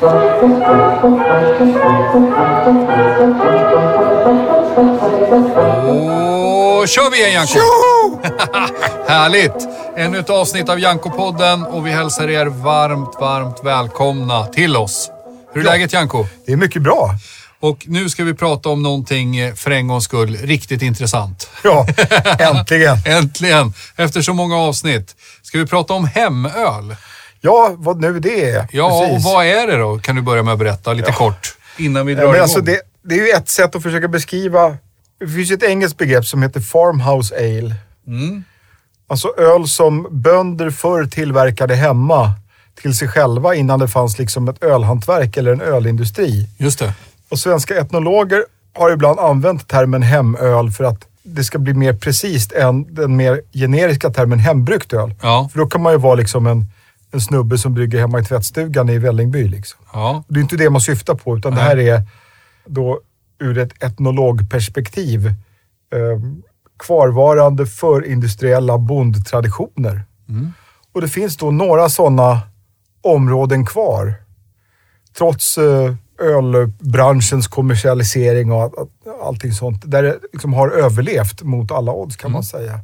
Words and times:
Då 0.00 0.06
kör 6.86 7.10
vi 7.10 7.16
igen 7.18 7.32
Janko! 7.32 7.58
Härligt! 9.08 9.68
Ännu 9.96 10.18
ett 10.18 10.30
avsnitt 10.30 10.68
av 10.68 10.78
Janko-podden 10.78 11.64
och 11.66 11.86
vi 11.86 11.90
hälsar 11.90 12.30
er 12.30 12.46
varmt, 12.46 13.16
varmt 13.20 13.60
välkomna 13.64 14.46
till 14.46 14.76
oss. 14.76 15.10
Hur 15.54 15.60
är 15.60 15.64
Ja. 15.66 15.70
läget 15.72 15.92
Janko? 15.92 16.26
Det 16.46 16.52
är 16.52 16.56
mycket 16.56 16.82
bra. 16.82 17.10
Och 17.60 17.78
nu 17.86 18.08
ska 18.08 18.24
vi 18.24 18.34
prata 18.34 18.68
om 18.68 18.82
någonting 18.82 19.36
eh, 19.36 19.54
för 19.54 19.70
en 19.70 19.88
gångs 19.88 20.04
skull 20.04 20.36
riktigt 20.36 20.82
intressant. 20.82 21.50
Ja, 21.64 21.86
äntligen. 22.38 22.96
Äntligen! 23.06 23.72
Efter 23.96 24.22
så 24.22 24.32
många 24.32 24.56
avsnitt. 24.56 25.16
Ska 25.42 25.58
vi 25.58 25.66
prata 25.66 25.94
om 25.94 26.04
hemöl? 26.06 26.96
Ja, 27.40 27.74
vad 27.78 28.00
nu 28.00 28.20
det 28.20 28.50
är. 28.50 28.68
Ja, 28.72 29.00
Precis. 29.08 29.26
och 29.26 29.32
vad 29.32 29.46
är 29.46 29.66
det 29.66 29.76
då? 29.76 29.98
Kan 29.98 30.16
du 30.16 30.22
börja 30.22 30.42
med 30.42 30.52
att 30.52 30.58
berätta 30.58 30.92
lite 30.92 31.12
kort 31.12 31.56
innan 31.78 32.06
vi 32.06 32.14
drar 32.14 32.22
Ja, 32.22 32.26
men 32.26 32.34
igång. 32.34 32.42
alltså 32.42 32.60
det, 32.60 32.80
det 33.02 33.14
är 33.14 33.26
ju 33.26 33.30
ett 33.30 33.48
sätt 33.48 33.74
att 33.76 33.82
försöka 33.82 34.08
beskriva. 34.08 34.76
Det 35.20 35.28
finns 35.28 35.50
ett 35.50 35.62
engelskt 35.62 35.98
begrepp 35.98 36.24
som 36.24 36.42
heter 36.42 36.60
farmhouse 36.60 37.34
ale. 37.36 37.74
Mm. 38.06 38.44
Alltså 39.08 39.28
öl 39.38 39.68
som 39.68 40.06
bönder 40.10 40.70
förr 40.70 41.04
tillverkade 41.06 41.74
hemma 41.74 42.32
till 42.82 42.96
sig 42.96 43.08
själva 43.08 43.54
innan 43.54 43.78
det 43.78 43.88
fanns 43.88 44.18
liksom 44.18 44.48
ett 44.48 44.62
ölhantverk 44.62 45.36
eller 45.36 45.52
en 45.52 45.60
ölindustri. 45.60 46.48
Just 46.58 46.78
det. 46.78 46.92
Och 47.28 47.38
svenska 47.38 47.76
etnologer 47.80 48.44
har 48.74 48.90
ibland 48.90 49.18
använt 49.18 49.68
termen 49.68 50.02
hemöl 50.02 50.70
för 50.70 50.84
att 50.84 51.04
det 51.22 51.44
ska 51.44 51.58
bli 51.58 51.74
mer 51.74 51.92
precis 51.92 52.52
än 52.52 52.94
den 52.94 53.16
mer 53.16 53.40
generiska 53.52 54.10
termen 54.10 54.38
hembryggt 54.38 54.92
öl. 54.92 55.14
Ja. 55.22 55.48
För 55.52 55.58
då 55.58 55.66
kan 55.66 55.82
man 55.82 55.92
ju 55.92 55.98
vara 55.98 56.14
liksom 56.14 56.46
en, 56.46 56.66
en 57.10 57.20
snubbe 57.20 57.58
som 57.58 57.74
brygger 57.74 57.98
hemma 58.00 58.18
i 58.20 58.24
tvättstugan 58.24 58.88
i 58.88 58.98
Vällingby. 58.98 59.48
Liksom. 59.48 59.80
Ja. 59.92 60.24
Det 60.28 60.40
är 60.40 60.42
inte 60.42 60.56
det 60.56 60.70
man 60.70 60.80
syftar 60.80 61.14
på, 61.14 61.36
utan 61.36 61.54
det 61.54 61.60
här 61.60 61.76
är 61.78 62.02
då 62.66 63.00
ur 63.38 63.58
ett 63.58 63.82
etnologperspektiv 63.82 65.26
eh, 65.26 66.20
kvarvarande 66.78 67.66
förindustriella 67.66 68.78
bondtraditioner. 68.78 70.02
Och 70.94 71.00
det 71.00 71.08
finns 71.08 71.36
då 71.36 71.50
några 71.50 71.88
sådana 71.88 72.40
områden 73.02 73.66
kvar. 73.66 74.14
Trots 75.18 75.58
eh, 75.58 75.94
ölbranschens 76.20 77.48
kommersialisering 77.48 78.52
och 78.52 78.62
all- 78.62 78.88
allting 79.22 79.52
sånt. 79.52 79.82
Där 79.86 80.02
det 80.02 80.18
liksom 80.32 80.52
har 80.52 80.68
överlevt 80.70 81.42
mot 81.42 81.72
alla 81.72 81.92
odds 81.92 82.16
kan 82.16 82.32
man 82.32 82.42
säga. 82.42 82.80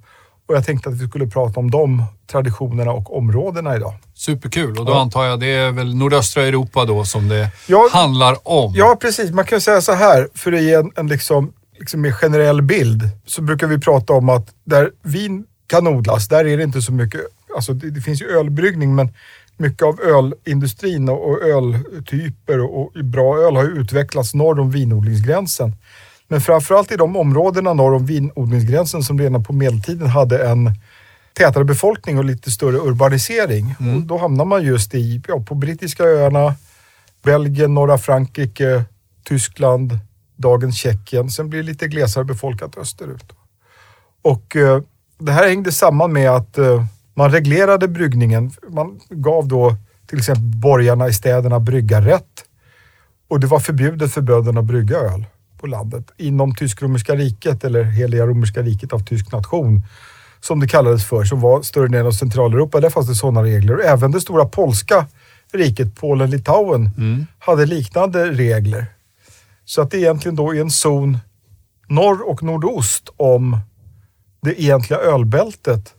Och 0.48 0.54
jag 0.54 0.64
tänkte 0.66 0.88
att 0.88 0.94
vi 1.00 1.08
skulle 1.08 1.26
prata 1.26 1.60
om 1.60 1.70
de 1.70 2.04
traditionerna 2.30 2.92
och 2.92 3.16
områdena 3.16 3.76
idag. 3.76 3.94
Superkul. 4.14 4.78
Och 4.78 4.86
då 4.86 4.94
antar 4.94 5.24
jag 5.24 5.40
det 5.40 5.46
är 5.46 5.70
väl 5.72 5.94
nordöstra 5.96 6.42
Europa 6.42 6.84
då 6.84 7.04
som 7.04 7.28
det 7.28 7.50
Ja. 7.66 7.88
handlar 7.92 8.36
om. 8.48 8.72
Ja, 8.76 8.96
precis. 9.00 9.30
Man 9.30 9.44
kan 9.44 9.60
säga 9.60 9.80
så 9.80 9.92
här, 9.92 10.28
för 10.34 10.52
att 10.52 10.62
ge 10.62 10.74
en, 10.74 10.90
en 10.96 11.06
liksom, 11.06 11.52
liksom 11.78 12.00
mer 12.00 12.12
generell 12.12 12.62
bild, 12.62 13.08
så 13.26 13.42
brukar 13.42 13.66
vi 13.66 13.78
prata 13.78 14.12
om 14.12 14.28
att 14.28 14.48
där 14.64 14.90
vin 15.02 15.44
kan 15.66 15.86
odlas, 15.86 16.28
där 16.28 16.44
är 16.46 16.56
det 16.56 16.62
inte 16.62 16.82
så 16.82 16.92
mycket, 16.92 17.20
alltså 17.56 17.72
det, 17.72 17.90
det 17.90 18.00
finns 18.00 18.22
ju 18.22 18.26
ölbryggning, 18.38 18.94
men 18.94 19.08
mycket 19.56 19.82
av 19.82 20.00
ölindustrin 20.00 21.08
och, 21.08 21.42
öltyper 21.42 22.60
och, 22.60 22.80
och 22.96 23.04
bra 23.04 23.38
öl 23.38 23.56
har 23.56 23.64
utvecklats 23.80 24.34
norr 24.34 24.60
om 24.60 24.70
vinodlingsgränsen. 24.70 25.72
Men 26.34 26.40
framförallt 26.40 26.92
i 26.92 26.96
de 26.96 27.16
områdena 27.16 27.72
norr 27.72 27.94
om 27.94 28.06
vinodlingsgränsen 28.06 29.02
som 29.02 29.18
redan 29.18 29.44
på 29.44 29.52
medeltiden 29.52 30.08
hade 30.08 30.48
en 30.48 30.70
tätare 31.32 31.64
befolkning 31.64 32.18
och 32.18 32.24
lite 32.24 32.50
större 32.50 32.76
urbanisering. 32.76 33.74
Och 33.78 34.02
då 34.02 34.18
hamnar 34.18 34.44
man 34.44 34.62
just 34.62 34.94
i, 34.94 35.22
ja, 35.28 35.40
på 35.40 35.54
brittiska 35.54 36.04
öarna, 36.04 36.54
Belgien, 37.22 37.74
norra 37.74 37.98
Frankrike, 37.98 38.84
Tyskland, 39.24 39.98
dagens 40.36 40.76
Tjeckien. 40.76 41.30
Sen 41.30 41.50
blir 41.50 41.60
det 41.60 41.66
lite 41.66 41.88
glesare 41.88 42.24
befolkat 42.24 42.78
österut. 42.78 43.32
Och 44.22 44.56
eh, 44.56 44.82
det 45.18 45.32
här 45.32 45.48
hängde 45.48 45.72
samman 45.72 46.12
med 46.12 46.30
att 46.30 46.58
eh, 46.58 46.84
man 47.14 47.30
reglerade 47.30 47.88
bryggningen. 47.88 48.52
Man 48.68 49.00
gav 49.10 49.48
då 49.48 49.76
till 50.06 50.18
exempel 50.18 50.60
borgarna 50.60 51.08
i 51.08 51.12
städerna 51.12 51.60
bryggarrätt. 51.60 52.44
Och 53.28 53.40
det 53.40 53.46
var 53.46 53.60
förbjudet 53.60 54.12
för 54.12 54.20
bönderna 54.20 54.60
att 54.60 54.66
brygga 54.66 54.96
öl 54.96 55.24
på 55.64 55.68
landet. 55.68 56.10
Inom 56.16 56.54
Tysk-romerska 56.54 57.14
riket, 57.14 57.64
eller 57.64 57.82
Heliga 57.82 58.26
romerska 58.26 58.62
riket 58.62 58.92
av 58.92 58.98
tysk 58.98 59.32
nation, 59.32 59.82
som 60.40 60.60
det 60.60 60.68
kallades 60.68 61.04
för, 61.04 61.24
som 61.24 61.40
var 61.40 61.62
större 61.62 61.88
delen 61.88 62.06
av 62.06 62.12
Centraleuropa. 62.12 62.80
Där 62.80 62.90
fanns 62.90 63.08
det 63.08 63.14
sådana 63.14 63.42
regler. 63.42 63.74
Och 63.74 63.84
även 63.84 64.12
det 64.12 64.20
stora 64.20 64.44
polska 64.44 65.06
riket, 65.52 65.96
Polen-Litauen, 65.96 66.90
hade 67.38 67.66
liknande 67.66 68.30
regler. 68.30 68.86
Så 69.64 69.82
att 69.82 69.90
det 69.90 69.98
egentligen 69.98 70.36
då 70.36 70.54
är 70.54 70.60
en 70.60 70.70
zon 70.70 71.18
norr 71.88 72.28
och 72.28 72.42
nordost 72.42 73.08
om 73.16 73.58
det 74.42 74.62
egentliga 74.62 74.98
ölbältet 74.98 75.94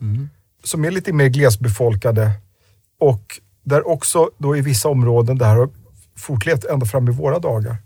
som 0.64 0.84
är 0.84 0.90
lite 0.90 1.12
mer 1.12 1.28
glesbefolkade 1.28 2.30
och 3.00 3.40
där 3.64 3.88
också 3.88 4.30
då 4.38 4.56
i 4.56 4.60
vissa 4.60 4.88
områden 4.88 5.38
det 5.38 5.44
här 5.44 5.56
har 5.56 5.68
fortlevt 6.16 6.64
ända 6.64 6.86
fram 6.86 7.08
i 7.08 7.12
våra 7.12 7.38
dagar. 7.38 7.76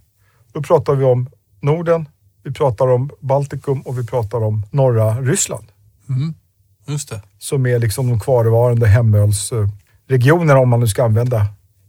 Då 0.53 0.63
pratar 0.63 0.95
vi 0.95 1.05
om 1.05 1.31
Norden, 1.61 2.09
vi 2.43 2.53
pratar 2.53 2.89
om 2.89 3.11
Baltikum 3.21 3.81
och 3.81 3.99
vi 3.99 4.07
pratar 4.07 4.45
om 4.45 4.63
norra 4.71 5.21
Ryssland 5.21 5.67
Just 6.87 7.09
det. 7.09 7.23
som 7.39 7.67
är 7.67 7.79
liksom 7.79 8.09
de 8.09 8.21
kvarvarande 8.21 8.87
hemölsregionerna 8.87 10.61
om 10.61 10.69
man 10.69 10.81
nu 10.81 10.87
ska 10.87 11.05
använda 11.05 11.47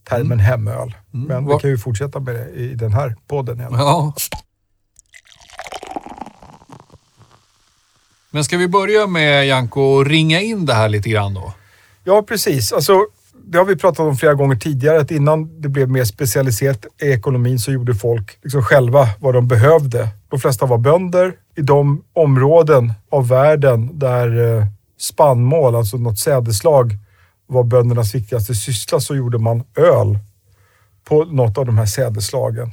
termen 0.10 0.40
hemöl. 0.40 0.96
Men 1.12 1.48
vi 1.48 1.58
kan 1.62 1.70
ju 1.70 1.78
fortsätta 1.78 2.20
med 2.20 2.36
det 2.36 2.50
i 2.50 2.76
den 2.76 2.94
här 2.94 3.16
podden. 3.28 3.60
Ja. 3.72 4.14
Men 8.32 8.44
ska 8.44 8.58
vi 8.58 8.68
börja 8.68 9.08
med 9.08 9.48
Janko 9.48 9.82
och 9.82 10.06
ringa 10.06 10.42
in 10.42 10.66
det 10.66 10.74
här 10.74 10.90
lite 10.90 11.10
grann 11.10 11.34
då? 11.34 11.54
Ja, 12.04 12.22
precis. 12.22 12.72
Alltså, 12.72 13.06
det 13.46 13.58
har 13.58 13.66
vi 13.66 13.76
pratat 13.76 14.00
om 14.00 14.18
flera 14.18 14.34
gånger 14.34 14.56
tidigare, 14.56 15.00
att 15.00 15.12
innan 15.12 15.62
det 15.62 15.70
blev 15.70 15.90
mer 15.90 16.04
specialiserat 16.04 16.86
i 17.02 17.12
ekonomin 17.12 17.60
så 17.60 17.72
gjorde 17.72 17.96
folk 17.96 18.40
liksom 18.44 18.64
själva 18.64 19.08
vad 19.20 19.34
de 19.34 19.48
behövde. 19.48 20.08
De 20.30 20.40
flesta 20.40 20.66
var 20.66 20.78
bönder. 20.78 21.34
I 21.56 21.62
de 21.62 22.04
områden 22.14 22.94
av 23.10 23.28
världen 23.28 24.00
där 24.00 24.58
eh, 24.58 24.66
spannmål, 25.00 25.76
alltså 25.76 25.98
något 25.98 26.20
sädeslag, 26.20 26.98
var 27.48 27.64
böndernas 27.64 28.16
viktigaste 28.16 28.56
syssla 28.56 29.00
så 29.00 29.16
gjorde 29.16 29.38
man 29.38 29.64
öl 29.76 30.20
på 31.04 31.26
något 31.26 31.58
av 31.58 31.66
de 31.66 31.78
här 31.78 31.86
sädeslagen. 31.86 32.72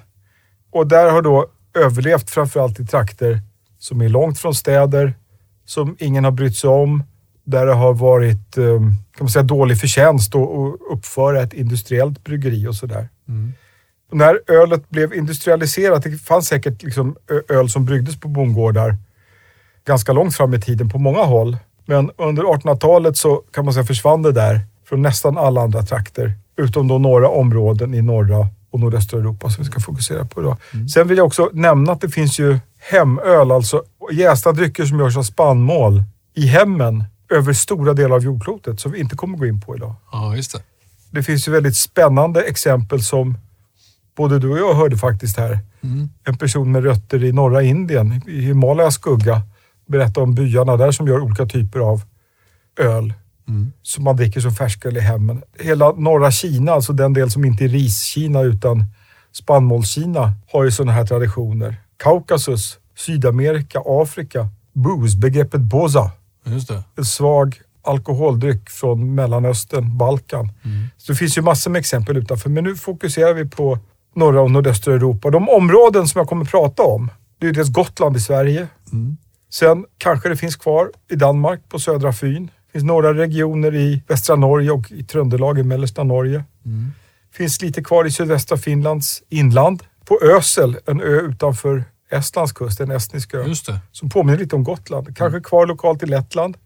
Och 0.73 0.87
där 0.87 1.11
har 1.11 1.23
då 1.23 1.47
överlevt 1.75 2.31
framförallt 2.31 2.81
i 2.81 2.87
trakter 2.87 3.41
som 3.79 4.01
är 4.01 4.09
långt 4.09 4.39
från 4.39 4.55
städer, 4.55 5.15
som 5.65 5.97
ingen 5.99 6.25
har 6.25 6.31
brytt 6.31 6.57
sig 6.57 6.71
om, 6.71 7.03
där 7.51 7.67
det 7.67 7.75
har 7.75 7.95
varit 7.95 8.59
eh, 8.59 8.81
kan 9.17 9.21
man 9.21 9.29
säga, 9.29 9.43
dålig 9.43 9.81
förtjänst 9.81 10.35
att 10.35 10.81
uppföra 10.93 11.43
ett 11.43 11.53
industriellt 11.53 12.25
bryggeri 12.25 12.67
och 12.67 12.75
sådär. 12.75 13.09
Och 14.11 14.17
När 14.17 14.41
ölet 14.47 14.89
blev 14.89 15.15
industrialiserat, 15.15 16.03
det 16.03 16.19
fanns 16.19 16.49
säkert 16.49 16.83
liksom 16.83 17.17
öl 17.49 17.71
som 17.71 17.85
bryggdes 17.85 18.21
på 18.21 18.29
bondgårdar 18.29 18.97
ganska 19.87 20.13
långt 20.13 20.37
fram 20.37 20.55
i 20.55 20.61
tiden 20.61 20.89
på 20.89 20.99
många 20.99 21.23
håll. 21.23 21.57
Men 21.87 22.11
under 22.17 22.43
1800-talet 22.43 23.17
så 23.17 23.43
kan 23.53 23.65
man 23.65 23.75
säga 23.75 23.85
försvann 23.85 24.23
det 24.23 24.33
där 24.33 24.61
från 24.89 25.03
nästan 25.03 25.39
alla 25.39 25.61
andra 25.61 25.83
trakter. 25.83 26.33
Utom 26.57 26.89
då 26.89 26.99
några 26.99 27.29
områden 27.29 27.95
i 27.95 28.03
norra 28.03 28.49
och 28.71 28.81
nordöstra 28.81 29.19
Europa 29.19 29.51
som 29.51 29.65
vi 29.65 29.71
ska 29.71 29.81
fokusera 29.81 30.25
på 30.25 30.41
idag. 30.41 30.57
Sen 30.95 31.09
vill 31.09 31.19
jag 31.19 31.27
också 31.27 31.51
nämna 31.53 31.93
att 31.93 32.01
det 32.01 32.09
finns 32.09 32.39
ju 32.39 32.59
hemöl, 32.79 33.53
alltså 33.53 33.83
jästa 34.13 34.53
drycker 34.53 34.85
som 34.85 34.99
görs 34.99 35.17
av 35.17 35.23
spannmål 35.23 36.03
i 36.35 36.47
hemmen 36.47 37.05
över 37.31 37.53
stora 37.53 37.95
delar 37.95 38.17
av 38.17 38.25
jordklotet 38.25 38.81
som 38.81 38.93
vi 38.93 39.01
inte 39.01 39.17
kommer 39.17 39.39
gå 39.39 39.47
in 39.47 39.61
på 39.61 39.77
idag. 39.77 39.95
Ja, 40.13 40.37
just 40.37 40.53
det. 40.53 40.63
Det 41.11 41.23
finns 41.23 41.49
ju 41.49 41.53
väldigt 41.53 41.77
spännande 41.77 42.41
exempel 42.43 43.03
som 43.03 43.39
både 44.17 44.39
du 44.39 44.51
och 44.51 44.59
jag 44.59 44.75
hörde 44.75 44.97
faktiskt 44.97 45.37
här. 45.37 45.59
En 46.25 46.37
person 46.39 46.73
med 46.73 46.85
rötter 46.85 47.25
i 47.25 47.33
norra 47.33 47.63
Indien, 47.63 48.23
i 48.29 48.41
Himalayas 48.41 48.95
skugga, 48.95 49.43
berättade 49.87 50.21
om 50.21 50.35
byarna 50.35 50.77
där 50.77 50.93
som 50.93 51.07
gör 51.07 51.21
olika 51.21 51.47
typer 51.47 51.79
av 51.79 52.03
öl 52.77 53.13
som 53.83 54.05
man 54.05 54.17
dricker 54.17 54.41
som 54.41 54.53
färsköl 54.53 54.97
i 54.97 55.01
hemmen. 55.01 55.43
Hela 55.59 55.93
norra 55.93 56.31
Kina, 56.31 56.73
alltså 56.73 56.93
den 56.93 57.13
del 57.13 57.31
som 57.31 57.45
inte 57.45 57.65
är 57.65 57.69
Ris-Kina 57.69 58.43
utan 58.43 58.85
Spannmålskina, 59.33 60.33
har 60.53 60.65
ju 60.65 60.71
sådana 60.71 60.93
här 60.93 61.07
traditioner. 61.07 61.77
Kaukasus, 61.97 62.79
Sydamerika, 62.97 63.83
Afrika, 63.87 64.49
booze, 64.73 65.19
begreppet 65.19 65.61
boza. 65.61 66.11
En 66.97 67.05
svag 67.05 67.61
alkoholdryck 67.83 68.71
från 68.71 69.15
Mellanöstern, 69.15 69.97
Balkan. 69.99 70.53
Så 70.97 71.13
det 71.13 71.19
finns 71.19 71.39
ju 71.39 71.43
massor 71.43 71.71
med 71.71 71.79
exempel 71.81 72.17
utanför, 72.17 72.51
men 72.51 72.65
nu 72.65 72.77
fokuserar 72.77 73.35
vi 73.35 73.45
på 73.45 73.79
norra 74.15 74.41
och 74.41 74.51
nordöstra 74.51 74.95
Europa. 74.95 75.31
De 75.31 75.49
områden 75.49 76.09
som 76.09 76.19
jag 76.19 76.29
kommer 76.29 76.45
prata 76.45 76.83
om, 76.83 77.11
det 77.39 77.47
är 77.47 77.53
dels 77.53 77.69
Gotland 77.69 78.17
i 78.17 78.21
Sverige. 78.21 78.67
Sen 79.51 79.85
kanske 79.99 80.29
det 80.29 80.37
finns 80.37 80.57
kvar 80.57 80.91
i 81.11 81.17
Danmark 81.17 81.61
på 81.69 81.79
södra 81.79 82.13
Fyn. 82.13 82.47
Det 82.47 82.73
finns 82.73 82.85
några 82.85 83.15
regioner 83.15 83.75
i 83.75 84.03
västra 84.09 84.37
Norge 84.37 84.71
och 84.71 84.93
i 84.93 85.05
Tröndelag 85.05 85.59
i 85.59 85.63
mellersta 85.63 86.05
Norge. 86.05 86.45
Finns 87.33 87.63
lite 87.63 87.83
kvar 87.83 88.05
i 88.05 88.11
sydvästra 88.11 88.59
Finlands 88.59 89.23
inland. 89.29 89.83
På 90.05 90.21
Ösel, 90.23 90.77
en 90.87 91.01
ö 91.01 91.21
utanför 91.21 91.85
Estlands 92.11 92.53
kust, 92.53 92.81
en 92.81 92.91
estnisk 92.91 93.35
ö. 93.35 93.45
Som 93.93 94.09
påminner 94.09 94.39
lite 94.39 94.57
om 94.57 94.65
Gotland. 94.65 95.17
Kanske 95.17 95.41
kvar 95.41 95.67
lokalt 95.67 96.03
i 96.03 96.07
Lettland. 96.07 96.57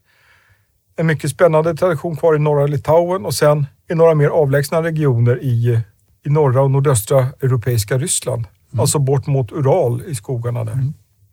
En 0.96 1.06
mycket 1.06 1.30
spännande 1.30 1.74
tradition 1.74 2.16
kvar 2.16 2.36
i 2.36 2.38
norra 2.38 2.66
Litauen 2.66 3.24
och 3.24 3.34
sen 3.34 3.66
i 3.90 3.94
några 3.94 4.14
mer 4.14 4.28
avlägsna 4.28 4.82
regioner 4.82 5.42
i, 5.42 5.80
i 6.26 6.30
norra 6.30 6.62
och 6.62 6.70
nordöstra 6.70 7.26
europeiska 7.40 7.98
Ryssland. 7.98 8.46
Alltså 8.78 8.98
bort 8.98 9.26
mot 9.26 9.52
Ural 9.52 10.02
i 10.06 10.14
skogarna 10.14 10.64
där. 10.64 10.92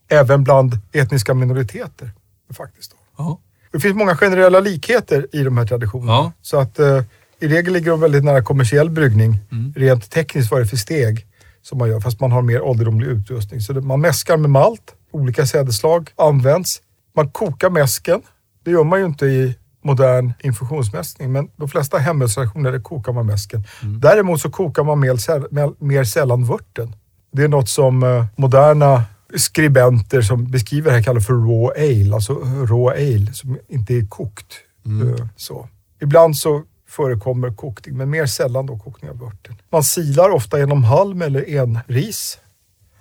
Även 0.10 0.44
bland 0.44 0.78
etniska 0.92 1.34
minoriteter. 1.34 2.12
Faktiskt. 2.54 2.96
Ja. 3.18 3.40
Det 3.72 3.80
finns 3.80 3.96
många 3.96 4.16
generella 4.16 4.60
likheter 4.60 5.28
i 5.32 5.44
de 5.44 5.58
här 5.58 5.66
traditionerna. 5.66 6.12
Ja. 6.12 6.32
Så 6.42 6.60
att 6.60 6.80
eh, 6.80 7.04
i 7.40 7.48
regel 7.48 7.74
ligger 7.74 7.92
de 7.92 8.00
väldigt 8.02 8.24
nära 8.24 8.44
kommersiell 8.44 8.90
bryggning. 8.90 9.40
Mm. 9.52 9.74
Rent 9.76 10.12
tekniskt 10.12 10.52
vad 10.52 10.60
det 10.60 10.64
är 10.64 10.68
för 10.68 10.78
steg 10.78 11.26
som 11.70 11.78
man 11.78 11.90
gör, 11.90 12.00
fast 12.00 12.20
man 12.20 12.32
har 12.32 12.42
mer 12.42 12.62
ålderdomlig 12.62 13.08
utrustning. 13.08 13.62
Så 13.62 13.74
det, 13.74 13.82
man 13.82 14.02
mäskar 14.02 14.38
med 14.38 14.50
malt, 14.50 14.96
olika 15.12 15.46
sädesslag 15.46 16.10
används. 16.16 16.82
Man 17.16 17.30
kokar 17.30 17.70
mäsken. 17.70 18.22
Det 18.64 18.72
gör 18.72 18.84
man 18.84 19.00
ju 19.00 19.06
inte 19.06 19.26
i 19.26 19.56
modern 19.84 20.34
infusionsmäskning, 20.40 21.32
men 21.32 21.50
de 21.56 21.70
flesta 21.70 21.98
hemölsreaktioner 21.98 22.80
kokar 22.80 23.14
man 23.14 23.26
mäsken. 23.26 23.64
Mm. 23.84 24.00
Däremot 24.00 24.42
så 24.42 24.50
kokar 24.50 24.84
man 24.84 25.00
mer, 25.00 25.84
mer, 25.84 26.04
sällan 26.04 26.46
vörten. 26.46 26.96
Det 27.32 27.44
är 27.44 27.48
något 27.48 27.70
som 27.70 28.04
eh, 28.04 28.26
moderna 28.36 29.04
skribenter 29.36 30.22
som 30.22 30.52
beskriver 30.52 30.90
det 30.90 30.96
här 30.98 31.04
kallar 31.04 31.22
för 31.22 31.34
raw 31.34 31.82
ale, 31.82 32.16
alltså 32.16 32.34
raw 32.44 33.16
ale 33.16 33.34
som 33.34 33.58
inte 33.68 33.94
är 33.94 34.06
kokt. 34.06 34.54
Eh, 34.86 35.26
Så. 35.36 35.70
Ibland 36.02 36.38
så 36.38 36.64
förekommer 36.90 37.54
kokning, 37.54 37.98
men 37.98 38.10
mer 38.10 38.26
sällan 38.26 38.66
då 38.66 38.78
kokning 38.80 39.12
av 39.12 39.18
vörten. 39.20 39.56
Man 39.70 39.84
silar 39.84 40.30
ofta 40.30 40.60
genom 40.60 40.84
halm 40.84 41.22
eller 41.22 41.50
enris. 41.50 42.40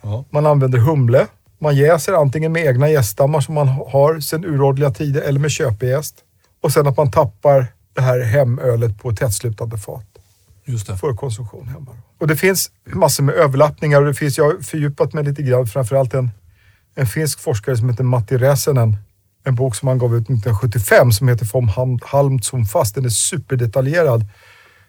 Ja. 0.02 0.24
Man 0.30 0.46
använder 0.46 0.78
humle. 0.78 1.26
Man 1.58 1.76
jäser 1.76 2.12
antingen 2.12 2.52
med 2.52 2.66
egna 2.66 2.88
jästdammar 2.88 3.40
som 3.40 3.54
man 3.54 3.68
har 3.68 4.20
sedan 4.20 4.44
uråldriga 4.44 4.90
tider 4.90 5.20
eller 5.20 5.40
med 5.40 5.50
köpejäst. 5.50 6.14
Och 6.60 6.72
sen 6.72 6.86
att 6.86 6.96
man 6.96 7.10
tappar 7.10 7.66
det 7.94 8.00
här 8.00 8.20
hemölet 8.20 8.98
på 9.02 9.12
tättslutande 9.12 9.78
fat 9.78 10.06
Just 10.64 10.86
det. 10.86 10.96
för 10.96 11.14
konsumtion 11.14 11.68
hemma. 11.68 11.96
Och 12.18 12.26
det 12.26 12.36
finns 12.36 12.70
massor 12.84 13.24
med 13.24 13.34
överlappningar 13.34 14.00
och 14.00 14.06
det 14.06 14.14
finns, 14.14 14.38
jag 14.38 14.44
har 14.44 14.62
fördjupat 14.62 15.12
mig 15.12 15.24
lite 15.24 15.42
grann, 15.42 15.66
framförallt 15.66 16.14
en, 16.14 16.30
en 16.94 17.06
finsk 17.06 17.40
forskare 17.40 17.76
som 17.76 17.90
heter 17.90 18.04
Matti 18.04 18.38
Räsänen. 18.38 18.96
En 19.48 19.54
bok 19.54 19.74
som 19.76 19.88
han 19.88 19.98
gav 19.98 20.14
ut 20.16 20.22
1975 20.22 21.12
som 21.12 21.28
heter 21.28 21.46
Vom 21.52 21.70
Halm 22.02 22.38
zum 22.42 22.64
Fast. 22.66 22.94
Den 22.94 23.04
är 23.04 23.08
superdetaljerad 23.08 24.24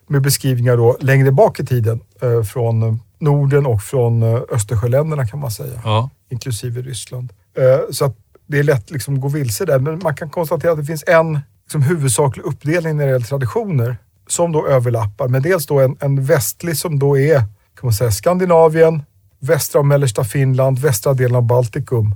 med 0.07 0.21
beskrivningar 0.21 0.77
då 0.77 0.97
längre 0.99 1.31
bak 1.31 1.59
i 1.59 1.65
tiden 1.65 1.99
eh, 2.21 2.43
från 2.43 2.99
Norden 3.19 3.65
och 3.65 3.81
från 3.81 4.23
eh, 4.23 4.39
Östersjöländerna 4.51 5.27
kan 5.27 5.39
man 5.39 5.51
säga 5.51 5.81
Ja. 5.83 6.09
inklusive 6.29 6.81
Ryssland. 6.81 7.33
Eh, 7.57 7.79
Så 7.91 8.05
att 8.05 8.15
det 8.47 8.59
är 8.59 8.63
lätt 8.63 8.91
liksom 8.91 9.15
att 9.15 9.21
gå 9.21 9.27
vilse 9.27 9.65
där, 9.65 9.79
men 9.79 9.99
man 10.03 10.15
kan 10.15 10.29
konstatera 10.29 10.71
att 10.71 10.77
det 10.77 10.85
finns 10.85 11.03
en 11.07 11.39
liksom, 11.63 11.81
huvudsaklig 11.81 12.43
uppdelning 12.45 12.97
när 12.97 13.05
det 13.05 13.11
gäller 13.11 13.25
traditioner 13.25 13.97
som 14.27 14.51
då 14.51 14.67
överlappar. 14.67 15.27
Men 15.27 15.41
dels 15.41 15.65
då 15.65 15.79
en, 15.79 15.97
en 15.99 16.23
västlig 16.25 16.77
som 16.77 16.99
då 16.99 17.17
är, 17.17 17.37
kan 17.39 17.47
man 17.83 17.93
säga, 17.93 18.11
Skandinavien, 18.11 19.03
västra 19.39 19.79
och 19.79 19.85
mellersta 19.85 20.23
Finland, 20.23 20.79
västra 20.79 21.13
delen 21.13 21.35
av 21.35 21.43
Baltikum, 21.43 22.15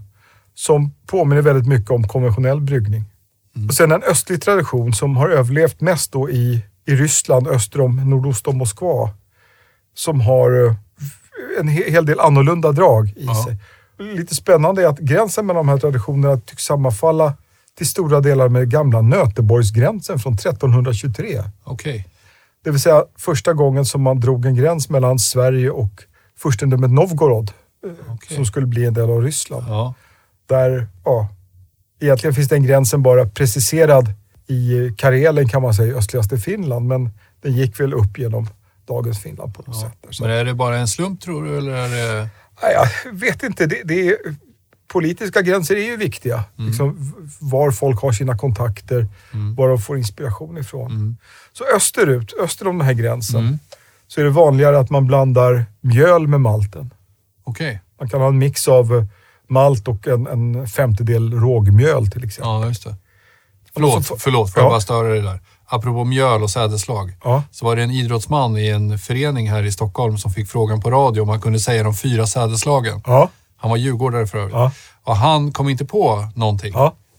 som 0.55 0.91
påminner 1.07 1.41
väldigt 1.41 1.67
mycket 1.67 1.91
om 1.91 2.07
konventionell 2.07 2.61
bryggning. 2.61 3.03
Och 3.67 3.73
sen 3.73 3.91
en 3.91 4.03
östlig 4.03 4.41
tradition 4.41 4.93
som 4.93 5.17
har 5.17 5.29
överlevt 5.29 5.81
mest 5.81 6.11
då 6.11 6.29
i, 6.29 6.61
i 6.85 6.95
Ryssland, 6.95 7.47
öster 7.47 7.81
om, 7.81 8.09
nordost 8.09 8.47
om 8.47 8.57
Moskva, 8.57 9.09
som 9.95 10.21
har 10.21 10.65
eh, 10.65 10.75
en 11.59 11.69
he- 11.69 11.91
hel 11.91 12.05
del 12.05 12.19
annorlunda 12.19 12.71
drag 12.71 13.07
i 13.09 13.13
Ja. 13.25 13.43
sig. 13.45 13.57
Lite 14.15 14.35
spännande 14.35 14.81
är 14.83 14.87
att 14.87 14.99
gränsen 14.99 15.45
mellan 15.45 15.65
de 15.65 15.71
här 15.71 15.77
traditionerna 15.77 16.37
tycks 16.37 16.63
sammanfalla 16.63 17.33
till 17.77 17.87
stora 17.89 18.19
delar 18.19 18.49
med 18.49 18.69
gamla 18.71 19.01
Nöteborgsgränsen 19.01 20.19
från 20.19 20.33
1323. 20.33 21.43
Okej. 21.63 22.07
Det 22.63 22.71
vill 22.71 22.79
säga 22.79 23.05
första 23.17 23.53
gången 23.53 23.85
som 23.85 24.01
man 24.01 24.19
drog 24.19 24.45
en 24.45 24.55
gräns 24.55 24.89
mellan 24.89 25.19
Sverige 25.19 25.69
och 25.69 26.03
furstendömet 26.39 26.91
Novgorod, 26.91 27.51
eh, 27.85 28.13
Okej. 28.13 28.35
som 28.35 28.45
skulle 28.45 28.67
bli 28.67 28.85
en 28.85 28.93
del 28.93 29.09
av 29.09 29.21
Ryssland. 29.21 29.65
Ja. 29.67 29.93
Där, 30.45 30.87
ja, 31.05 31.29
egentligen 31.99 32.33
finns 32.33 32.47
den 32.49 32.63
gränsen 32.63 33.03
bara 33.03 33.25
preciserad 33.25 34.13
i 34.47 34.91
Karelen 34.97 35.49
kan 35.49 35.61
man 35.61 35.73
säga, 35.73 35.87
i 35.93 35.97
östligaste 35.97 36.37
Finland, 36.37 36.87
men 36.87 37.09
den 37.41 37.53
gick 37.53 37.79
väl 37.79 37.93
upp 37.93 38.17
genom 38.19 38.47
dagens 38.85 39.19
Finland 39.19 39.55
på 39.55 39.63
något 39.67 39.79
sätt. 39.81 39.97
där. 40.01 40.11
Så 40.11 40.23
Men 40.23 40.31
är 40.31 40.45
det 40.45 40.53
bara 40.53 40.77
en 40.77 40.87
slump 40.87 41.21
tror 41.21 41.43
du 41.43 41.57
eller 41.57 41.71
är 41.71 41.89
det... 41.89 42.29
Nej, 42.63 42.75
jag 43.03 43.11
vet 43.13 43.43
inte. 43.43 43.65
Det, 43.65 43.81
det 43.83 44.07
är, 44.09 44.17
politiska 44.87 45.41
gränser 45.41 45.75
är 45.75 45.85
ju 45.85 45.97
viktiga. 45.97 46.43
Liksom, 46.55 46.95
v- 46.99 47.27
var 47.39 47.71
folk 47.71 48.01
har 48.01 48.11
sina 48.11 48.37
kontakter, 48.37 49.07
var 49.57 49.69
de 49.69 49.77
får 49.77 49.97
inspiration 49.97 50.57
ifrån. 50.57 51.17
Så 51.53 51.63
österut, 51.75 52.33
öster 52.43 52.67
om 52.67 52.77
den 52.77 52.87
här 52.87 52.93
gränsen, 52.93 53.39
Mm. 53.41 53.59
så 54.07 54.21
är 54.21 54.25
det 54.25 54.29
vanligare 54.31 54.79
att 54.79 54.89
man 54.89 55.07
blandar 55.07 55.65
mjöl 55.81 56.27
med 56.27 56.41
malten. 56.41 56.93
Okej. 57.43 57.81
Man 57.99 58.09
kan 58.09 58.21
ha 58.21 58.27
en 58.27 58.37
mix 58.37 58.67
av 58.67 59.07
malt 59.49 59.87
och 59.87 60.07
en, 60.07 60.27
en 60.27 60.67
femtedel 60.67 61.33
rågmjöl 61.33 62.11
till 62.11 62.23
exempel. 62.23 62.51
Ja, 62.51 62.65
just 62.67 62.83
det. 62.83 62.95
Förlåt, 63.73 64.05
så- 64.05 64.17
förlåt. 64.19 64.53
Får 64.53 64.61
jag 64.61 64.67
Ja. 64.67 64.71
bara 64.73 64.81
störa 64.81 65.07
dig 65.07 65.21
där? 65.21 65.39
Apropå 65.65 66.03
mjöl 66.03 66.43
och 66.43 66.49
sädeslag. 66.49 67.13
Ja. 67.23 67.43
Så 67.51 67.65
var 67.65 67.75
det 67.75 67.83
en 67.83 67.91
idrottsman 67.91 68.57
i 68.57 68.67
en 68.67 68.99
förening 68.99 69.49
här 69.49 69.63
i 69.63 69.71
Stockholm 69.71 70.17
som 70.17 70.31
fick 70.31 70.49
frågan 70.49 70.81
på 70.81 70.91
radio 70.91 71.21
om 71.21 71.29
han 71.29 71.41
kunde 71.41 71.59
säga 71.59 71.83
de 71.83 71.95
fyra 71.95 72.27
sädeslagen. 72.27 73.01
Ja. 73.05 73.29
Han 73.57 73.69
var 73.69 73.77
djurgårdare 73.77 74.27
för 74.27 74.37
övrigt. 74.37 74.55
Ja. 74.55 74.71
Och 75.03 75.15
han 75.17 75.51
kom 75.51 75.69
inte 75.69 75.85
på 75.85 76.27
någonting. 76.35 76.73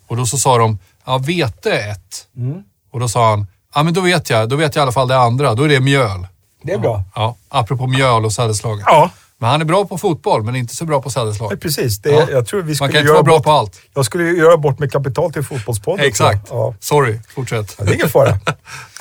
Och 0.09 0.17
då 0.17 0.27
så 0.27 0.39
sa 0.39 0.59
de, 0.59 0.79
ja 1.05 1.19
vete 1.19 1.73
ett. 1.79 2.27
Mm. 2.37 2.63
Och 2.93 3.01
då 3.01 3.09
sa 3.09 3.31
han, 3.31 3.47
ja 3.75 3.83
men 3.83 3.95
då 3.95 4.01
vet 4.01 4.31
jag. 4.31 4.49
Då 4.49 4.57
vet 4.57 4.75
jag 4.77 4.81
i 4.81 4.83
alla 4.83 4.93
fall 4.93 5.09
det 5.09 5.19
andra. 5.19 5.55
Då 5.55 5.63
är 5.63 5.69
det 5.69 5.81
mjöl. 5.81 6.27
Det 6.63 6.73
är 6.73 6.79
bra. 6.79 7.03
Ja, 7.15 7.37
apropå 7.49 7.87
mjöl 7.87 8.25
och 8.25 8.33
sädeslagen. 8.33 8.85
Ja, 8.87 9.11
Men 9.39 9.51
han 9.51 9.61
är 9.61 9.65
bra 9.65 9.85
på 9.87 9.99
fotboll, 9.99 10.43
men 10.43 10.57
inte 10.57 10.75
så 10.77 10.85
bra 10.85 11.03
på 11.03 11.11
sädeslag. 11.11 11.51
nej, 11.51 11.59
precis. 11.61 11.99
Det, 11.99 12.11
Ja. 12.11 12.27
Jag 12.31 12.47
tror 12.47 12.63
vi 12.63 12.67
Man 12.67 12.75
skulle 12.75 12.93
kan 12.93 12.99
inte 13.01 13.07
göra 13.09 13.15
vara 13.15 13.23
bra 13.23 13.37
bort, 13.37 13.45
på 13.45 13.51
allt. 13.51 13.81
Jag 13.95 14.05
skulle 14.05 14.25
göra 14.25 14.57
bort 14.57 14.79
med 14.79 14.93
kapital 14.93 15.33
till 15.33 15.43
fotbollspodden. 15.43 16.07
Exakt. 16.07 16.47
Ja. 16.51 16.75
Sorry, 16.81 17.19
fortsätt. 17.35 17.77
Det 17.79 17.91
är 17.91 17.95
ingen 17.95 18.09
fara. 18.09 18.39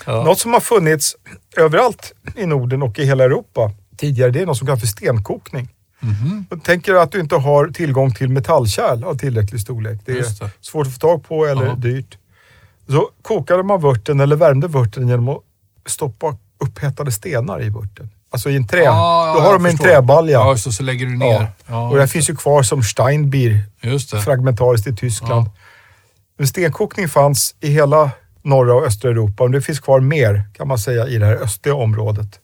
Ja. 0.06 0.24
Något 0.24 0.40
som 0.40 0.54
har 0.54 0.60
funnits 0.60 1.16
överallt 1.58 2.14
i 2.36 2.46
Norden 2.46 2.84
och 2.84 3.00
i 3.00 3.06
hela 3.06 3.24
Europa 3.24 3.72
tidigare, 3.98 4.32
det 4.32 4.42
är 4.42 4.46
något 4.46 4.58
som 4.58 4.68
kallas 4.68 4.80
för 4.80 4.88
stenkokning. 4.88 5.70
Mhm. 6.00 6.46
Jag 6.50 6.64
tänker 6.64 6.94
att 6.94 7.12
du 7.12 7.20
inte 7.20 7.36
har 7.36 7.68
tillgång 7.68 8.14
till 8.14 8.30
metallkärl 8.30 9.04
av 9.04 9.18
tillräcklig 9.18 9.62
storlek. 9.62 10.00
Det 10.06 10.12
är 10.12 10.16
det. 10.16 10.50
svårt 10.62 10.88
att 10.88 10.94
få 10.94 11.00
tag 11.00 11.24
på 11.28 11.46
eller 11.46 11.66
Ja. 11.66 11.76
dyrt. 11.76 12.18
Så 12.90 13.10
kokade 13.22 13.64
man 13.64 13.82
vörten 13.82 14.20
eller 14.20 14.36
värmde 14.36 14.68
vörten 14.68 15.08
genom 15.08 15.30
att 15.30 15.40
stoppa 15.86 16.38
upphettade 16.60 17.12
stenar 17.12 17.64
i 17.64 17.70
vörten. 17.70 18.10
Alltså 18.34 18.50
i 18.50 18.56
en 18.56 18.68
trä. 18.68 18.84
Ja, 18.84 19.28
ja, 19.28 19.34
Då 19.34 19.40
har 19.40 19.54
de 19.54 19.66
en 19.66 19.72
förstår. 19.72 19.86
träbalja. 19.86 20.40
Ja, 20.40 20.58
så, 20.58 20.72
så 20.72 20.84
lägger 20.84 21.06
du 21.06 21.18
ner. 21.18 21.28
Ja. 21.34 21.48
Ja, 21.68 21.90
Och 21.90 21.98
det 21.98 22.08
finns 22.08 22.30
ju 22.30 22.36
kvar 22.36 22.64
som 22.64 22.84
Steinbier 22.84 23.60
just 23.82 24.12
det. 24.12 24.22
fragmentariskt 24.22 24.88
i 24.88 24.96
Tyskland. 24.96 25.50
Men 26.38 26.48
stenkokning 26.48 27.08
fanns 27.10 27.56
i 27.60 27.70
hela 27.70 28.12
norra 28.42 28.74
och 28.76 28.86
östra 28.86 29.10
Europa 29.10 29.44
och 29.44 29.52
det 29.52 29.62
finns 29.62 29.80
kvar 29.80 30.00
mer 30.00 30.44
kan 30.54 30.68
man 30.68 30.78
säga 30.78 31.08
i 31.08 31.18
det 31.18 31.26
här 31.26 31.36
östliga 31.36 31.76
området. 31.76 32.40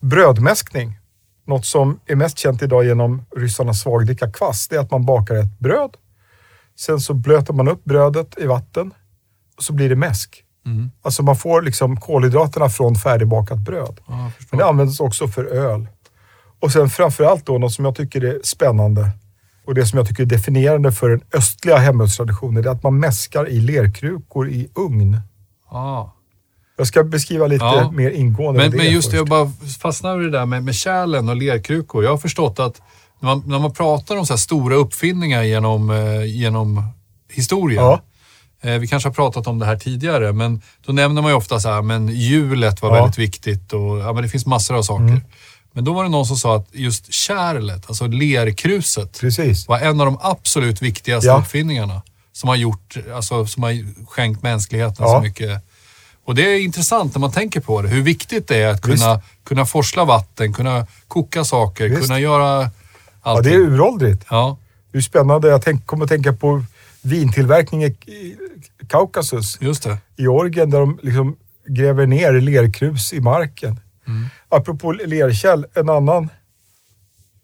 Brödmäskning, 0.00 0.98
något 1.46 1.66
som 1.66 2.00
är 2.06 2.14
mest 2.16 2.38
känt 2.38 2.62
idag 2.62 2.84
genom 2.84 3.26
ryssarnas 3.36 3.80
svagdricka 3.80 4.30
kvass, 4.30 4.68
det 4.68 4.76
är 4.76 4.80
att 4.80 4.90
man 4.90 5.04
bakar 5.06 5.34
ett 5.34 5.58
bröd. 5.58 5.90
Sen 6.78 7.00
så 7.00 7.14
blöter 7.14 7.52
man 7.52 7.68
upp 7.68 7.84
brödet 7.84 8.34
i 8.38 8.46
vatten 8.46 8.94
och 9.56 9.62
så 9.62 9.72
blir 9.72 9.88
det 9.88 9.96
mäsk. 9.96 10.43
Mm. 10.66 10.90
Alltså 11.02 11.22
man 11.22 11.36
får 11.36 11.62
liksom 11.62 12.00
kolhydraterna 12.00 12.68
från 12.68 12.94
färdigbakat 12.94 13.58
bröd. 13.58 14.00
Förstår. 14.36 14.46
Men 14.50 14.58
det 14.58 14.66
används 14.66 15.00
också 15.00 15.28
för 15.28 15.44
öl. 15.44 15.86
Och 16.60 16.72
sen 16.72 16.90
framförallt 16.90 17.46
då 17.46 17.58
något 17.58 17.72
som 17.72 17.84
jag 17.84 17.94
tycker 17.94 18.24
är 18.24 18.40
spännande 18.44 19.10
och 19.66 19.74
det 19.74 19.86
som 19.86 19.96
jag 19.96 20.08
tycker 20.08 20.22
är 20.22 20.26
definierande 20.26 20.92
för 20.92 21.10
den 21.10 21.20
östliga 21.32 21.76
hemölstraditionen, 21.76 22.62
det 22.62 22.68
är 22.68 22.72
att 22.72 22.82
man 22.82 22.98
mäskar 22.98 23.48
i 23.48 23.60
lerkrukor 23.60 24.48
i 24.48 24.68
ugn. 24.74 25.20
Ja. 25.70 26.14
Jag 26.76 26.86
ska 26.86 27.04
beskriva 27.04 27.46
lite 27.46 27.64
Ja. 27.64 27.90
mer 27.90 28.10
ingående 28.10 28.60
Men, 28.60 28.70
vad 28.70 28.76
men 28.76 28.92
just 28.92 29.10
det, 29.10 29.16
jag 29.16 29.26
bara 29.26 29.52
fastnar 29.80 30.16
vid 30.16 30.32
det 30.32 30.38
där 30.38 30.46
med, 30.46 30.62
med 30.64 30.74
kärlen 30.74 31.28
och 31.28 31.36
lerkrukor. 31.36 32.04
Jag 32.04 32.10
har 32.10 32.18
förstått 32.18 32.58
att 32.60 32.82
när 33.20 33.28
man, 33.28 33.42
när 33.46 33.58
man 33.58 33.72
pratar 33.72 34.16
om 34.16 34.26
så 34.26 34.36
stora 34.36 34.74
uppfinningar 34.74 35.42
genom, 35.42 35.90
eh, 35.90 36.24
genom 36.24 36.82
historien. 37.30 37.84
Ja. 37.84 38.00
Eh, 38.64 38.78
vi 38.78 38.86
kanske 38.88 39.08
har 39.08 39.14
pratat 39.14 39.46
om 39.46 39.58
det 39.58 39.66
här 39.66 39.76
tidigare, 39.76 40.32
men 40.32 40.62
då 40.86 40.92
nämner 40.92 41.22
man 41.22 41.30
ju 41.30 41.36
ofta 41.36 41.60
så 41.60 41.68
här, 41.68 41.82
men 41.82 42.08
hjulet 42.08 42.82
var 42.82 42.88
Ja. 42.96 43.02
väldigt 43.02 43.18
viktigt 43.18 43.72
och 43.72 43.98
ja, 43.98 44.12
men 44.12 44.22
det 44.22 44.28
finns 44.28 44.46
massor 44.46 44.76
av 44.76 44.82
saker. 44.82 45.04
Mm. 45.04 45.20
Men 45.72 45.84
då 45.84 45.92
var 45.92 46.02
det 46.04 46.10
någon 46.10 46.26
som 46.26 46.36
sa 46.36 46.56
att 46.56 46.68
just 46.72 47.12
kärlet, 47.12 47.84
alltså 47.86 48.06
lerkruset, 48.06 49.20
Precis. 49.20 49.68
var 49.68 49.78
en 49.78 50.00
av 50.00 50.06
de 50.06 50.18
absolut 50.22 50.82
viktigaste 50.82 51.26
Ja. 51.28 51.38
uppfinningarna 51.38 52.02
som 52.32 52.48
har 52.48 52.56
gjort, 52.56 52.96
alltså 53.14 53.46
som 53.46 53.62
har 53.62 54.04
skänkt 54.06 54.42
mänskligheten 54.42 54.96
Ja. 55.06 55.08
så 55.16 55.20
mycket. 55.20 55.62
Och 56.24 56.34
det 56.34 56.42
är 56.54 56.60
intressant 56.60 57.14
när 57.14 57.20
man 57.20 57.32
tänker 57.32 57.60
på 57.60 57.82
det, 57.82 57.88
hur 57.88 58.02
viktigt 58.02 58.48
det 58.48 58.56
är 58.62 58.68
att 58.68 58.80
kunna, 58.82 59.20
kunna 59.44 59.66
forsla 59.66 60.04
vatten, 60.04 60.52
kunna 60.52 60.86
koka 61.08 61.44
saker, 61.44 61.88
Visst. 61.88 62.02
kunna 62.02 62.20
göra 62.20 62.62
Ja, 62.62 62.70
allting. 63.22 63.52
det 63.52 63.58
är 63.58 63.60
uråldrigt. 63.60 64.24
Ja, 64.30 64.56
Det 64.92 64.98
är 64.98 65.02
spännande. 65.02 65.48
Jag 65.48 65.62
tänk, 65.62 65.86
kommer 65.86 66.04
att 66.04 66.10
tänka 66.10 66.32
på 66.32 66.64
vintillverkning 67.04 67.84
i, 67.84 68.36
Kaukasus, 68.88 69.58
i 69.62 69.72
Georgien, 70.16 70.70
där 70.70 70.78
de 70.78 70.98
liksom 71.02 71.36
gräver 71.68 72.06
ner 72.06 72.32
lerkrus 72.32 73.12
i 73.12 73.20
marken. 73.20 73.80
Mm. 74.06 74.26
Apropå 74.48 74.92
lerkärl, 74.92 75.64
en 75.74 75.88
annan, 75.88 76.28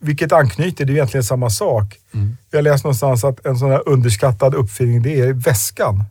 vilket 0.00 0.33
anknyter, 0.33 0.85
det 0.85 0.93
är 0.93 0.95
egentligen 0.95 1.25
samma 1.25 1.50
sak. 1.50 1.99
Mm. 2.14 2.37
Jag 2.50 2.59
har 2.59 2.62
läst 2.62 2.85
någonstans 2.85 3.25
att 3.25 3.47
en 3.47 3.57
sån 3.59 3.71
här 3.71 3.88
underskattad 3.88 4.55
uppfinning, 4.55 5.02
det 5.02 5.21
är 5.21 5.33
väskan. 5.33 6.05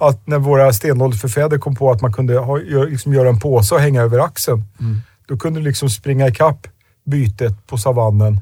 Att 0.00 0.26
när 0.26 0.38
våra 0.38 0.72
stenåldersförfäder 0.72 1.58
kom 1.58 1.74
på 1.76 1.90
att 1.90 2.00
man 2.02 2.12
kunde 2.12 2.38
ha, 2.38 2.56
liksom 2.56 3.12
göra 3.14 3.28
en 3.28 3.40
påse 3.40 3.74
och 3.74 3.80
hänga 3.80 4.02
över 4.02 4.18
axeln, 4.18 4.64
Mm. 4.80 5.00
då 5.26 5.36
kunde 5.36 5.60
du 5.60 5.64
liksom 5.64 5.90
springa 5.90 6.28
ikapp 6.28 6.66
bytet 7.04 7.66
på 7.66 7.78
savannen. 7.78 8.40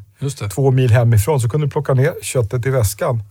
Två 0.55 0.71
mil 0.71 0.91
hemifrån, 0.93 1.41
så 1.41 1.49
kunde 1.49 1.67
du 1.67 1.71
plocka 1.71 1.95
ner 1.95 2.13
köttet 2.23 2.67
i 2.67 2.71
väskan 2.71 3.23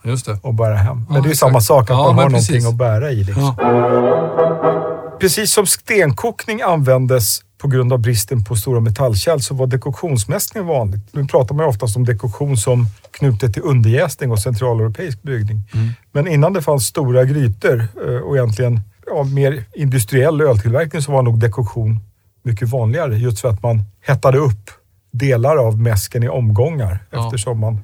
och 0.42 0.54
bära 0.54 0.76
hem. 0.76 0.96
Men 0.98 1.06
Ja, 1.10 1.14
det 1.14 1.20
är 1.20 1.24
ju 1.24 1.30
exakt. 1.32 1.40
samma 1.40 1.62
sak, 1.62 1.84
att 1.84 1.90
Ja, 1.90 2.04
man 2.08 2.18
har 2.18 2.30
precis. 2.30 2.50
någonting 2.50 2.70
att 2.70 2.76
bära 2.78 3.12
i. 3.12 3.24
Liksom. 3.24 3.56
Ja. 3.58 5.18
Precis 5.20 5.52
som 5.54 5.66
stenkokning 5.68 6.62
användes 6.62 7.42
på 7.58 7.68
grund 7.68 7.94
av 7.94 8.00
bristen 8.00 8.44
på 8.44 8.56
stora 8.56 8.80
metallkärl 8.80 9.40
så 9.40 9.54
var 9.56 9.68
dekoktionsmästning 9.68 10.66
vanligt. 10.66 11.02
Nu 11.12 11.26
pratar 11.26 11.56
man 11.56 11.66
ju 11.66 11.70
oftast 11.70 11.96
om 11.98 12.06
dekoktion 12.06 12.58
som 12.58 12.88
knutet 13.12 13.54
till 13.54 13.62
underjäsning 13.66 14.32
och 14.32 14.40
centraleuropeisk 14.40 15.22
bryggning. 15.24 15.62
Mm. 15.74 15.90
Men 16.12 16.28
innan 16.28 16.54
det 16.54 16.62
fanns 16.62 16.86
stora 16.86 17.26
grytor 17.26 17.88
eh, 18.08 18.16
och 18.16 18.36
egentligen 18.38 18.82
ja, 19.08 19.24
mer 19.24 19.64
industriell 19.76 20.42
öltillverkning 20.42 21.02
så 21.02 21.12
var 21.12 21.22
nog 21.24 21.40
dekoktion 21.40 22.00
mycket 22.44 22.70
vanligare. 22.70 23.18
Just 23.18 23.40
för 23.40 23.50
att 23.50 23.64
man 23.64 23.84
hettade 24.08 24.38
upp 24.38 24.72
delar 25.20 25.58
av 25.58 25.80
mäsken 25.82 26.24
i 26.24 26.28
omgångar 26.30 27.00
Ja. 27.12 27.26
eftersom 27.26 27.60
man 27.60 27.82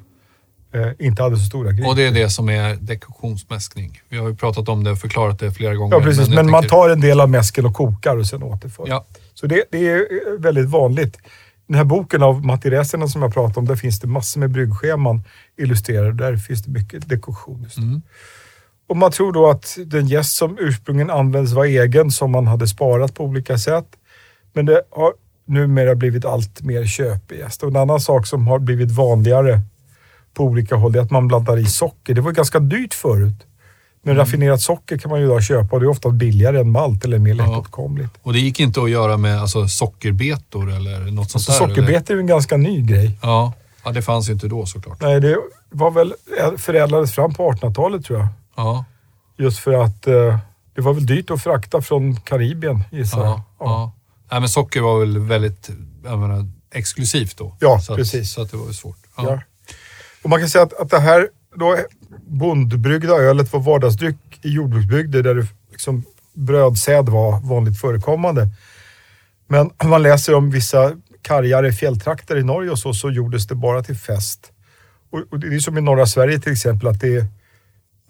eh, 0.74 0.88
inte 1.00 1.24
hade 1.24 1.38
så 1.38 1.46
stora 1.46 1.72
grytor. 1.72 1.90
Och 1.90 1.96
det 1.96 2.08
är 2.08 2.12
det 2.12 2.30
som 2.30 2.50
är 2.50 2.76
dekoktionsmäskning. 2.76 4.02
Vi 4.10 4.18
har 4.18 4.30
ju 4.30 4.36
pratat 4.36 4.70
om 4.70 4.84
det 4.84 4.92
och 4.92 4.98
förklarat 5.00 5.40
det 5.40 5.52
flera 5.52 5.76
gånger. 5.76 5.96
Ja, 5.98 6.02
precis. 6.04 6.28
Men, 6.28 6.38
jag 6.38 6.46
man 6.46 6.62
tänker- 6.62 6.76
tar 6.78 6.90
en 6.90 7.02
del 7.02 7.22
av 7.22 7.30
mäsken 7.30 7.66
och 7.66 7.74
kokar 7.74 8.18
och 8.18 8.28
sen 8.28 8.44
återför. 8.44 8.86
Ja, 8.88 9.06
Så 9.34 9.48
det, 9.48 9.64
det 9.72 9.88
är 9.90 9.96
eh, 9.98 10.40
väldigt 10.40 10.70
vanligt. 10.70 11.18
Den 11.68 11.78
här 11.78 11.84
boken 11.84 12.24
av 12.24 12.46
Matti 12.46 12.70
Räsänen 12.70 13.10
som 13.10 13.22
jag 13.22 13.34
pratade 13.34 13.60
om, 13.60 13.66
där 13.66 13.76
finns 13.76 14.00
det 14.00 14.08
massor 14.08 14.40
med 14.40 14.52
bryggscheman 14.52 15.24
illustrerade. 15.58 16.12
Där 16.14 16.38
finns 16.38 16.64
det 16.64 16.72
mycket 16.72 17.10
dekoktion. 17.10 17.68
Mm. 17.78 18.02
Och 18.88 18.98
man 18.98 19.12
tror 19.12 19.34
då 19.34 19.50
att 19.50 19.78
den 19.86 20.08
gäst 20.08 20.36
som 20.38 20.58
ursprungligen 20.60 21.10
används 21.10 21.52
var 21.54 21.66
egen, 21.66 22.12
som 22.12 22.32
man 22.32 22.48
hade 22.48 22.68
sparat 22.68 23.14
på 23.16 23.24
olika 23.24 23.58
sätt. 23.58 23.86
Men 24.54 24.66
det 24.66 24.82
har 24.92 25.14
numera 25.46 25.96
blivit 25.96 26.26
allt 26.26 26.62
mer 26.62 26.86
köpgäst. 26.86 27.64
Och 27.64 27.70
en 27.70 27.76
annan 27.76 28.00
sak 28.00 28.28
som 28.28 28.48
har 28.48 28.60
blivit 28.60 28.92
vanligare 28.92 29.60
på 30.34 30.44
olika 30.44 30.76
håll 30.76 30.96
är 30.96 31.00
att 31.00 31.12
man 31.12 31.28
blandar 31.28 31.58
i 31.58 31.66
socker. 31.66 32.14
Det 32.14 32.22
var 32.22 32.32
ganska 32.32 32.60
dyrt 32.60 32.94
förut. 32.94 33.36
Men 34.04 34.16
raffinerat 34.16 34.62
socker 34.62 34.98
kan 34.98 35.12
man 35.12 35.20
ju 35.20 35.26
idag 35.26 35.44
köpa 35.44 35.76
och 35.76 35.80
det 35.80 35.86
är 35.86 35.90
ofta 35.90 36.10
billigare 36.10 36.60
än 36.60 36.72
malt 36.72 37.06
eller 37.06 37.20
mer 37.20 37.36
Ja. 37.36 37.46
lättåtkomligt. 37.46 38.10
och 38.22 38.34
det 38.34 38.40
gick 38.40 38.60
inte 38.60 38.82
att 38.82 38.90
göra 38.90 39.18
med 39.18 39.42
alltså, 39.42 39.68
sockerbetor 39.68 40.72
eller 40.72 41.00
något 41.12 41.32
sånt 41.32 41.44
Så 41.44 41.52
där? 41.52 41.60
sockerbetor 41.60 42.14
är 42.14 42.16
ju 42.16 42.22
en 42.22 42.28
ganska 42.28 42.58
ny 42.58 42.82
grej. 42.82 43.18
Ja. 43.22 43.54
ja, 43.84 43.92
det 43.92 44.02
fanns 44.02 44.30
ju 44.30 44.34
inte 44.34 44.48
då 44.48 44.66
såklart. 44.66 45.02
Nej, 45.02 45.22
det 45.22 45.38
var 45.70 45.92
väl 45.92 46.14
förädlades 46.58 47.12
fram 47.12 47.34
på 47.34 47.52
1800-talet 47.52 48.06
tror 48.06 48.20
jag. 48.20 48.28
Ja, 48.56 48.86
Just 49.38 49.60
för 49.60 49.74
att 49.74 50.08
eh, 50.08 50.38
det 50.76 50.82
var 50.82 50.94
väl 50.94 51.06
dyrt 51.06 51.32
att 51.32 51.42
frakta 51.44 51.82
från 51.82 52.16
Karibien 52.16 52.84
gissar 52.92 53.20
jag. 53.26 53.28
ja, 53.30 53.44
ja. 53.60 53.92
Nej, 54.32 54.40
men 54.40 54.50
socker 54.50 54.82
var 54.82 55.00
väl 55.00 55.20
väldigt 55.20 55.70
menar, 56.04 56.48
exklusivt 56.72 57.38
då. 57.38 57.56
Ja, 57.60 57.80
så 57.80 57.94
att, 57.94 57.98
precis. 57.98 58.34
Så 58.34 58.42
att 58.42 58.52
det 58.52 58.58
var 58.58 58.72
svårt. 58.72 58.98
Ja. 59.18 59.24
Ja. 59.24 59.42
Och 60.24 60.30
man 60.30 60.40
kan 60.40 60.50
säga 60.50 60.64
att, 60.64 60.74
att 60.74 60.90
det 60.90 61.00
här 61.00 61.30
då, 61.56 61.78
bondbryggda 62.28 63.14
ölet 63.14 63.54
var 63.54 63.60
vardagsdryck 63.60 64.16
i 64.42 64.50
jordbruksbygder 64.50 65.24
där 65.24 65.36
det 65.36 65.48
liksom, 65.72 66.04
brödsäd 66.34 67.10
var 67.10 67.40
vanligt 67.40 67.80
förekommande. 67.80 68.50
Men 69.48 69.72
om 69.78 69.90
man 69.90 70.04
läser 70.04 70.34
om 70.34 70.52
vissa 70.52 70.92
kargare 71.22 71.72
fjälltrakter 71.72 72.38
i 72.38 72.44
Norge 72.44 72.72
och 72.72 72.80
så, 72.80 72.94
så 72.94 73.12
gjordes 73.12 73.48
det 73.48 73.56
bara 73.56 73.84
till 73.84 73.96
fest. 73.96 74.52
Och, 75.10 75.24
och 75.32 75.40
det 75.40 75.56
är 75.56 75.60
som 75.60 75.78
i 75.78 75.82
norra 75.82 76.06
Sverige 76.06 76.40
till 76.40 76.52
exempel 76.52 76.88
att 76.88 77.00
det 77.00 77.18
eh, 77.18 77.26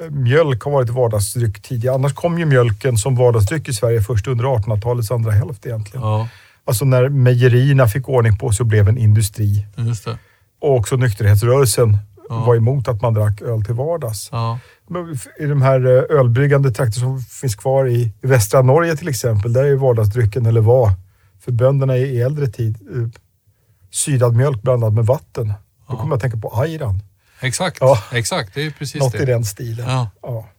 Mjölk 0.09 0.63
har 0.63 0.71
varit 0.71 0.89
vardagsdryck 0.89 1.61
tidigare. 1.61 1.95
Annars 1.95 2.13
kom 2.13 2.39
ju 2.39 2.45
mjölken 2.45 2.97
som 2.97 3.15
vardagsdryck 3.15 3.69
i 3.69 3.73
Sverige 3.73 4.01
först 4.01 4.27
under 4.27 4.45
1800-talets 4.45 5.11
andra 5.11 5.31
hälft 5.31 5.65
egentligen. 5.65 6.05
Ja, 6.07 6.27
Alltså 6.67 6.85
när 6.85 7.09
mejerierna 7.09 7.87
fick 7.87 8.09
ordning 8.09 8.37
på 8.37 8.51
så 8.51 8.63
blev 8.63 8.89
en 8.89 8.97
industri. 8.97 9.65
just 9.77 10.05
det. 10.05 10.17
Och 10.61 10.75
också 10.75 10.95
nykterhetsrörelsen 10.95 11.97
Ja. 12.29 12.45
var 12.45 12.55
emot 12.55 12.87
att 12.87 13.01
man 13.01 13.13
drack 13.13 13.41
öl 13.41 13.65
till 13.65 13.73
vardags. 13.73 14.29
Ja, 14.31 14.59
I 15.39 15.45
de 15.45 15.61
här 15.61 15.85
eh, 15.85 16.19
ölbryggande 16.19 16.71
trakter 16.71 16.99
som 16.99 17.19
finns 17.19 17.55
kvar 17.55 17.87
i 17.89 18.11
västra 18.21 18.61
Norge 18.61 18.95
till 18.95 19.07
exempel, 19.07 19.53
där 19.53 19.63
är 19.63 19.75
vardagsdrycken, 19.75 20.45
eller 20.45 20.61
var, 20.61 20.91
för 21.39 21.51
bönderna 21.51 21.97
i 21.97 22.21
äldre 22.21 22.47
tid, 22.47 22.77
eh, 22.95 23.07
syrad 23.91 24.35
mjölk 24.35 24.61
blandad 24.61 24.93
med 24.93 25.05
vatten. 25.05 25.53
Då 25.89 25.95
kommer 25.95 26.09
jag 26.09 26.13
att 26.15 26.21
tänka 26.21 26.37
på 26.37 26.59
ayran. 26.61 26.99
Exakt. 27.39 27.77
Ja. 27.81 28.03
Exakt, 28.11 28.53
det 28.53 28.65
är 28.65 28.71
precis 28.71 29.01
Något 29.01 29.11
det. 29.11 29.23
i 29.23 29.25
den 29.25 29.45
stilen. 29.45 29.89
Ja. 29.89 30.09
Ja. 30.21 30.49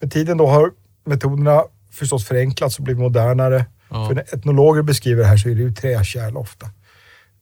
Med 0.00 0.12
tiden 0.12 0.36
då 0.36 0.46
har 0.46 0.70
metoderna 1.06 1.64
förstås 1.92 2.24
förenklats 2.26 2.78
och 2.78 2.84
blivit 2.84 3.00
modernare. 3.00 3.66
Ja. 3.90 4.08
För 4.08 4.14
när 4.14 4.34
etnologer 4.34 4.82
beskriver 4.82 5.22
det 5.22 5.28
här 5.28 5.36
så 5.36 5.48
är 5.48 5.54
det 5.54 5.60
ju 5.60 5.72
träkärl 5.72 6.36
ofta. 6.36 6.66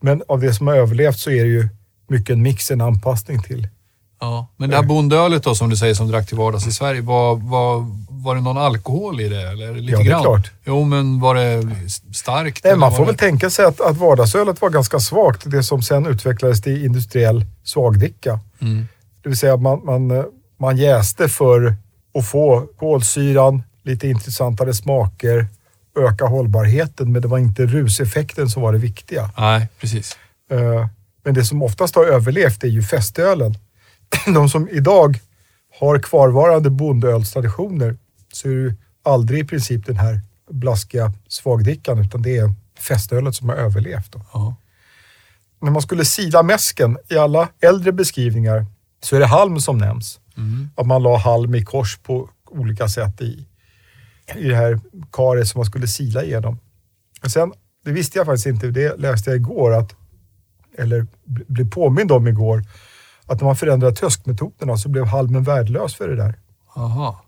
Men 0.01 0.23
av 0.29 0.41
det 0.41 0.55
som 0.55 0.67
har 0.67 0.75
överlevt 0.75 1.19
så 1.19 1.31
är 1.31 1.45
det 1.45 1.51
ju 1.51 1.69
mycket 2.09 2.31
en 2.31 2.43
mix, 2.43 2.71
en 2.71 2.81
anpassning 2.81 3.43
till. 3.43 3.69
Ja. 4.21 4.47
Men 4.57 4.71
det 4.71 4.77
här 4.77 4.83
bondölet 4.83 5.43
då 5.43 5.55
som 5.55 5.71
du 5.71 5.77
säger 5.77 5.95
som 5.95 6.09
drack 6.09 6.27
till 6.27 6.37
vardags 6.37 6.67
i 6.67 6.73
Sverige, 6.73 7.01
var, 7.01 7.37
var, 7.37 7.87
var 8.09 8.35
det 8.35 8.41
någon 8.41 8.59
alkohol 8.59 9.21
i 9.21 9.29
det? 9.29 9.49
Eller 9.51 9.75
lite 9.75 9.93
Ja, 9.93 9.99
det 9.99 10.05
är 10.05 10.09
grann? 10.09 10.23
klart. 10.23 10.51
Jo, 10.65 10.85
men 10.85 11.21
var 11.21 11.35
det 11.35 11.63
starkt? 12.15 12.65
Nej, 12.65 12.77
man 12.77 12.93
får 12.93 12.99
det... 12.99 13.07
väl 13.07 13.17
tänka 13.17 13.51
sig 13.51 13.65
att, 13.65 13.81
att 13.81 13.97
vardagsölet 13.97 14.61
var 14.61 14.71
ganska 14.71 15.01
svagt. 15.01 15.51
Det 15.51 15.63
som 15.63 15.83
sen 15.83 16.07
utvecklades 16.07 16.63
till 16.63 16.85
industriell 16.85 17.45
svagdricka. 17.65 18.41
Mm. 18.61 18.89
Det 19.23 19.29
vill 19.29 19.39
säga 19.39 19.57
man, 19.57 19.85
man, 19.85 20.11
eh, 20.11 20.25
man 20.59 20.77
jäste 20.77 21.29
för 21.29 21.75
att 22.15 22.29
få 22.29 22.67
kolsyran, 22.77 23.63
lite 23.83 24.09
intressantare 24.09 24.75
smaker, 24.75 25.47
öka 25.99 26.25
hållbarheten. 26.27 27.13
Men 27.13 27.23
det 27.23 27.29
var 27.29 27.39
inte 27.39 27.67
ruseffekten 27.67 28.49
som 28.49 28.63
var 28.63 28.73
det 28.73 28.79
viktiga. 28.79 29.31
Nej, 29.39 29.69
precis. 29.81 30.17
Eh, 30.51 30.87
Men 31.25 31.35
det 31.35 31.45
som 31.45 31.63
oftast 31.63 31.95
har 31.95 32.05
överlevt 32.05 32.65
är 32.65 32.69
ju 32.69 32.83
festölen. 32.83 33.55
De 34.35 34.49
som 34.49 34.69
idag 34.69 35.19
har 35.81 35.99
kvarvarande 35.99 36.71
bondeölstraditioner 36.71 37.97
så 38.33 38.49
är 38.49 38.53
det 38.53 38.61
ju 38.61 38.75
aldrig 39.03 39.41
i 39.41 39.45
princip 39.45 39.87
den 39.87 39.97
här 39.97 40.21
blaskiga 40.51 41.13
svagdrickan 41.29 41.99
utan 41.99 42.23
det 42.23 42.37
är 42.37 42.55
festölet 42.79 43.35
som 43.35 43.49
har 43.49 43.57
överlevt. 43.57 44.13
Då. 44.13 44.21
Ja. 44.33 44.55
När 45.61 45.71
man 45.71 45.83
skulle 45.83 46.05
sila 46.05 46.43
mäsken, 46.43 46.99
i 47.09 47.19
alla 47.19 47.49
äldre 47.61 47.93
beskrivningar, 47.93 48.67
så 49.03 49.17
är 49.17 49.21
det 49.21 49.27
halm 49.27 49.61
som 49.61 49.79
nämns. 49.79 50.21
Mm. 50.37 50.71
Att 50.77 50.87
man 50.87 51.03
la 51.03 51.17
halm 51.17 51.55
i 51.55 51.65
kors 51.65 51.99
på 51.99 52.31
olika 52.51 52.89
sätt 52.89 53.21
i, 53.21 53.47
i 54.37 54.49
det 54.49 54.57
här 54.57 54.81
karet 55.13 55.49
som 55.49 55.59
man 55.59 55.67
skulle 55.67 55.87
sila 55.87 56.25
igenom. 56.25 56.59
Och 57.25 57.31
sen, 57.31 57.53
det 57.85 57.93
visste 57.93 58.19
jag 58.19 58.27
faktiskt 58.27 58.47
inte, 58.47 58.67
det 58.67 58.97
läste 58.97 59.31
jag 59.31 59.37
igår, 59.37 59.75
att, 59.75 59.95
eller 60.79 61.07
bl- 61.27 61.45
blev 61.49 61.71
påmind 61.71 62.13
om 62.13 62.29
igår, 62.29 62.65
att 63.27 63.41
när 63.41 63.47
man 63.47 63.57
förändrade 63.57 63.97
tröskmetoderna 63.97 64.77
så 64.77 64.89
blev 64.89 65.05
halmen 65.05 65.43
värdelös 65.43 65.95
för 65.95 66.09
det 66.09 66.17
där. 66.17 66.35
Aha. 66.77 67.25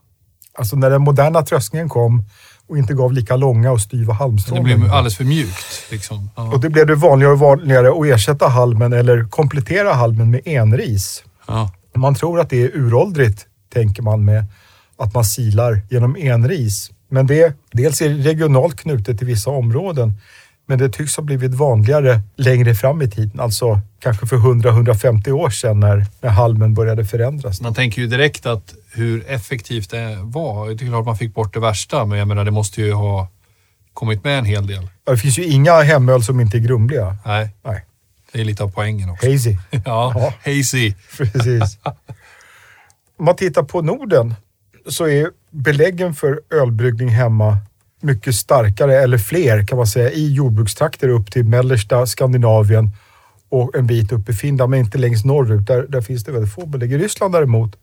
Alltså 0.55 0.77
när 0.77 0.91
den 0.91 1.03
moderna 1.03 1.43
tröskningen 1.43 1.89
kom 1.89 2.25
och 2.73 2.79
inte 2.79 2.95
gav 2.95 3.13
lika 3.13 3.37
långa 3.37 3.73
och 3.73 3.81
styva 3.81 4.13
Det 4.13 4.19
halmstrån. 4.19 4.65
blev 4.65 4.85
alldeles 4.85 5.17
för 5.17 5.25
mjukt. 5.25 5.87
Liksom. 5.91 6.31
Ja. 6.37 6.53
Och 6.53 6.61
det 6.61 6.71
blev 6.71 6.87
det 6.87 6.95
vanligare 6.95 7.33
och 7.33 7.39
vanligare 7.39 7.89
att 7.91 8.07
ersätta 8.07 8.49
halmen 8.49 8.93
eller 8.93 9.25
komplettera 9.25 9.93
halmen 9.93 10.31
med 10.31 10.41
enris. 10.45 11.25
Ja. 11.47 11.71
Man 11.95 12.15
tror 12.15 12.41
att 12.41 12.51
det 12.51 12.63
är 12.63 12.77
uråldrigt, 12.77 13.47
tänker 13.73 14.03
man 14.03 14.25
med 14.25 14.45
att 14.97 15.15
man 15.15 15.25
silar 15.25 15.81
genom 15.91 16.17
enris. 16.17 16.91
Men 17.09 17.27
det 17.27 17.57
dels 17.73 18.03
är 18.03 18.09
det 18.09 18.15
regionalt 18.15 18.77
knutet 18.77 19.19
till 19.19 19.27
vissa 19.27 19.51
områden, 19.51 20.13
men 20.67 20.79
det 20.79 20.89
tycks 20.89 21.17
ha 21.17 21.23
blivit 21.25 21.55
vanligare 21.55 22.21
längre 22.37 22.75
fram 22.75 23.03
i 23.03 23.11
tiden. 23.11 23.41
Alltså 23.41 23.81
kanske 24.01 24.27
för 24.27 24.37
100-150 24.37 25.31
år 25.31 25.51
sedan 25.51 25.81
när, 25.81 26.07
när 26.21 26.31
halmen 26.31 26.75
började 26.75 27.05
förändras. 27.05 27.61
Man 27.61 27.75
tänker 27.75 28.03
ju 28.03 28.09
direkt 28.09 28.47
att 28.47 28.75
hur 28.93 29.25
effektivt 29.31 29.91
det 29.91 30.19
var. 30.23 30.69
Det 30.71 30.85
är 30.85 30.89
klart 30.89 31.07
man 31.07 31.17
fick 31.19 31.35
bort 31.35 31.55
det 31.55 31.61
värsta, 31.61 32.05
men 32.07 32.19
jag 32.19 32.29
menar 32.29 32.45
det 32.45 32.51
måste 32.51 32.83
ju 32.83 32.93
ha 32.93 33.29
kommit 33.95 34.25
med 34.25 34.39
en 34.39 34.45
hel 34.45 34.67
del. 34.67 34.89
Det 35.05 35.17
finns 35.17 35.39
ju 35.39 35.45
inga 35.45 35.81
hemöl 35.83 36.23
som 36.23 36.41
inte 36.41 36.57
är 36.57 36.61
grumliga. 36.61 37.17
Nej, 37.27 37.51
Nej, 37.65 37.85
det 38.33 38.41
är 38.41 38.45
lite 38.45 38.63
av 38.65 38.73
poängen 38.73 39.11
också. 39.11 39.31
hazy. 39.31 39.57
Ja, 39.71 39.81
Ja. 39.85 40.33
hazy. 40.45 40.95
Precis. 41.17 41.79
Om 43.19 43.25
man 43.25 43.37
tittar 43.37 43.63
på 43.63 43.83
Norden 43.83 44.35
så 44.89 45.09
är 45.09 45.31
beläggen 45.51 46.15
för 46.15 46.41
ölbryggning 46.51 47.09
hemma 47.09 47.57
mycket 48.03 48.35
starkare, 48.35 48.97
eller 48.97 49.19
fler 49.19 49.67
kan 49.67 49.77
man 49.79 49.87
säga, 49.87 50.11
i 50.11 50.33
jordbrukstrakter 50.33 51.09
upp 51.09 51.33
till 51.33 51.45
mellersta 51.45 52.07
Skandinavien 52.07 52.91
och 53.49 53.77
en 53.77 53.87
bit 53.87 54.13
upp 54.13 54.29
i 54.29 54.33
Finland, 54.33 54.71
men 54.71 54.79
inte 54.79 54.99
längst 54.99 55.25
norrut. 55.25 55.67
Där, 55.67 55.83
där 55.83 56.01
finns 56.01 56.25
det 56.25 56.33
väldigt 56.33 56.55
få 56.55 56.67
belägg. 56.67 56.93
I 56.93 56.99
Ryssland 56.99 57.35
däremot 57.35 57.77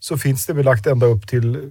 så 0.00 0.18
finns 0.18 0.46
det 0.46 0.54
belagt 0.54 0.86
ända 0.86 1.06
upp 1.06 1.28
till 1.28 1.70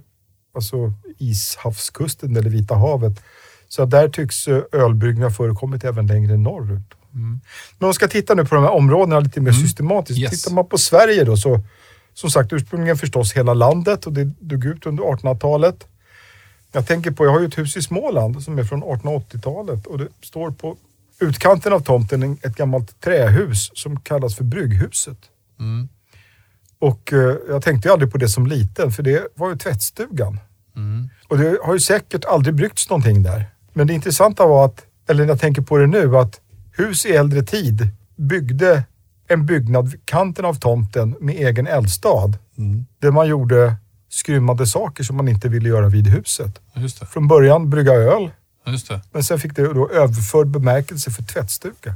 alltså, 0.54 0.92
Ishavskusten 1.18 2.36
eller 2.36 2.50
Vita 2.50 2.74
havet. 2.74 3.22
Så 3.68 3.84
där 3.84 4.08
tycks 4.08 4.48
eh, 4.48 4.62
ölbryggning 4.72 5.22
ha 5.22 5.30
förekommit 5.30 5.84
även 5.84 6.06
längre 6.06 6.36
norrut. 6.36 6.94
Men 7.10 7.40
om 7.78 7.86
man 7.86 7.94
ska 7.94 8.08
titta 8.08 8.34
nu 8.34 8.44
på 8.44 8.54
de 8.54 8.64
här 8.64 8.72
områdena 8.72 9.20
lite 9.20 9.40
mer 9.40 9.52
systematiskt. 9.52 10.20
Yes. 10.20 10.30
Tittar 10.30 10.54
man 10.54 10.68
på 10.68 10.78
Sverige 10.78 11.24
då 11.24 11.36
så, 11.36 11.60
som 12.14 12.30
sagt 12.30 12.52
ursprungligen 12.52 12.96
förstås 12.96 13.32
hela 13.32 13.54
landet 13.54 14.06
och 14.06 14.12
det 14.12 14.24
dog 14.24 14.64
ut 14.64 14.86
under 14.86 15.04
1800-talet. 15.04 15.86
Jag 16.72 16.86
tänker 16.86 17.10
på, 17.10 17.24
jag 17.24 17.32
har 17.32 17.40
ju 17.40 17.46
ett 17.46 17.58
hus 17.58 17.76
i 17.76 17.82
Småland 17.82 18.42
som 18.42 18.58
är 18.58 18.64
från 18.64 18.84
1880-talet 18.84 19.86
och 19.86 19.98
det 19.98 20.08
står 20.22 20.50
på 20.50 20.76
utkanten 21.20 21.72
av 21.72 21.80
tomten 21.80 22.22
en- 22.22 22.38
ett 22.42 22.56
gammalt 22.56 23.00
trähus 23.00 23.70
som 23.74 24.00
kallas 24.00 24.36
för 24.36 24.44
Brygghuset. 24.44 25.18
Mm. 25.60 25.88
Och 26.78 27.12
eh, 27.12 27.36
jag 27.48 27.62
tänkte 27.62 27.88
ju 27.88 27.92
aldrig 27.92 28.12
på 28.12 28.18
det 28.18 28.28
som 28.28 28.46
liten 28.46 28.92
för 28.92 29.02
det 29.02 29.26
var 29.34 29.50
ju 29.50 29.56
tvättstugan. 29.56 30.40
Mm. 30.76 31.08
Och 31.28 31.38
det 31.38 31.58
har 31.64 31.72
ju 31.74 31.80
säkert 31.80 32.24
aldrig 32.24 32.54
bryggts 32.54 32.90
någonting 32.90 33.22
där. 33.22 33.44
Men 33.72 33.86
det 33.86 33.94
intressanta 33.94 34.46
var 34.46 34.64
att, 34.64 34.86
eller 35.08 35.22
när 35.24 35.28
jag 35.32 35.40
tänker 35.40 35.62
på 35.62 35.76
det 35.76 35.86
nu, 35.86 36.16
att 36.16 36.40
hus 36.76 37.06
i 37.06 37.12
äldre 37.12 37.42
tid 37.42 37.88
byggde 38.16 38.84
en 39.28 39.46
byggnad 39.46 39.88
vid 39.90 40.06
kanten 40.06 40.44
av 40.44 40.54
tomten 40.54 41.16
med 41.20 41.34
egen 41.34 41.66
eldstad. 41.66 42.32
Mm. 42.58 42.86
Där 42.98 43.10
man 43.10 43.28
gjorde 43.28 43.74
skrymmande 44.10 44.66
saker 44.66 45.04
som 45.04 45.16
man 45.16 45.28
inte 45.28 45.48
ville 45.48 45.68
göra 45.68 45.88
vid 45.88 46.06
huset. 46.06 46.60
Från 47.06 47.28
början 47.28 47.70
brygga 47.70 47.92
öl, 47.92 48.30
men 49.12 49.24
sen 49.24 49.38
fick 49.38 49.56
det 49.56 49.72
då 49.72 49.88
överförd 49.90 50.46
bemärkelse 50.48 51.10
för 51.10 51.22
tvättstuga. 51.22 51.94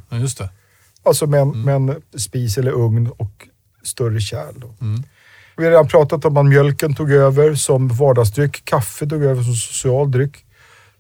Alltså 1.03 1.27
med 1.27 1.41
en, 1.41 1.63
med 1.65 1.75
en 1.75 2.03
spis 2.21 2.59
eller 2.59 2.73
ugn 2.73 3.11
och 3.17 3.49
större 3.83 4.21
kärl. 4.21 4.63
Mm. 4.81 5.03
Vi 5.57 5.65
har 5.65 5.71
redan 5.71 5.89
pratat 5.89 6.25
om 6.25 6.37
att 6.37 6.47
mjölken 6.47 6.95
tog 6.95 7.13
över 7.13 7.55
som 7.55 7.89
vardagsdryck. 7.89 8.65
Kaffe 8.65 9.07
tog 9.07 9.25
över 9.25 9.43
som 9.43 9.55
social 9.55 10.11
dryck. 10.11 10.45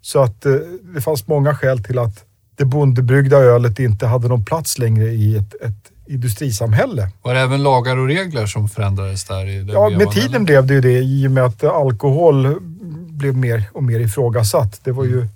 Så 0.00 0.22
att 0.22 0.46
eh, 0.46 0.52
det 0.94 1.00
fanns 1.00 1.26
många 1.26 1.54
skäl 1.56 1.84
till 1.84 1.98
att 1.98 2.24
det 2.56 2.64
bondebryggda 2.64 3.36
ölet 3.36 3.78
inte 3.78 4.06
hade 4.06 4.28
någon 4.28 4.44
plats 4.44 4.78
längre 4.78 5.04
i 5.04 5.36
ett, 5.36 5.54
ett 5.62 5.90
industrisamhälle. 6.06 7.10
Var 7.22 7.34
det 7.34 7.40
även 7.40 7.62
lagar 7.62 7.96
och 7.96 8.06
regler 8.06 8.46
som 8.46 8.68
förändrades 8.68 9.24
där? 9.24 9.46
I 9.46 9.64
Ja, 9.72 9.88
med 9.90 10.10
tiden 10.10 10.34
eller? 10.34 10.44
blev 10.44 10.66
det 10.66 10.74
ju 10.74 10.80
det 10.80 10.98
i 10.98 11.26
och 11.26 11.30
med 11.30 11.44
att 11.44 11.64
alkohol 11.64 12.60
blev 13.08 13.36
mer 13.36 13.64
och 13.72 13.82
mer 13.84 14.00
ifrågasatt. 14.00 14.80
Det 14.84 14.92
var 14.92 15.04
ju 15.04 15.26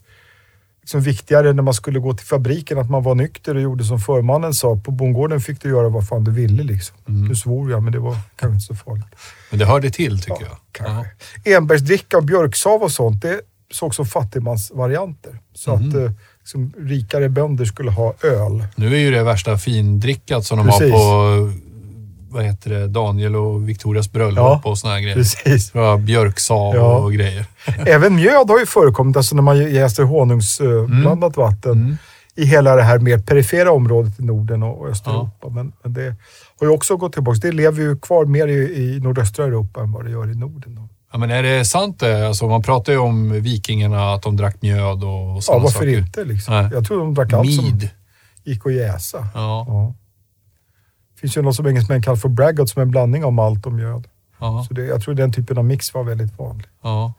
liksom 0.81 1.01
viktigare 1.01 1.53
när 1.53 1.63
man 1.63 1.75
skulle 1.75 1.99
gå 1.99 2.15
till 2.15 2.27
fabriken 2.27 2.79
att 2.79 2.91
man 2.91 3.03
var 3.03 3.15
nykter 3.15 3.55
och 3.55 3.61
gjorde 3.63 3.85
som 3.85 4.01
förmannen 4.01 4.55
sa. 4.55 4.77
På 4.77 4.91
bondgården 4.91 5.41
fick 5.41 5.63
du 5.63 5.69
göra 5.69 5.89
vad 5.89 6.09
fan 6.09 6.25
du 6.25 6.31
ville 6.31 6.63
liksom. 6.63 6.97
Nu 7.07 7.35
svor 7.35 7.71
jag, 7.71 7.83
men 7.83 7.93
det 7.93 7.99
var 7.99 8.17
kanske 8.37 8.55
inte 8.55 8.67
så 8.67 8.75
farligt. 8.75 9.07
Men 9.51 9.59
det 9.59 9.65
hörde 9.67 9.91
till 9.91 10.21
tycker 10.21 10.43
jag. 10.45 10.57
Kanske. 10.73 11.11
Enbärsdricka 11.57 12.17
och 12.17 12.25
björksav 12.25 12.83
och 12.83 12.93
sånt, 12.93 13.23
det 13.23 13.41
såg 13.71 13.95
som 13.95 14.07
fattigmansvarianter. 14.07 15.39
Så 15.55 15.73
att 15.73 15.81
Mhm. 15.83 16.05
eh, 16.05 16.13
liksom, 16.49 16.73
rikare 16.89 17.29
bönder 17.29 17.65
skulle 17.65 17.91
ha 17.91 18.15
öl. 18.23 18.65
Nu 18.77 18.95
är 18.95 18.99
ju 18.99 19.11
det 19.11 19.23
värsta 19.23 19.59
findrickat 19.59 20.45
som 20.45 20.59
de 20.59 20.67
Precis. 20.67 20.93
har 20.93 21.39
på 21.53 21.53
vad 22.31 22.45
heter 22.45 22.71
det, 22.71 22.87
Daniel 22.89 23.37
och 23.37 23.69
Victorias 23.69 24.13
bröllop 24.13 24.61
Ja, 24.65 24.71
och 24.71 24.79
såna 24.79 24.93
här 24.95 25.01
grejer. 25.01 25.15
Precis. 25.17 25.73
Björksav 26.01 26.75
Ja. 26.75 26.97
och 26.99 27.13
grejer. 27.13 27.45
Även 27.87 28.15
mjöd 28.15 28.51
har 28.51 28.59
ju 28.59 28.67
förekommit, 28.67 29.17
alltså 29.17 29.35
när 29.35 29.43
man 29.43 29.59
jäser 29.73 30.03
honungsblandat 30.03 31.37
vatten 31.37 31.73
Mm. 31.73 31.97
i 32.35 32.45
hela 32.45 32.77
det 32.77 32.83
här 32.83 32.99
mer 32.99 33.19
perifera 33.19 33.73
området 33.73 34.21
i 34.21 34.25
Norden 34.25 34.63
och 34.63 34.89
Östeuropa. 34.89 35.49
Men, 35.49 35.73
men 35.83 35.93
det 35.93 36.15
har 36.61 36.67
ju 36.67 36.69
också 36.69 36.97
gått 36.97 37.13
tillbaka. 37.13 37.39
Det 37.43 37.53
lever 37.53 37.83
ju 37.83 37.99
kvar 37.99 38.25
mer 38.25 38.49
i, 38.49 38.55
i 38.95 39.01
nordöstra 39.01 39.45
Europa 39.45 39.81
än 39.81 39.93
vad 39.93 40.05
det 40.05 40.11
gör 40.11 40.31
i 40.31 40.35
Norden. 40.35 40.75
Då. 40.75 40.89
Ja, 41.13 41.19
men 41.19 41.31
är 41.31 41.43
det 41.43 41.65
sant 41.65 42.01
det? 42.01 42.29
Alltså, 42.29 42.49
man 42.49 42.63
pratar 42.63 42.93
ju 42.93 42.99
om 42.99 43.33
vikingarna, 43.43 44.13
att 44.15 44.23
de 44.23 44.37
drack 44.37 44.63
mjöd 44.63 45.05
och, 45.05 45.31
och 45.31 45.37
Ja, 45.37 45.41
sådana 45.41 45.63
varför 45.63 45.79
saker. 45.79 45.99
inte 45.99 46.25
liksom? 46.25 46.55
Nej. 46.55 46.69
Jag 46.73 46.87
tror 46.87 46.99
de 46.99 47.15
drack 47.15 47.33
allt 47.33 47.55
som 47.55 47.65
Mead. 47.65 47.89
gick 48.45 48.67
att 48.67 48.73
jäsa. 48.75 49.29
Ja, 49.35 49.65
Ja. 49.69 49.95
Det 51.15 51.21
finns 51.21 51.37
ju 51.37 51.43
något 51.43 51.57
som 51.57 51.67
engelsmän 51.67 52.03
kallar 52.03 52.17
för 52.17 52.29
braggot 52.29 52.71
som 52.71 52.81
är 52.81 52.83
en 52.85 52.91
blandning 52.91 53.25
av 53.25 53.33
malt 53.33 53.67
och 53.67 53.73
mjöd. 53.73 54.07
ja, 54.41 54.65
Så 54.69 54.75
det, 54.75 54.85
jag 54.85 55.03
tror 55.03 55.15
den 55.15 55.33
typen 55.33 55.59
av 55.59 55.65
mix 55.65 55.95
var 55.95 56.05
väldigt 56.05 56.39
vanlig. 56.39 56.67
ja. 56.83 57.13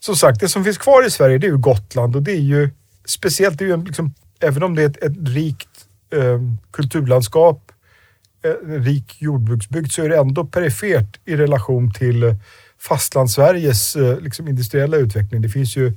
Som 0.00 0.16
sagt, 0.16 0.40
det 0.40 0.48
som 0.48 0.64
finns 0.64 0.78
kvar 0.78 1.06
i 1.06 1.10
Sverige 1.10 1.38
det 1.38 1.46
är 1.46 1.50
ju 1.50 1.58
Gotland 1.58 2.16
och 2.16 2.22
det 2.22 2.32
är 2.32 2.40
ju 2.40 2.70
speciellt, 3.04 3.58
det 3.58 3.64
är 3.64 3.66
ju 3.66 3.72
en, 3.74 3.84
liksom, 3.84 4.14
även 4.40 4.62
om 4.62 4.74
det 4.74 4.82
är 4.82 4.86
ett, 4.88 4.96
ett 5.02 5.28
rikt 5.28 5.68
eh, 6.12 6.40
kulturlandskap, 6.70 7.72
eh, 8.44 8.74
en 8.74 8.84
rik 8.84 9.16
jordbruksbygd, 9.22 9.92
så 9.92 10.02
är 10.02 10.08
det 10.08 10.18
ändå 10.18 10.44
perifert 10.44 11.20
i 11.24 11.36
relation 11.36 11.92
till 11.92 12.36
fastlandssveriges 12.88 13.96
eh, 13.96 14.20
liksom 14.20 14.48
industriella 14.48 14.96
utveckling. 14.96 15.42
Det 15.42 15.48
finns 15.48 15.76
ju 15.76 15.86
eh, 15.86 15.92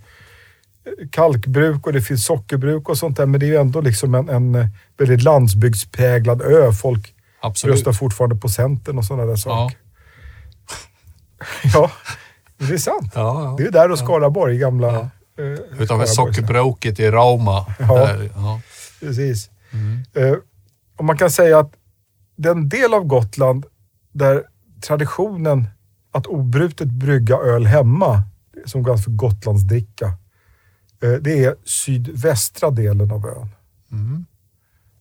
kalkbruk 1.11 1.87
och 1.87 1.93
det 1.93 2.01
finns 2.01 2.25
sockerbruk 2.25 2.89
och 2.89 2.97
sånt 2.97 3.17
där, 3.17 3.25
men 3.25 3.39
det 3.39 3.45
är 3.45 3.47
ju 3.47 3.57
ändå 3.57 3.81
liksom 3.81 4.15
en, 4.15 4.29
en 4.29 4.55
eh, 4.55 4.67
väldigt 4.97 5.21
landsbygdspräglad 5.21 6.41
ö. 6.41 6.71
Folk 6.71 7.13
Absolut. 7.41 7.75
röstar 7.75 7.93
fortfarande 7.93 8.35
på 8.35 8.49
Centern 8.49 8.97
och 8.97 9.05
sådana 9.05 9.25
där 9.25 9.35
saker. 9.35 9.77
Ja, 11.73 11.91
det 12.57 12.73
är 12.73 12.77
sant. 12.77 13.11
Ja, 13.15 13.43
ja. 13.43 13.55
Det 13.57 13.63
är 13.63 13.65
ju 13.65 13.71
där 13.71 13.91
och 13.91 13.99
Skaraborg, 13.99 14.57
gamla... 14.57 14.93
Ja. 14.93 15.43
eh, 15.43 15.81
Utanför 15.81 16.05
sockerbråket 16.05 16.99
i 16.99 17.11
Rauma. 17.11 17.65
Ja. 17.79 18.15
Ja. 18.35 18.61
Precis. 18.99 19.49
Mm. 19.71 20.03
Eh, 20.13 20.37
och 20.97 21.05
man 21.05 21.17
kan 21.17 21.31
säga 21.31 21.59
att 21.59 21.71
den 22.35 22.69
del 22.69 22.93
av 22.93 23.03
Gotland 23.03 23.65
där 24.11 24.43
traditionen 24.81 25.67
att 26.17 26.27
obrutet 26.27 26.87
brygga 26.87 27.35
öl 27.35 27.65
hemma, 27.65 28.23
som 28.65 28.85
kallas 28.85 29.03
för 29.03 29.11
Gotlandsdricka, 29.11 30.05
eh, 31.03 31.11
det 31.21 31.43
är 31.43 31.55
sydvästra 31.65 32.69
delen 32.71 33.11
av 33.11 33.25
ön. 33.27 33.49
Mm. 33.91 34.25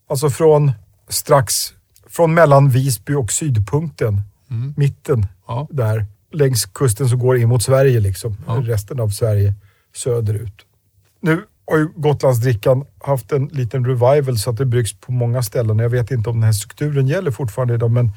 Alltså 0.09 0.31
från 0.31 0.73
strax, 1.09 1.55
från 2.07 2.35
mellan 2.35 2.69
Visby 2.71 3.15
och 3.15 3.33
sydpunkten, 3.33 4.21
Mm. 4.51 4.75
mitten 4.77 5.27
Ja. 5.49 5.67
där, 5.71 6.07
längs 6.33 6.65
kusten 6.67 7.09
som 7.09 7.19
går 7.19 7.37
in 7.37 7.49
mot 7.49 7.63
Sverige, 7.63 8.01
liksom. 8.01 8.37
Ja. 8.47 8.63
resten 8.65 9.01
av 9.01 9.09
Sverige 9.09 9.55
söderut. 9.95 10.67
Nu 11.21 11.43
har 11.71 11.79
ju 11.79 11.89
Gotlandsdrickan 11.97 12.85
haft 13.05 13.33
en 13.33 13.47
liten 13.47 13.85
revival 13.87 14.39
så 14.39 14.51
att 14.51 14.57
det 14.57 14.65
bryggs 14.67 14.93
på 15.01 15.13
många 15.13 15.43
ställen. 15.43 15.79
Jag 15.79 15.89
vet 15.91 16.11
inte 16.11 16.31
om 16.31 16.37
den 16.37 16.43
här 16.45 16.53
strukturen 16.53 17.07
gäller 17.07 17.31
fortfarande 17.31 17.75
idag, 17.75 17.91
men 17.91 18.13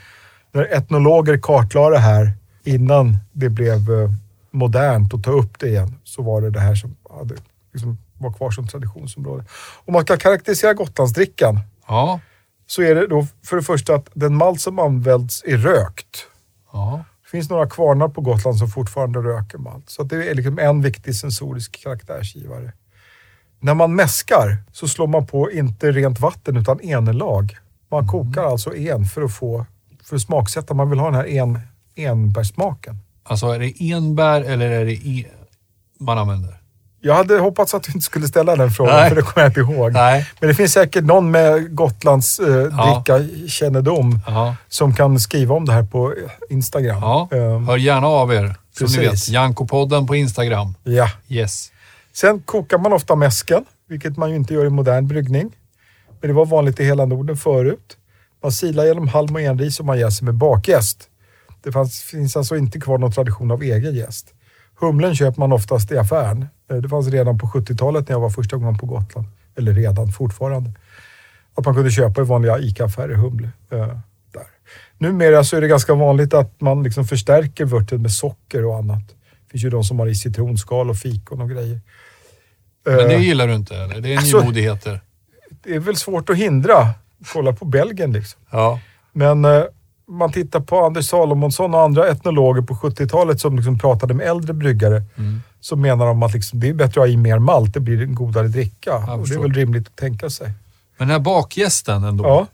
när 0.51 0.73
etnologer 0.73 1.39
kartlade 1.41 1.95
det 1.95 1.99
här 1.99 2.33
innan 2.69 3.17
det 3.31 3.49
blev 3.49 3.91
eh, 3.91 4.11
modernt 4.51 5.13
att 5.13 5.23
ta 5.23 5.31
upp 5.31 5.59
det 5.59 5.67
igen, 5.67 5.95
så 6.03 6.21
var 6.21 6.41
det 6.41 6.49
det 6.49 6.59
här 6.59 6.75
som 6.75 6.95
hade, 7.19 7.35
liksom, 7.73 7.97
var 8.17 8.33
kvar 8.33 8.51
som 8.51 8.67
traditionsområde. 8.67 9.45
Om 9.85 9.93
man 9.93 10.03
ska 10.03 10.17
karaktärisera 10.17 10.73
Gotlandsdrickan 10.73 11.59
Ja. 11.87 12.19
så 12.67 12.81
är 12.81 12.95
det 12.95 13.07
då 13.07 13.27
för 13.45 13.55
det 13.55 13.63
första 13.63 13.95
att 13.95 14.09
den 14.13 14.35
malt 14.35 14.61
som 14.61 14.79
används 14.79 15.43
är 15.47 15.57
rökt. 15.57 16.25
Ja. 16.73 17.03
Det 17.23 17.29
finns 17.29 17.49
några 17.49 17.69
kvarnar 17.69 18.07
på 18.07 18.21
Gotland 18.21 18.57
som 18.57 18.67
fortfarande 18.67 19.19
röker 19.19 19.57
malt. 19.57 19.89
Så 19.89 20.03
det 20.03 20.29
är 20.29 20.35
liksom 20.35 20.59
en 20.59 20.81
viktig 20.81 21.15
sensorisk 21.15 21.83
karaktärsgivare. 21.83 22.73
När 23.59 23.73
man 23.73 23.95
mäskar 23.95 24.57
så 24.71 24.87
slår 24.87 25.07
man 25.07 25.27
på 25.27 25.51
inte 25.51 25.91
rent 25.91 26.19
vatten 26.19 26.57
utan 26.57 26.81
enelag. 26.81 27.57
Man 27.91 28.07
kokar 28.07 28.43
alltså 28.43 28.75
en 28.75 29.05
för 29.05 29.21
att 29.21 29.33
få, 29.33 29.65
för 30.03 30.15
att 30.15 30.21
smaksätta. 30.21 30.73
Man 30.73 30.89
vill 30.89 30.99
ha 30.99 31.05
den 31.05 31.15
här 31.15 31.27
en, 31.27 31.59
enbärssmaken. 31.99 32.97
Alltså 33.23 33.47
är 33.47 33.59
det 33.59 33.73
enbär 33.91 34.41
eller 34.41 34.69
är 34.69 34.85
det 34.85 34.91
e 34.93 35.25
man 35.99 36.17
använder? 36.17 36.55
Jag 37.01 37.15
hade 37.15 37.39
hoppats 37.39 37.73
att 37.73 37.83
du 37.83 37.91
inte 37.91 38.05
skulle 38.05 38.27
ställa 38.27 38.55
den 38.55 38.71
frågan, 38.71 38.95
Nej. 38.95 39.09
för 39.09 39.15
det 39.15 39.21
kommer 39.21 39.41
jag 39.43 39.49
inte 39.49 39.59
ihåg. 39.73 39.91
Nej. 39.93 40.27
Men 40.39 40.47
det 40.49 40.55
finns 40.55 40.73
säkert 40.73 41.03
någon 41.03 41.31
med 41.31 41.75
Gotlands 41.75 42.39
eh, 42.39 42.45
dricka-kännedom 43.25 44.19
Ja. 44.27 44.55
som 44.67 44.93
kan 44.95 45.19
skriva 45.19 45.55
om 45.55 45.65
det 45.65 45.73
här 45.73 45.83
på 45.83 46.13
Instagram. 46.49 46.97
ja. 47.01 47.29
Ehm, 47.31 47.67
Hör 47.67 47.77
gärna 47.77 48.07
av 48.07 48.33
er. 48.33 48.55
Som 48.77 48.87
ni 48.87 48.97
vet. 49.07 49.27
Jankopodden 49.29 50.07
på 50.07 50.15
Instagram. 50.15 50.73
ja. 50.83 51.09
Yes. 51.27 51.71
Sen 52.13 52.39
kokar 52.39 52.77
man 52.77 52.93
ofta 52.93 53.15
mäsken, 53.15 53.65
vilket 53.89 54.17
man 54.17 54.29
ju 54.29 54.35
inte 54.35 54.53
gör 54.53 54.65
i 54.65 54.69
modern 54.69 55.07
bryggning. 55.07 55.51
Men 56.21 56.27
det 56.27 56.33
var 56.33 56.45
vanligt 56.45 56.79
i 56.79 56.83
hela 56.83 57.05
Norden 57.05 57.37
förut. 57.37 57.97
Man 58.43 58.51
silar 58.51 58.85
genom 58.85 59.07
halm 59.07 59.35
och 59.35 59.41
enris 59.41 59.79
och 59.79 59.85
man 59.85 59.99
jäser 59.99 60.25
med 60.25 60.33
bakjäst. 60.33 61.08
Det 61.63 61.71
fanns, 61.71 62.01
finns 62.01 62.37
alltså 62.37 62.57
inte 62.57 62.79
kvar 62.79 62.97
någon 62.97 63.11
tradition 63.11 63.51
av 63.51 63.63
egen 63.63 63.95
jäst. 63.95 64.33
Humlen 64.79 65.15
köper 65.15 65.39
man 65.39 65.51
oftast 65.51 65.91
i 65.91 65.97
affären. 65.97 66.45
Eh, 66.71 66.77
Det 66.77 66.89
fanns 66.89 67.07
redan 67.07 67.37
på 67.39 67.47
70-talet 67.47 68.07
när 68.09 68.15
jag 68.15 68.19
var 68.21 68.29
första 68.29 68.57
gången 68.57 68.77
på 68.77 68.85
Gotland. 68.85 69.27
Eller 69.57 69.73
redan, 69.73 70.11
fortfarande. 70.11 70.73
Att 71.55 71.65
man 71.65 71.75
kunde 71.75 71.91
köpa 71.91 72.21
i 72.21 72.23
vanliga 72.23 72.59
ICA-affärer 72.59 73.13
humle. 73.15 73.49
Eh, 73.71 73.87
där. 74.33 74.43
Numera 74.97 75.43
så 75.43 75.57
är 75.57 75.61
det 75.61 75.67
ganska 75.67 75.93
vanligt 75.93 76.33
att 76.33 76.61
man 76.61 76.83
liksom 76.83 77.05
förstärker 77.05 77.65
vörten 77.65 78.01
med 78.01 78.11
socker 78.11 78.65
och 78.65 78.75
annat. 78.77 79.07
Det 79.07 79.51
finns 79.51 79.63
ju 79.63 79.69
de 79.69 79.83
som 79.83 79.99
har 79.99 80.07
i 80.07 80.15
citronskal 80.15 80.89
och 80.89 80.97
fikon 80.97 81.41
och 81.41 81.49
grejer. 81.49 81.81
Men 82.85 82.95
det 82.97 83.13
Eh, 83.15 83.21
gillar 83.21 83.47
du 83.47 83.55
inte, 83.55 83.75
eller? 83.77 83.99
Det 84.01 84.13
är 84.13 84.17
Alltså- 84.17 84.39
nymodigheter. 84.39 85.01
det 85.63 85.75
är 85.75 85.79
väl 85.79 85.95
svårt 85.95 86.29
att 86.29 86.37
hindra. 86.37 86.87
Kolla 87.33 87.53
på 87.53 87.65
Belgien 87.65 88.11
liksom. 88.13 88.41
Ja. 88.51 88.79
Men 89.13 89.45
man 90.09 90.31
tittar 90.31 90.59
på 90.59 90.85
Anders 90.85 91.05
Salomonsson 91.05 91.73
och 91.73 91.81
andra 91.81 92.07
etnologer 92.07 92.61
på 92.61 92.73
70-talet 92.73 93.39
som 93.41 93.55
liksom 93.55 93.79
pratade 93.79 94.13
med 94.13 94.27
äldre 94.27 94.53
bryggare. 94.53 95.03
Mm. 95.17 95.41
Så 95.61 95.75
menar 95.75 96.05
de 96.05 96.23
att 96.23 96.33
liksom, 96.33 96.59
det 96.59 96.69
är 96.69 96.73
bättre 96.73 97.01
att 97.01 97.07
ha 97.07 97.07
i 97.07 97.17
mer 97.17 97.39
malt, 97.39 97.73
det 97.73 97.79
blir 97.79 98.01
en 98.01 98.15
godare 98.15 98.47
dricka. 98.47 98.95
Och 98.95 99.27
det 99.29 99.35
är 99.35 99.39
väl 99.39 99.53
rimligt 99.53 99.87
att 99.87 99.95
tänka 99.95 100.29
sig. 100.29 100.47
Men 100.97 101.07
den 101.07 101.09
här 101.15 101.19
bakgästen 101.19 102.03
ändå. 102.03 102.23
Ja. 102.23 102.47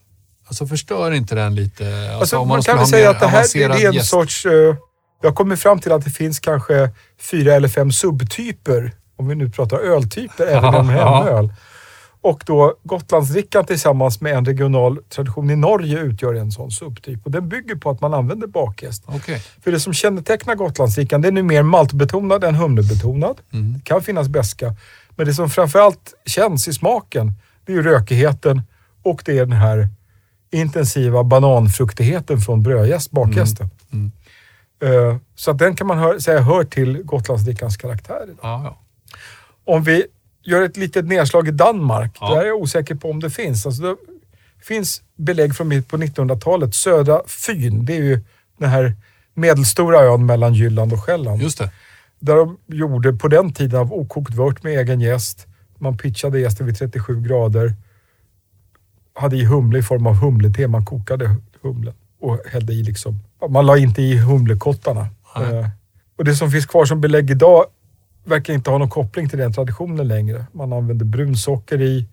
Alltså 0.47 0.67
förstör 0.67 1.11
inte 1.11 1.35
den 1.35 1.55
lite? 1.55 1.85
Alltså, 1.85 2.19
Alltså, 2.19 2.37
om 2.37 2.47
man 2.47 2.63
skulle 2.63 2.73
kan 2.73 2.79
väl 2.83 2.87
säga 2.87 3.09
att 3.09 3.19
det 3.19 3.27
här 3.27 3.57
är 3.57 3.87
en 3.87 3.93
jäst. 3.93 4.09
sorts... 4.09 4.45
eh, 4.45 4.75
jag 5.21 5.35
kommit 5.35 5.59
fram 5.59 5.79
till 5.79 5.91
att 5.91 6.03
det 6.03 6.09
finns 6.11 6.39
kanske 6.39 6.89
fyra 7.31 7.53
eller 7.53 7.67
fem 7.67 7.91
subtyper, 7.91 8.91
om 9.17 9.27
vi 9.27 9.35
nu 9.35 9.49
pratar 9.49 9.77
öltyper, 9.77 10.47
även 10.47 10.73
ja. 10.73 10.81
hemöl. 11.23 11.53
Och 12.25 12.43
då 12.45 12.75
Gotlandsdrickan 12.83 13.65
tillsammans 13.65 14.21
med 14.21 14.33
en 14.33 14.45
regional 14.45 14.97
tradition 15.09 15.49
i 15.49 15.55
Norge 15.55 15.99
utgör 15.99 16.33
en 16.33 16.51
sån 16.51 16.71
subtyp. 16.71 17.25
Och 17.25 17.31
den 17.31 17.49
bygger 17.49 17.75
på 17.75 17.89
att 17.89 18.01
man 18.01 18.13
använder 18.13 18.47
bakhäst. 18.47 19.03
Okej. 19.05 19.41
För 19.63 19.71
det 19.71 19.79
som 19.79 19.93
kännetecknar 19.93 20.55
Gotlandsdrickan, 20.55 21.21
den 21.21 21.37
är 21.37 21.43
mer 21.43 21.63
maltbetonad 21.63 22.43
än 22.43 22.55
humlebetonad. 22.55 23.41
Mm. 23.53 23.73
Det 23.73 23.79
kan 23.83 24.01
finnas 24.01 24.27
beska. 24.27 24.75
Men 25.15 25.27
det 25.27 25.33
som 25.33 25.49
framförallt 25.49 26.13
känns 26.25 26.67
i 26.67 26.73
smaken, 26.73 27.33
det 27.65 27.71
är 27.71 27.75
ju 27.75 27.83
rökigheten 27.83 28.61
och 29.03 29.21
det 29.25 29.37
är 29.37 29.45
den 29.45 29.51
här 29.57 29.89
intensiva 30.51 31.23
bananfruktigheten 31.23 32.41
från 32.41 32.63
brödjäst, 32.63 33.11
bakhästen. 33.11 33.69
Mm. 33.93 34.11
Eh, 34.83 35.17
Så 35.35 35.51
att 35.51 35.57
den 35.57 35.75
kan 35.75 35.87
man 35.87 35.97
hör, 35.97 36.19
säga 36.19 36.41
hör 36.41 36.63
till 36.63 37.03
Gotlandsdrickans 37.03 37.77
karaktär. 37.77 38.23
idag. 38.23 38.37
Ja, 38.41 38.61
ja. 38.63 38.77
Om 39.73 39.83
vi 39.83 40.05
gör 40.45 40.61
ett 40.61 40.77
litet 40.77 41.05
nedslag 41.05 41.47
i 41.47 41.51
Danmark, 41.51 42.17
Ja. 42.21 42.35
där 42.35 42.41
är 42.41 42.45
jag 42.45 42.61
osäker 42.61 42.95
på 42.95 43.09
om 43.09 43.19
det 43.19 43.29
finns. 43.29 43.65
Alltså 43.65 43.81
det 43.83 43.95
finns 44.61 45.01
belägg 45.15 45.55
från 45.55 45.67
mitt 45.67 45.87
på 45.87 45.97
1900-talet. 45.97 46.75
Södra 46.75 47.21
Fyn, 47.27 47.85
det 47.85 47.93
är 47.93 48.03
ju 48.03 48.19
den 48.57 48.69
här 48.69 48.93
medelstora 49.33 49.99
ön 49.99 50.25
mellan 50.25 50.53
Jylland 50.53 50.93
och 50.93 51.03
Själland. 51.03 51.41
Just 51.41 51.57
det. 51.57 51.71
Där 52.19 52.35
de 52.35 52.57
gjorde 52.67 53.13
på 53.13 53.27
den 53.27 53.53
tiden 53.53 53.79
av 53.79 53.93
okokt 53.93 54.33
vört 54.33 54.63
med 54.63 54.79
egen 54.79 55.01
jäst. 55.01 55.47
Man 55.79 55.97
pitchade 55.97 56.39
jästen 56.39 56.65
vid 56.65 56.77
37 56.77 57.21
grader. 57.21 57.73
Hade 59.13 59.35
i 59.35 59.45
humle 59.45 59.79
i 59.79 59.83
form 59.83 60.07
av 60.07 60.13
humlete. 60.15 60.67
Man 60.67 60.85
kokade 60.85 61.35
humlen 61.61 61.93
och 62.21 62.39
hällde 62.51 62.73
i 62.73 62.83
liksom. 62.83 63.19
Man 63.49 63.65
la 63.65 63.77
inte 63.77 64.01
i 64.01 64.17
humlekottarna. 64.17 65.07
Eh, 65.35 65.67
och 66.17 66.25
det 66.25 66.35
som 66.35 66.51
finns 66.51 66.65
kvar 66.65 66.85
som 66.85 67.01
belägg 67.01 67.31
idag 67.31 67.65
verkar 68.25 68.53
inte 68.53 68.69
ha 68.71 68.77
någon 68.77 68.89
koppling 68.89 69.29
till 69.29 69.39
den 69.39 69.53
traditionen 69.53 70.07
längre. 70.07 70.45
Man 70.51 70.73
använder 70.73 71.05
brunsocker 71.05 71.81
i, 71.81 72.07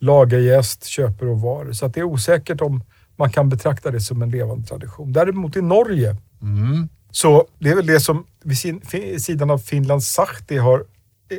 lagerjäst, 0.00 0.84
köper 0.86 1.26
och 1.26 1.40
var. 1.40 1.72
Så 1.72 1.86
att 1.86 1.94
det 1.94 2.00
är 2.00 2.04
osäkert 2.04 2.60
om 2.60 2.82
man 3.16 3.30
kan 3.30 3.48
betrakta 3.48 3.90
det 3.90 4.00
som 4.00 4.22
en 4.22 4.30
levande 4.30 4.66
tradition. 4.66 5.12
Däremot 5.12 5.56
i 5.56 5.62
Norge 5.62 6.16
Mm. 6.42 6.88
så 7.10 7.46
det 7.58 7.68
är 7.70 7.74
väl 7.76 7.86
det 7.86 8.00
som 8.00 8.24
vid 8.44 9.22
sidan 9.22 9.50
av 9.50 9.58
Finlands 9.58 10.12
Sahti 10.12 10.56
har, 10.58 10.84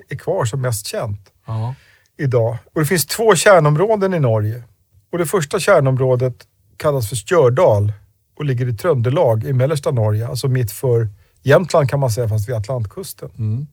är- 0.10 0.16
kvar 0.18 0.46
som 0.46 0.62
mest 0.62 0.88
känt 0.88 1.20
Ja. 1.48 1.76
idag. 2.18 2.58
Och 2.74 2.80
det 2.82 2.86
finns 2.88 3.06
två 3.06 3.36
kärnområden 3.36 4.14
i 4.14 4.20
Norge. 4.20 4.64
Och 5.12 5.18
det 5.18 5.26
första 5.26 5.60
kärnområdet 5.60 6.36
kallas 6.78 7.10
för 7.10 7.16
Stjördal 7.16 7.94
och 8.38 8.46
ligger 8.46 8.68
i 8.70 8.74
Tröndelag 8.74 9.44
i 9.44 9.54
mellersta 9.54 9.92
Norge. 9.92 10.28
Alltså 10.28 10.48
mitt 10.48 10.72
för 10.72 11.08
Jämtland 11.44 11.90
kan 11.90 12.00
man 12.00 12.12
säga, 12.12 12.30
fast 12.30 12.50
vid 12.50 12.56
Atlantkusten. 12.56 13.30
Mm. 13.38 13.68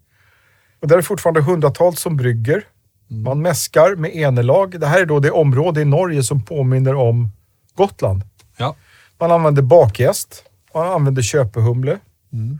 Och 0.80 0.88
där 0.88 0.98
är 0.98 1.02
fortfarande 1.02 1.40
hundratals 1.42 2.00
som 2.00 2.16
brygger. 2.16 2.64
Man 3.08 3.42
mäskar 3.42 3.96
med 3.96 4.16
enelag. 4.16 4.80
Det 4.80 4.86
här 4.86 5.00
är 5.00 5.06
då 5.06 5.20
det 5.20 5.30
område 5.30 5.80
i 5.80 5.84
Norge 5.84 6.22
som 6.22 6.44
påminner 6.44 6.94
om 6.94 7.28
Gotland. 7.74 8.22
Ja. 8.56 8.76
Man 9.18 9.30
använder 9.32 9.62
bakjäst. 9.62 10.44
Man 10.74 10.88
använder 10.88 11.22
köpehumle. 11.22 11.98
Mm. 12.32 12.58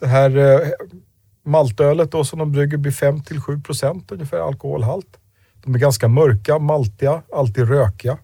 Det 0.00 0.06
här 0.06 0.36
eh, 0.36 0.68
maltölet 1.44 2.12
då 2.12 2.24
som 2.24 2.38
de 2.38 2.52
brygger 2.52 2.76
blir 2.76 2.92
5-7 2.92 3.62
procent 3.62 4.12
ungefär 4.12 4.38
alkoholhalt. 4.38 5.16
De 5.64 5.74
är 5.74 5.78
ganska 5.78 6.08
mörka, 6.08 6.58
maltiga, 6.58 7.22
alltid 7.32 7.68
rökiga 7.68 8.18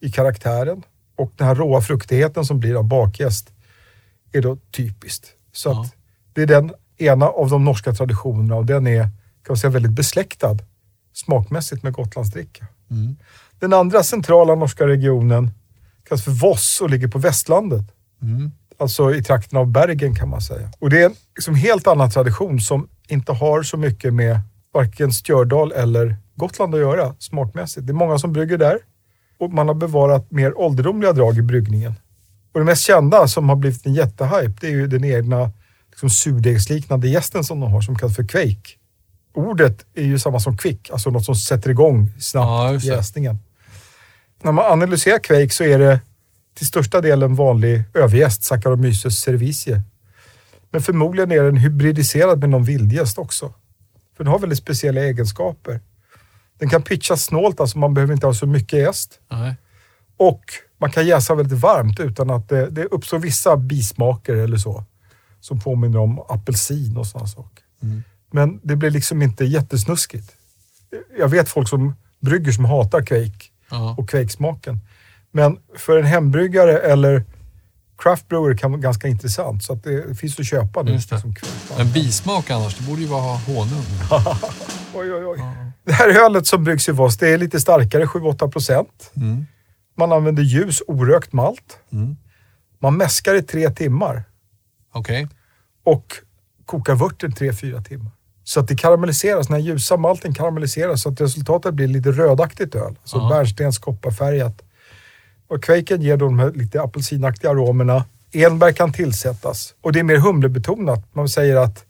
i 0.00 0.10
karaktären. 0.12 0.82
Och 1.16 1.32
den 1.36 1.46
här 1.46 1.54
råa 1.54 1.80
fruktigheten 1.80 2.44
som 2.44 2.60
blir 2.60 2.74
av 2.78 2.84
bakjäst 2.84 3.52
är 4.32 4.42
då 4.42 4.56
typiskt. 4.70 5.26
Så 5.52 5.68
Ja. 5.68 5.80
att 5.82 5.94
det 6.32 6.42
är 6.42 6.46
den 6.46 6.72
ena 6.98 7.26
av 7.26 7.50
de 7.50 7.64
norska 7.64 7.92
traditionerna 7.92 8.56
och 8.56 8.66
den 8.66 8.86
är 8.86 9.02
kan 9.02 9.10
man 9.48 9.56
säga, 9.56 9.70
väldigt 9.70 9.92
besläktad 9.92 10.58
smakmässigt 11.12 11.82
med 11.82 11.92
Gotlandsdricka. 11.92 12.66
Mm. 12.90 13.16
Den 13.58 13.72
andra 13.72 14.02
centrala 14.02 14.54
norska 14.54 14.86
regionen 14.86 15.50
kallas 16.08 16.24
för 16.24 16.30
Voss 16.30 16.80
och 16.80 16.90
ligger 16.90 17.08
på 17.08 17.18
västlandet. 17.18 17.84
Mm. 18.22 18.52
Alltså 18.78 19.14
i 19.14 19.22
trakten 19.22 19.58
av 19.58 19.66
Bergen 19.66 20.14
kan 20.14 20.28
man 20.28 20.40
säga. 20.40 20.70
Och 20.78 20.90
det 20.90 21.02
är 21.02 21.06
en 21.06 21.14
liksom 21.36 21.54
helt 21.54 21.86
annan 21.86 22.10
tradition 22.10 22.60
som 22.60 22.88
inte 23.08 23.32
har 23.32 23.62
så 23.62 23.76
mycket 23.76 24.14
med 24.14 24.40
varken 24.72 25.12
Stjördal 25.12 25.72
eller 25.72 26.16
Gotland 26.34 26.74
att 26.74 26.80
göra 26.80 27.14
smakmässigt. 27.18 27.86
Det 27.86 27.90
är 27.90 27.94
många 27.94 28.18
som 28.18 28.32
brygger 28.32 28.58
där 28.58 28.78
och 29.38 29.52
man 29.52 29.68
har 29.68 29.74
bevarat 29.74 30.30
mer 30.30 30.58
ålderdomliga 30.58 31.12
drag 31.12 31.38
i 31.38 31.42
bryggningen. 31.42 31.94
Och 32.52 32.60
det 32.60 32.66
mest 32.66 32.82
kända 32.82 33.28
som 33.28 33.48
har 33.48 33.56
blivit 33.56 33.86
en 33.86 33.94
jättehype, 33.94 34.52
det 34.60 34.66
är 34.66 34.70
ju 34.70 34.86
den 34.86 35.04
egna 35.04 35.50
liksom, 35.94 36.10
surdegsliknande 36.10 37.08
gästen 37.08 37.44
som 37.44 37.60
de 37.60 37.72
har 37.72 37.80
som 37.80 37.96
kallas 37.98 38.16
för 38.16 38.26
quake. 38.28 38.70
Ordet 39.34 39.86
är 39.94 40.02
ju 40.04 40.18
samma 40.18 40.40
som 40.40 40.56
kvick, 40.56 40.90
alltså 40.90 41.10
något 41.10 41.24
som 41.24 41.34
sätter 41.34 41.70
igång 41.70 42.10
Ja, 42.14 42.20
snabbt 42.20 42.80
det. 42.84 42.86
jäsningen. 42.88 43.38
När 44.42 44.52
man 44.52 44.72
analyserar 44.72 45.18
quake 45.18 45.50
så 45.50 45.64
är 45.64 45.78
det 45.78 46.00
till 46.54 46.66
största 46.66 47.00
delen 47.00 47.34
vanlig 47.34 47.82
överjäst, 47.94 48.44
Saccharomyces 48.44 49.20
cerevisiae. 49.20 49.82
Men 50.70 50.82
förmodligen 50.82 51.32
är 51.32 51.42
den 51.42 51.56
hybridiserad 51.56 52.40
med 52.40 52.50
någon 52.50 52.64
vildjäst 52.64 53.18
också. 53.18 53.54
För 54.16 54.24
den 54.24 54.32
har 54.32 54.38
väldigt 54.38 54.58
speciella 54.58 55.00
egenskaper. 55.00 55.80
Den 56.58 56.68
kan 56.68 56.82
pitchas 56.82 57.24
snålt, 57.24 57.60
alltså 57.60 57.78
man 57.78 57.94
behöver 57.94 58.14
inte 58.14 58.26
ha 58.26 58.34
så 58.34 58.46
mycket 58.46 58.78
jäst. 58.78 59.20
Nej. 59.30 59.54
Och 60.16 60.42
man 60.80 60.90
kan 60.90 61.06
jäsa 61.06 61.34
väldigt 61.34 61.58
varmt 61.58 62.00
utan 62.00 62.30
att 62.30 62.48
det, 62.48 62.70
det 62.70 62.84
uppstår 62.84 63.18
vissa 63.18 63.56
bismaker 63.56 64.34
eller 64.34 64.56
så. 64.56 64.84
Som 65.44 65.60
påminner 65.60 65.98
om 65.98 66.18
apelsin 66.28 66.96
och 66.96 67.06
sådana 67.06 67.26
saker. 67.28 67.64
Mm. 67.82 68.02
Men 68.30 68.60
det 68.62 68.76
blir 68.76 68.90
liksom 68.90 69.22
inte 69.22 69.44
jättesnuskigt. 69.44 70.32
Jag 71.18 71.28
vet 71.28 71.48
folk 71.48 71.68
som 71.68 71.94
brygger 72.20 72.52
som 72.52 72.64
hatar 72.64 73.02
quake 73.02 73.44
Ja. 73.70 73.94
och 73.98 74.08
quake-smaken. 74.10 74.78
Men 75.30 75.58
för 75.76 75.98
en 75.98 76.04
hembryggare 76.04 76.78
eller 76.78 77.24
craft 77.98 78.28
brewer 78.28 78.56
kan 78.56 78.70
vara 78.70 78.80
ganska 78.80 79.08
intressant. 79.08 79.64
Så 79.64 79.72
att 79.72 79.84
det 79.84 80.14
finns 80.18 80.40
att 80.40 80.46
köpa 80.46 80.82
nu. 80.82 80.92
Just 80.92 81.10
det. 81.10 81.20
Som 81.20 81.34
quake. 81.34 81.82
En 81.82 81.92
bismak 81.92 82.50
annars, 82.50 82.78
det 82.78 82.84
borde 82.86 83.00
ju 83.00 83.06
vara 83.06 83.36
honung. 83.36 83.84
Oj, 84.94 85.12
oj, 85.12 85.24
oj. 85.26 85.38
Det 85.84 85.92
här 85.92 86.24
ölet 86.24 86.46
som 86.46 86.64
bryggs 86.64 86.88
i 86.88 86.92
Voss, 86.92 87.16
det 87.16 87.28
är 87.28 87.38
lite 87.38 87.60
starkare, 87.60 88.04
7-8 88.04 88.50
procent. 88.50 89.12
Mm. 89.16 89.46
Man 89.96 90.12
använder 90.12 90.42
ljus 90.42 90.82
orökt 90.86 91.32
malt. 91.32 91.78
Mm. 91.92 92.16
Man 92.78 92.96
mäskar 92.96 93.34
i 93.34 93.42
tre 93.42 93.70
timmar 93.70 94.24
Okej. 94.94 95.28
och 95.84 96.12
kokar 96.66 96.94
vörten 96.94 97.32
3-4 97.32 97.82
timmar. 97.84 98.10
Så 98.44 98.60
att 98.60 98.68
det 98.68 98.76
karamelliseras, 98.76 99.46
den 99.46 99.54
här 99.56 99.62
ljusa 99.62 99.96
malten 99.96 100.34
karamelliseras 100.34 101.02
så 101.02 101.08
att 101.08 101.20
resultatet 101.20 101.74
blir 101.74 101.86
lite 101.88 102.10
rödaktigt 102.12 102.74
öl. 102.74 102.98
Så 103.04 103.18
Ja. 103.18 103.28
bärnstens 103.28 103.78
kopparfärgat. 103.78 104.62
Och 105.48 105.62
kvaken 105.64 106.02
ger 106.02 106.16
då 106.16 106.24
de 106.24 106.38
här 106.38 106.52
lite 106.52 106.82
apelsinaktiga 106.82 107.50
aromerna. 107.50 108.04
Enbär 108.32 108.72
kan 108.72 108.92
tillsättas 108.92 109.74
och 109.80 109.92
det 109.92 109.98
är 109.98 110.04
mer 110.04 110.16
humlebetonat. 110.18 111.14
Man 111.14 111.28
säger 111.28 111.56
att 111.56 111.84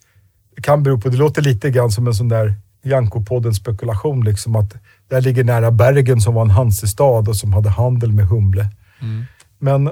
det 0.56 0.62
kan 0.62 0.82
bero 0.82 1.00
på, 1.00 1.08
det 1.08 1.16
låter 1.16 1.42
lite 1.42 1.70
grann 1.70 1.90
som 1.90 2.06
en 2.06 2.14
sån 2.14 2.28
där 2.28 2.54
Janko-podden 2.82 3.52
spekulation 3.52 4.24
liksom 4.24 4.56
att 4.56 4.74
där 5.08 5.20
ligger 5.20 5.44
nära 5.44 5.70
Bergen 5.70 6.20
som 6.20 6.34
var 6.34 6.42
en 6.42 6.50
hansestad 6.50 7.28
och 7.28 7.36
som 7.36 7.52
hade 7.52 7.70
handel 7.70 8.12
med 8.12 8.26
humle. 8.26 8.68
Mm. 9.00 9.24
Men 9.58 9.90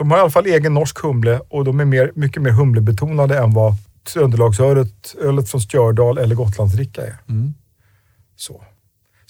de 0.00 0.10
har 0.10 0.18
i 0.18 0.20
alla 0.20 0.30
fall 0.30 0.46
egen 0.46 0.74
norsk 0.74 0.98
humle 0.98 1.40
och 1.48 1.64
de 1.64 1.80
är 1.80 1.84
mer, 1.84 2.12
mycket 2.14 2.42
mer 2.42 2.50
humlebetonade 2.50 3.38
än 3.38 3.52
vad 3.52 3.74
Tröndelagsölet, 4.12 5.14
ölet 5.20 5.48
från 5.48 5.60
Stjördal 5.60 6.18
eller 6.18 6.34
Gotlandsdricka 6.34 7.02
är. 7.02 7.16
Mm. 7.28 7.54
Så. 8.36 8.62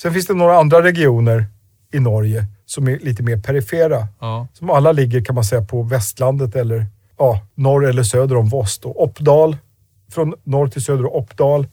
Sen 0.02 0.12
finns 0.12 0.26
det 0.26 0.34
några 0.34 0.58
andra 0.58 0.82
regioner 0.82 1.46
i 1.92 2.00
Norge 2.00 2.46
som 2.66 2.88
är 2.88 2.98
lite 2.98 3.22
mer 3.22 3.36
perifera. 3.36 4.08
Ja. 4.20 4.48
Som 4.52 4.70
alla 4.70 4.92
ligger 4.92 5.24
kan 5.24 5.34
man 5.34 5.44
säga 5.44 5.62
på 5.62 5.82
västlandet 5.82 6.56
eller 6.56 6.86
ja, 7.18 7.40
norr 7.54 7.86
eller 7.86 8.02
söder 8.02 8.36
om 8.36 8.48
Voss. 8.48 8.78
Då. 8.78 8.92
Oppdal, 8.92 9.56
från 10.12 10.34
norr 10.44 10.68
till 10.68 10.84
söder 10.84 11.06
och 11.06 11.18
Oppdal. 11.18 11.66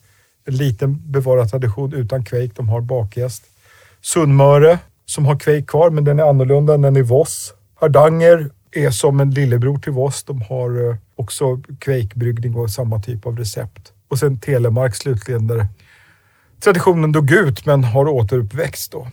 En 0.46 0.56
liten 0.56 1.12
bevarad 1.12 1.50
tradition 1.50 1.92
utan 1.92 2.24
kvejk. 2.24 2.56
De 2.56 2.68
har 2.68 2.80
bakjäst. 2.80 3.44
Sunnmöre 4.02 4.78
som 5.06 5.26
har 5.26 5.38
kvejk 5.38 5.66
kvar 5.66 5.90
men 5.90 6.04
den 6.04 6.18
är 6.18 6.24
annorlunda 6.24 6.74
än 6.74 6.82
den 6.82 6.96
i 6.96 7.02
Voss. 7.02 7.54
Hardanger 7.74 8.50
är 8.72 8.90
som 8.90 9.20
en 9.20 9.30
lillebror 9.30 9.78
till 9.78 9.92
Voss. 9.92 10.24
De 10.24 10.42
har 10.42 10.90
eh, 10.90 10.96
också 11.16 11.60
kvejkbryggning 11.78 12.54
och 12.56 12.70
samma 12.70 13.02
typ 13.02 13.26
av 13.26 13.38
recept. 13.38 13.92
Och 14.08 14.18
sen 14.18 14.40
Telemark 14.40 14.94
slutligen 14.94 15.46
där 15.46 15.66
traditionen 16.60 17.12
dog 17.12 17.30
ut 17.30 17.66
men 17.66 17.84
har 17.84 18.08
återuppväxt 18.08 18.92
då. 18.92 19.08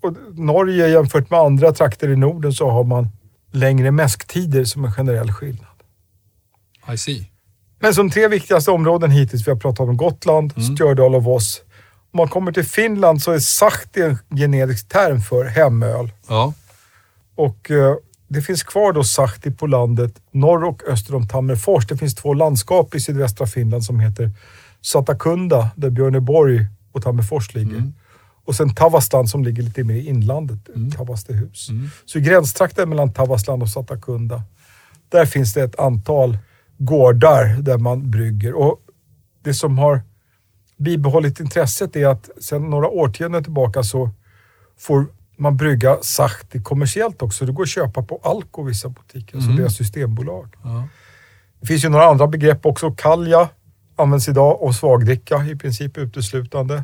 Och 0.00 0.14
Norge 0.32 0.88
jämfört 0.88 1.30
med 1.30 1.40
andra 1.40 1.72
trakter 1.72 2.08
i 2.08 2.16
Norden 2.16 2.52
så 2.52 2.70
har 2.70 2.84
man 2.84 3.08
längre 3.52 3.90
mäsktider 3.90 4.64
som 4.64 4.84
en 4.84 4.92
generell 4.92 5.32
skillnad. 5.32 5.66
I 6.94 6.98
see. 6.98 7.30
Men 7.80 7.94
som 7.94 8.10
tre 8.10 8.28
viktigaste 8.28 8.70
områden 8.70 9.10
hittills, 9.10 9.46
vi 9.46 9.50
har 9.50 9.58
pratat 9.58 9.88
om 9.88 9.96
Gotland, 9.96 10.52
Mm. 10.56 10.76
Stjördal 10.76 11.14
och 11.14 11.24
Voss. 11.24 11.62
Om 12.12 12.16
man 12.16 12.28
kommer 12.28 12.52
till 12.52 12.64
Finland 12.64 13.22
så 13.22 13.32
är 13.32 13.38
sahti 13.38 14.02
en 14.02 14.18
generisk 14.38 14.88
term 14.88 15.20
för 15.20 15.44
hemöl. 15.44 16.12
Ja. 16.28 16.54
Och 17.34 17.70
eh, 17.70 17.96
det 18.28 18.42
finns 18.42 18.62
kvar 18.62 18.92
då 18.92 19.04
sahti 19.04 19.50
på 19.50 19.66
landet 19.66 20.12
norr 20.30 20.64
och 20.64 20.82
öster 20.88 21.14
om 21.14 21.28
Tammerfors. 21.28 21.86
Det 21.86 21.96
finns 21.96 22.14
två 22.14 22.34
landskap 22.34 22.94
i 22.94 23.00
sydvästra 23.00 23.46
Finland 23.46 23.84
som 23.84 24.00
heter 24.00 24.30
Satakunda, 24.80 25.70
där 25.76 25.90
Björneborg 25.90 26.66
och 26.92 27.02
Tammerfors 27.02 27.54
ligger. 27.54 27.76
Mm. 27.76 27.94
Och 28.44 28.54
sen 28.54 28.74
Tavastland 28.74 29.30
som 29.30 29.44
ligger 29.44 29.62
lite 29.62 29.84
mer 29.84 29.94
i 29.94 30.06
inlandet, 30.06 30.58
Tavastehus. 30.96 31.68
Mm. 31.68 31.90
Så 32.04 32.18
i 32.18 32.20
gränstrakten 32.20 32.88
mellan 32.88 33.12
Tavastland 33.12 33.62
och 33.62 33.68
Satakunda, 33.68 34.42
där 35.08 35.26
finns 35.26 35.54
det 35.54 35.62
ett 35.62 35.78
antal 35.78 36.38
gårdar 36.78 37.62
där 37.62 37.78
man 37.78 38.10
brygger. 38.10 38.54
Och 38.54 38.80
det 39.44 39.54
som 39.54 39.78
har 39.78 40.02
bibehållit 40.76 41.40
intresset 41.40 41.96
är 41.96 42.06
att 42.06 42.30
sedan 42.40 42.70
några 42.70 42.88
årtionden 42.88 43.44
tillbaka 43.44 43.82
så 43.82 44.10
får 44.78 45.06
man 45.38 45.56
brygga 45.56 45.96
sahti 46.02 46.62
kommersiellt 46.62 47.22
också. 47.22 47.46
Det 47.46 47.52
går 47.52 47.62
att 47.62 47.68
köpa 47.68 48.02
på 48.02 48.20
Alko 48.24 48.62
vissa 48.62 48.88
butiker, 48.88 49.36
alltså 49.36 49.50
Mm. 49.50 49.62
deras 49.62 49.76
systembolag. 49.76 50.54
ja. 50.64 50.88
Det 51.60 51.66
finns 51.66 51.84
ju 51.84 51.88
några 51.88 52.04
andra 52.06 52.26
begrepp 52.26 52.66
också. 52.66 52.90
Kalja 52.90 53.48
används 53.96 54.28
idag 54.28 54.62
och 54.62 54.74
svagdricka 54.74 55.44
i 55.46 55.56
princip 55.56 55.98
uteslutande. 55.98 56.82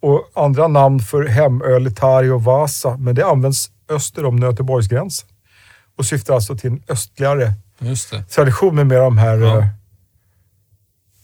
Och 0.00 0.30
andra 0.34 0.68
namn 0.68 1.00
för 1.00 1.26
hemöl 1.26 1.94
Tari 1.94 2.28
och 2.30 2.44
Vasa, 2.44 2.96
men 2.96 3.14
det 3.14 3.26
används 3.26 3.70
öster 3.88 4.24
om 4.24 4.36
Nöteborgsgränsen. 4.36 5.28
Och 5.98 6.06
syftar 6.06 6.34
alltså 6.34 6.56
till 6.56 6.70
en 6.72 6.82
östligare 6.88 7.52
tradition 8.34 8.74
med 8.74 8.86
mer 8.86 8.98
de 9.00 9.18
här 9.18 9.38
Ja. 9.38 9.58
eh, 9.58 9.66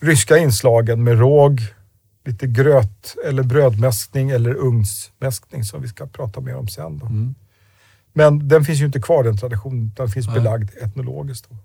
ryska 0.01 0.39
inslagen 0.39 1.05
med 1.05 1.19
råg, 1.19 1.61
lite 2.29 2.47
gröt 2.47 3.17
eller 3.27 3.43
brödmäskning 3.43 4.31
eller 4.31 4.55
ugnsmäskning 4.55 5.65
som 5.65 5.83
vi 5.83 5.89
ska 5.89 6.07
prata 6.07 6.41
mer 6.41 6.57
om 6.57 6.69
sen. 6.69 6.99
Då. 6.99 7.07
Mm. 7.07 7.35
Men 8.13 8.49
den 8.49 8.65
finns 8.65 8.81
ju 8.81 8.87
inte 8.87 9.01
kvar 9.01 9.25
den 9.25 9.37
traditionen, 9.37 9.93
den 9.97 10.09
finns 10.09 10.27
Nej. 10.27 10.35
belagd 10.35 10.71
etnologiskt. 10.83 11.47
Då. 11.49 11.57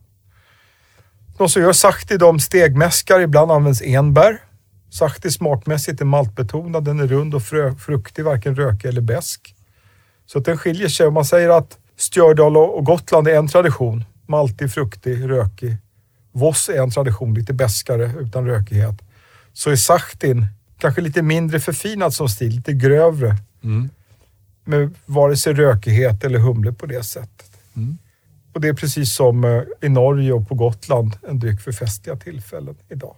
De 1.37 1.49
som 1.49 1.61
gör 1.61 1.73
sahti, 1.73 2.17
de 2.17 2.39
stegmäskar, 2.39 3.19
ibland 3.19 3.51
används 3.51 3.81
enbär. 3.81 4.37
Sahti 4.89 5.31
smakmässigt 5.31 6.01
är 6.01 6.05
maltbetonad, 6.05 6.83
den 6.83 6.99
är 6.99 7.07
rund 7.07 7.35
och 7.35 7.43
frö, 7.43 7.75
fruktig, 7.75 8.25
varken 8.25 8.55
rökig 8.55 8.89
eller 8.89 9.01
besk. 9.01 9.55
Så 10.25 10.39
att 10.39 10.45
den 10.45 10.57
skiljer 10.57 10.87
sig. 10.87 11.07
Om 11.07 11.13
man 11.13 11.25
säger 11.25 11.49
att 11.49 11.77
Stjördal 11.97 12.57
och 12.57 12.77
och 12.77 12.85
Gotland 12.85 13.27
är 13.27 13.37
en 13.37 13.47
tradition, 13.47 14.05
maltig, 14.27 14.71
fruktig, 14.71 15.29
rökig. 15.29 15.77
Voss 16.31 16.69
är 16.69 16.81
en 16.81 16.91
tradition, 16.91 17.33
lite 17.33 17.53
beskare 17.53 18.11
utan 18.19 18.47
rökighet. 18.47 18.95
Så 19.53 19.69
är 19.69 19.75
sahtin 19.75 20.45
kanske 20.77 21.01
lite 21.01 21.21
mindre 21.21 21.59
förfinad 21.59 22.13
som 22.13 22.29
stil, 22.29 22.55
lite 22.55 22.73
grövre. 22.73 23.37
Mm. 23.63 23.89
Med 24.65 24.93
vare 25.05 25.37
sig 25.37 25.53
rökighet 25.53 26.23
eller 26.23 26.39
humle 26.39 26.73
på 26.73 26.85
det 26.85 27.03
sättet. 27.03 27.51
Mm. 27.75 27.97
Och 28.53 28.61
det 28.61 28.67
är 28.67 28.73
precis 28.73 29.15
som 29.15 29.43
eh, 29.43 29.61
i 29.81 29.89
Norge 29.89 30.33
och 30.33 30.47
på 30.47 30.55
Gotland 30.55 31.15
en 31.27 31.39
dryck 31.39 31.61
för 31.61 31.71
festliga 31.71 32.15
tillfällen 32.15 32.75
idag. 32.89 33.15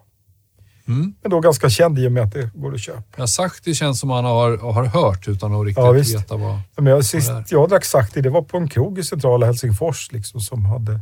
Mm. 0.88 1.15
Men 1.21 1.32
då 1.32 1.39
ganska 1.39 1.69
känd 1.69 2.00
i 2.00 2.08
och 2.08 2.12
med 2.12 2.24
att 2.24 2.34
det 2.34 2.50
går 2.54 2.74
att 2.74 2.82
köpa. 2.82 3.28
Ja, 3.38 3.50
det 3.63 3.74
känns 3.74 4.00
som 4.00 4.10
man 4.10 4.26
har, 4.26 4.58
har 4.58 4.86
hört 4.86 5.28
utan 5.28 5.54
att 5.56 5.65
riktigt 5.65 5.84
Ja, 5.84 5.91
visst. 5.91 6.15
veta 6.15 6.38
vad... 6.38 6.60
Men 6.76 6.86
jag, 6.86 7.06
sist 7.06 7.32
jag 7.50 7.69
drack 7.69 7.86
Sahti, 7.86 8.21
det 8.21 8.30
var 8.30 8.41
på 8.41 8.58
en 8.58 8.67
krog 8.67 9.00
i 9.00 9.04
centrala 9.04 9.45
Helsingfors 9.45 10.12
liksom, 10.12 10.41
som 10.41 10.65
hade 10.65 11.00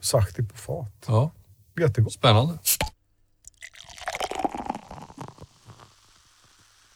Sahti 0.00 0.42
på 0.42 0.56
fat. 0.56 1.04
Ja, 1.06 1.30
Jättegott. 1.80 2.12
spännande. 2.12 2.54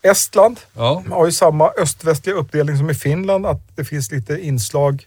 Estland 0.02 0.60
Ja, 0.74 1.04
har 1.10 1.26
ju 1.26 1.32
samma 1.32 1.70
öst-västliga 1.78 2.36
uppdelning 2.36 2.76
som 2.76 2.90
i 2.90 2.94
Finland, 2.94 3.46
att 3.46 3.76
det 3.76 3.84
finns 3.84 4.10
lite 4.10 4.40
inslag 4.40 5.06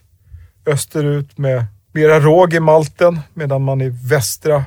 österut 0.66 1.38
med 1.38 1.64
mera 1.92 2.20
råg 2.20 2.54
i 2.54 2.60
malten, 2.60 3.20
medan 3.34 3.62
man 3.62 3.80
i 3.80 3.88
västra 3.88 4.64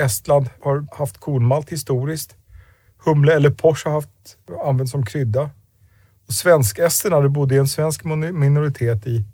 Estland 0.00 0.50
har 0.62 0.86
haft 0.98 1.18
kornmalt 1.18 1.70
historiskt. 1.70 2.36
Humle 3.04 3.34
eller 3.34 3.50
pors 3.50 3.84
har 3.84 3.92
haft, 3.92 4.08
använts 4.64 4.92
som 4.92 5.06
krydda. 5.06 5.50
Och 6.26 6.34
Svenskesterna, 6.34 7.20
det 7.20 7.28
bodde 7.28 7.56
en 7.56 7.68
svensk 7.68 8.04
minoritet 8.04 9.06
i 9.06 9.24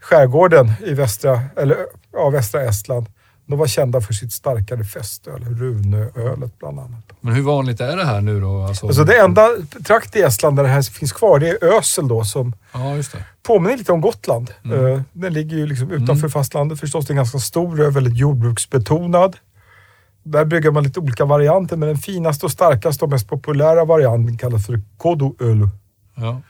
skärgården 0.00 0.72
i 0.86 0.94
västra, 0.94 1.42
eller, 1.56 1.76
ja, 2.12 2.30
västra 2.30 2.62
Estland. 2.62 3.06
De 3.50 3.58
var 3.58 3.66
kända 3.66 4.00
för 4.00 4.12
sitt 4.14 4.32
starkare 4.32 4.84
festöl, 4.84 5.44
Runöölet 5.44 6.58
bland 6.58 6.78
annat. 6.80 7.04
men 7.20 7.34
hur 7.34 7.42
vanligt 7.42 7.80
är 7.80 7.96
det 7.96 8.04
här 8.04 8.20
nu 8.20 8.40
då? 8.40 8.62
Alltså, 8.64 8.86
Alltså 8.86 9.04
det 9.04 9.18
enda 9.20 9.48
trakt 9.84 10.16
i 10.16 10.20
Estland 10.22 10.56
där 10.56 10.62
det 10.62 10.68
här 10.68 10.82
finns 10.82 11.12
kvar, 11.12 11.38
det 11.38 11.48
är 11.48 11.78
Ösel 11.78 12.08
då 12.08 12.24
som 12.24 12.54
Ja, 12.72 12.96
just 12.96 13.12
det. 13.12 13.24
påminner 13.42 13.76
lite 13.76 13.92
om 13.92 14.00
Gotland. 14.00 14.50
Mm. 14.64 14.86
Eh, 14.86 15.00
Den 15.12 15.32
ligger 15.32 15.56
ju 15.56 15.66
liksom 15.66 15.90
utanför 15.90 16.12
Mm. 16.14 16.30
fastlandet 16.30 16.80
förstås. 16.80 17.06
Den 17.06 17.16
är 17.16 17.18
ganska 17.18 17.38
stor 17.38 17.80
och 17.86 17.96
väldigt 17.96 18.16
jordbruksbetonad. 18.16 19.36
Där 20.22 20.44
brygger 20.44 20.70
man 20.70 20.82
lite 20.84 21.00
olika 21.00 21.24
varianter, 21.24 21.76
men 21.76 21.88
den 21.88 21.98
finaste 21.98 22.46
och 22.46 22.52
starkaste 22.52 23.04
och 23.04 23.10
mest 23.10 23.28
populära 23.28 23.84
varianten 23.84 24.36
kallas 24.38 24.66
för 24.66 24.80
kodoöl 24.96 25.68
Ja. 26.14 26.40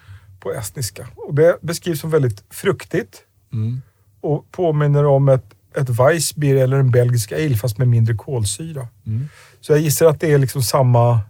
på 0.40 0.52
estniska. 0.52 1.06
Och 1.16 1.34
det 1.34 1.56
beskrivs 1.62 2.00
som 2.00 2.10
väldigt 2.10 2.44
fruktigt 2.50 3.22
Mm. 3.52 3.82
och 4.20 4.44
påminner 4.52 5.04
om 5.04 5.28
ett, 5.28 5.44
ett 5.76 5.88
Weissbier 5.88 6.56
eller 6.56 6.76
en 6.76 6.90
belgisk 6.90 7.32
ale 7.32 7.56
fast 7.56 7.78
med 7.78 7.88
mindre 7.88 8.14
kolsyra. 8.14 8.88
Mm. 9.06 9.28
Så 9.60 9.72
jag 9.72 9.80
gissar 9.80 10.06
att 10.06 10.20
det 10.20 10.32
är 10.32 10.38
liksom 10.38 10.62
samma 10.62 11.20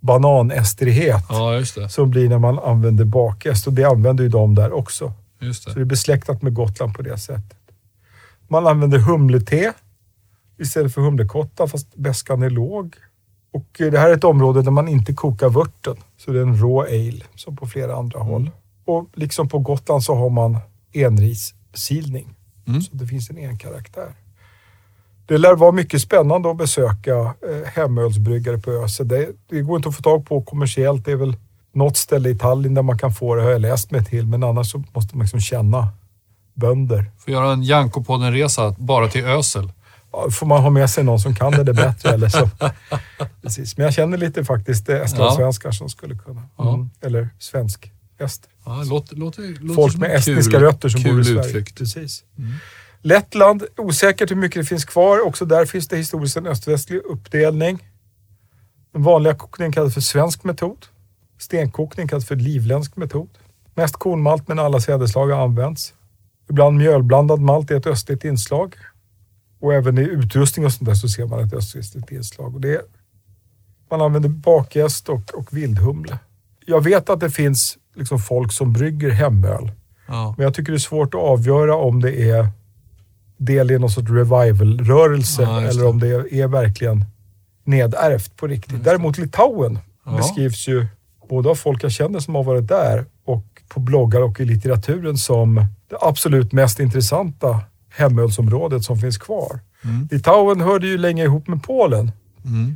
bananestrighet 0.00 1.24
ja, 1.28 1.62
det. 1.74 1.88
som 1.88 2.10
blir 2.10 2.28
när 2.28 2.38
man 2.38 2.58
använder 2.58 3.04
bakest 3.04 3.66
och 3.66 3.72
det 3.72 3.84
använder 3.84 4.24
ju 4.24 4.30
de 4.30 4.54
där 4.54 4.72
också. 4.72 5.12
Just 5.40 5.62
Så 5.62 5.70
det. 5.70 5.74
det 5.74 5.80
är 5.80 5.84
besläktat 5.84 6.42
med 6.42 6.54
Gotland 6.54 6.94
på 6.94 7.02
det 7.02 7.18
sättet. 7.18 7.58
Man 8.48 8.66
använder 8.66 8.98
humlete 8.98 9.72
istället 10.58 10.94
för 10.94 11.00
humlekotta 11.00 11.66
fast 11.66 11.94
beskan 11.94 12.42
är 12.42 12.50
låg. 12.50 12.94
Och 13.52 13.66
det 13.78 13.98
här 13.98 14.10
är 14.10 14.14
ett 14.14 14.24
område 14.24 14.62
där 14.62 14.70
man 14.70 14.88
inte 14.88 15.14
kokar 15.14 15.48
vörten. 15.48 15.96
Så 16.16 16.30
det 16.30 16.38
är 16.38 16.42
en 16.42 16.60
rå 16.60 16.82
ale 16.82 17.24
som 17.34 17.56
på 17.56 17.66
flera 17.66 17.96
andra 17.96 18.20
håll. 18.20 18.50
Och 18.84 19.08
liksom 19.14 19.48
på 19.48 19.58
Gotland 19.58 20.02
så 20.02 20.14
har 20.14 20.30
man 20.30 20.58
enrissilning. 20.92 22.34
Mm. 22.66 22.82
Så 22.82 22.90
det 22.92 23.06
finns 23.06 23.30
en 23.30 23.38
enkaraktär. 23.38 24.14
Det 25.26 25.38
lär 25.38 25.54
vara 25.54 25.72
mycket 25.72 26.02
spännande 26.02 26.50
att 26.50 26.56
besöka 26.56 27.14
eh, 27.14 27.72
hemölsbryggare 27.74 28.58
på 28.58 28.70
Öse. 28.70 29.04
Det, 29.04 29.28
det 29.48 29.60
går 29.60 29.76
inte 29.76 29.88
att 29.88 29.96
få 29.96 30.02
tag 30.02 30.26
på 30.26 30.42
kommersiellt. 30.42 31.04
Det 31.04 31.12
är 31.12 31.16
väl 31.16 31.36
något 31.72 31.96
ställe 31.96 32.28
i 32.28 32.38
Tallinn 32.38 32.74
där 32.74 32.82
man 32.82 32.98
kan 32.98 33.12
få 33.12 33.34
det, 33.34 33.42
har 33.42 33.50
jag 33.50 33.60
läst 33.60 33.90
mig 33.90 34.04
till. 34.04 34.26
Men 34.26 34.42
annars 34.42 34.70
så 34.70 34.84
måste 34.92 35.16
man 35.16 35.24
liksom 35.24 35.40
känna 35.40 35.88
bönder. 36.54 37.10
Får 37.18 37.32
göra 37.32 37.52
en 37.52 37.62
Jankopodden-resa 37.62 38.74
bara 38.78 39.08
till 39.08 39.24
Ösel. 39.24 39.72
Ja, 40.12 40.30
får 40.30 40.46
man 40.46 40.62
ha 40.62 40.70
med 40.70 40.90
sig 40.90 41.04
någon 41.04 41.20
som 41.20 41.34
kan 41.34 41.52
det, 41.52 41.64
det 41.64 41.74
bättre. 41.74 42.10
eller 42.10 42.28
så. 42.28 42.50
Precis. 43.42 43.76
Men 43.76 43.84
jag 43.84 43.94
känner 43.94 44.18
lite 44.18 44.44
faktiskt 44.44 44.88
eh, 44.88 44.96
estlandssvenskar 44.96 45.70
som 45.70 45.88
skulle 45.88 46.18
kunna. 46.18 46.42
Ja. 46.56 46.74
Mm. 46.74 46.90
Eller 47.00 47.28
svensk-ester. 48.18 48.50
Ja, 48.64 48.82
låter, 48.82 49.16
låter, 49.16 49.74
Folk 49.74 49.96
med 49.96 50.10
estniska 50.10 50.52
kul, 50.52 50.60
rötter 50.60 50.88
som 50.88 51.02
bor 51.02 51.20
i 51.20 51.24
Sverige. 51.24 51.40
utflykt. 51.40 51.78
Precis. 51.78 52.24
Mm. 52.38 52.52
Lettland, 53.02 53.64
osäkert 53.76 54.30
hur 54.30 54.36
mycket 54.36 54.62
det 54.62 54.66
finns 54.66 54.84
kvar. 54.84 55.26
Också 55.26 55.44
där 55.44 55.66
finns 55.66 55.88
det 55.88 55.96
historiskt 55.96 56.36
en 56.36 56.46
öst-västlig 56.46 56.98
uppdelning. 56.98 57.88
Den 58.92 59.02
vanliga 59.02 59.34
kokningen 59.34 59.72
kallas 59.72 59.94
för 59.94 60.00
svensk 60.00 60.44
metod. 60.44 60.86
Stenkokning 61.38 62.08
kallas 62.08 62.26
för 62.26 62.36
livländsk 62.36 62.96
metod. 62.96 63.28
Mest 63.74 63.96
kornmalt 63.96 64.48
men 64.48 64.58
alla 64.58 64.80
sädesslag 64.80 65.28
har 65.28 65.44
använts. 65.44 65.94
Ibland 66.50 66.78
mjölblandad 66.78 67.40
malt 67.40 67.70
är 67.70 67.76
ett 67.76 67.86
östligt 67.86 68.24
inslag. 68.24 68.74
Och 69.60 69.74
även 69.74 69.98
i 69.98 70.02
utrustning 70.02 70.66
och 70.66 70.72
sånt 70.72 70.88
där 70.88 70.94
så 70.94 71.08
ser 71.08 71.26
man 71.26 71.44
ett 71.44 71.54
östligt 71.54 72.10
inslag. 72.10 72.54
Och 72.54 72.60
det 72.60 72.74
är, 72.74 72.82
man 73.90 74.00
använder 74.00 74.28
bakjäst 74.28 75.08
och, 75.08 75.34
och 75.34 75.56
vildhumle. 75.56 76.18
Jag 76.66 76.84
vet 76.84 77.10
att 77.10 77.20
det 77.20 77.30
finns 77.30 77.78
liksom 77.94 78.18
folk 78.18 78.52
som 78.52 78.72
brygger 78.72 79.10
hemöl. 79.10 79.70
Ja. 80.08 80.34
Men 80.36 80.44
jag 80.44 80.54
tycker 80.54 80.72
det 80.72 80.76
är 80.76 80.78
svårt 80.78 81.14
att 81.14 81.20
avgöra 81.20 81.76
om 81.76 82.00
det 82.00 82.30
är 82.30 82.48
del 83.36 83.70
i 83.70 83.78
någon 83.78 83.90
sorts 83.90 84.10
revival-rörelse 84.10 85.42
Ja, 85.42 85.62
eller 85.62 85.86
om 85.86 85.98
det 86.00 86.08
är, 86.08 86.48
verkligen 86.48 87.04
nedärvt 87.64 88.36
på 88.36 88.46
riktigt. 88.46 88.84
Det. 88.84 88.90
Däremot 88.90 89.18
Litauen 89.18 89.78
Ja. 90.04 90.16
beskrivs 90.16 90.68
ju 90.68 90.86
både 91.28 91.48
av 91.50 91.54
folk 91.54 91.84
jag 91.84 91.92
känner 91.92 92.20
som 92.20 92.34
har 92.34 92.44
varit 92.44 92.68
där 92.68 93.04
och 93.24 93.44
på 93.68 93.80
bloggar 93.80 94.20
och 94.20 94.40
i 94.40 94.44
litteraturen 94.44 95.16
som 95.16 95.54
det 95.88 95.96
absolut 96.00 96.52
mest 96.52 96.80
intressanta 96.80 97.60
hemölsområdet 97.90 98.84
som 98.84 98.98
finns 98.98 99.18
kvar. 99.18 99.60
Mm. 99.84 100.08
Litauen 100.10 100.60
hörde 100.60 100.86
ju 100.86 100.98
länge 100.98 101.24
ihop 101.24 101.48
med 101.48 101.62
Polen 101.62 102.12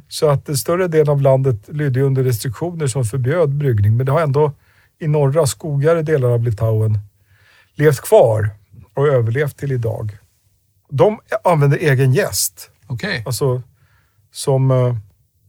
Så 0.09 0.29
att 0.29 0.47
den 0.47 0.57
större 0.57 0.89
delen 0.89 1.09
av 1.09 1.23
landet 1.23 1.57
lydde 1.69 2.01
under 2.01 2.25
restriktioner 2.25 2.87
som 2.87 3.05
förbjöd 3.05 3.49
bryggning. 3.49 3.97
Men 3.97 4.07
det 4.07 4.13
har 4.13 4.21
ändå 4.21 4.53
i 4.99 5.09
norra, 5.09 5.47
skogigare 5.47 6.03
delar 6.03 6.29
av 6.29 6.43
Litauen 6.43 6.99
levt 7.75 8.01
kvar 8.01 8.51
och 8.95 9.09
överlevt 9.09 9.57
till 9.57 9.73
idag. 9.73 10.19
De 10.89 11.19
använder 11.45 11.79
egen 11.79 12.13
jäst, 12.13 12.71
Okej. 12.87 13.23
alltså 13.27 13.63
som 14.33 14.71
eh, 14.71 14.97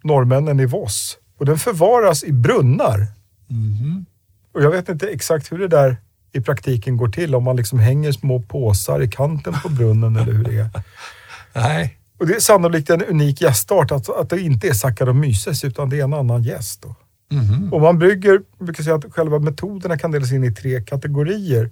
norrmännen 0.04 0.60
i 0.60 0.66
Voss. 0.66 1.18
Och 1.38 1.46
den 1.46 1.58
förvaras 1.58 2.24
i 2.24 2.32
brunnar. 2.32 3.08
Mhm. 3.48 4.06
Och 4.54 4.64
jag 4.64 4.72
vet 4.72 4.90
inte 4.90 5.08
exakt 5.08 5.52
hur 5.52 5.60
det 5.60 5.68
där 5.68 5.98
i 6.32 6.42
praktiken 6.42 6.98
går 6.98 7.08
till. 7.08 7.36
Om 7.36 7.44
man 7.44 7.56
liksom 7.56 7.80
hänger 7.80 8.12
små 8.12 8.42
påsar 8.42 9.02
i 9.02 9.08
kanten 9.08 9.54
på 9.64 9.70
brunnen 9.70 10.16
eller 10.16 10.34
hur 10.34 10.44
det 10.44 10.58
är. 10.60 10.70
Nej. 11.54 11.98
Och 12.20 12.28
det 12.28 12.36
är 12.36 12.40
sannolikt 12.40 12.90
en 12.90 13.04
unik 13.04 13.42
gästart, 13.42 13.92
att, 13.92 14.10
att 14.10 14.30
det 14.30 14.42
inte 14.42 14.68
är 14.68 14.74
Saccharomyces 14.74 15.64
utan 15.64 15.90
det 15.90 16.00
är 16.00 16.04
en 16.04 16.14
annan 16.14 16.44
gäst. 16.44 16.82
Då. 16.82 16.96
Mhm. 17.32 17.74
Och 17.74 17.82
man 17.82 18.00
brygger, 18.00 18.42
jag 18.58 18.66
brukar 18.66 18.84
säga 18.84 18.96
att 18.96 19.14
själva 19.14 19.40
metoderna 19.40 19.98
kan 19.98 20.12
delas 20.12 20.32
in 20.32 20.44
i 20.44 20.52
tre 20.54 20.82
kategorier. 20.82 21.72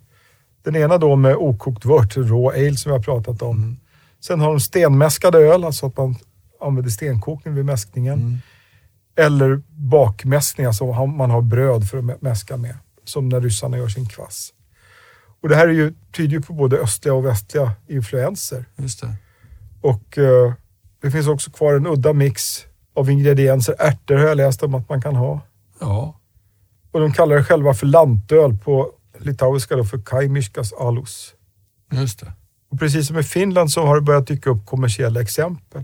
Den 0.63 0.75
ena 0.75 0.97
då 0.97 1.15
med 1.15 1.35
okokt 1.35 1.85
vört, 1.85 2.17
rå 2.17 2.49
ale 2.49 2.75
som 2.75 2.89
vi 2.91 2.97
har 2.97 3.03
pratat 3.03 3.41
om. 3.41 3.77
Sen 4.19 4.39
har 4.39 4.47
de 4.49 4.59
stenmäskad 4.59 5.35
öl, 5.35 5.63
alltså 5.63 5.85
att 5.85 5.97
man 5.97 6.15
använder 6.61 6.91
stenkokning 6.91 7.53
vid 7.55 7.65
mäskningen. 7.65 8.19
Eller 9.17 9.61
bakmäskning, 9.69 10.65
alltså 10.67 11.05
man 11.05 11.29
har 11.29 11.41
bröd 11.41 11.89
för 11.89 11.97
att 11.97 12.03
mä- 12.03 12.17
mäska 12.21 12.57
med. 12.57 12.77
Som 13.03 13.29
när 13.29 13.41
ryssarna 13.41 13.77
gör 13.77 13.87
sin 13.87 14.05
kvass. 14.09 14.53
Och 15.41 15.49
det 15.49 15.55
här 15.55 15.67
är 15.67 15.71
ju, 15.73 15.93
tyder 16.11 16.31
ju 16.33 16.41
på 16.41 16.53
både 16.53 16.77
östliga 16.77 17.13
och 17.13 17.25
västliga 17.25 17.71
influenser. 17.87 18.65
Just 18.75 19.01
det. 19.01 19.15
Och 19.81 20.17
eh, 20.17 20.53
det 21.01 21.11
finns 21.11 21.27
också 21.27 21.51
kvar 21.51 21.73
en 21.73 21.87
udda 21.87 22.13
mix 22.13 22.65
av 22.95 23.09
ingredienser. 23.09 23.75
Ärtor 23.79 24.15
har 24.15 24.27
jag 24.27 24.37
läst 24.37 24.63
om 24.63 24.75
att 24.75 24.89
man 24.89 25.01
kan 25.01 25.15
ha. 25.15 25.41
Ja. 25.79 26.19
Och 26.91 26.99
de 26.99 27.13
kallar 27.13 27.35
det 27.35 27.43
själva 27.43 27.73
för 27.73 27.85
lantöl 27.87 28.57
på 28.57 28.91
litauiska 29.19 29.75
då 29.75 29.83
för 29.83 30.01
kaimiškas 30.05 30.73
alus. 30.73 31.33
Just 31.91 32.19
det. 32.19 32.33
Och 32.71 32.79
precis 32.79 33.07
som 33.07 33.19
i 33.19 33.23
Finland 33.23 33.71
så 33.71 33.85
har 33.85 33.95
det 33.95 34.01
börjat 34.01 34.27
dyka 34.27 34.49
upp 34.49 34.65
kommersiella 34.65 35.21
exempel. 35.21 35.83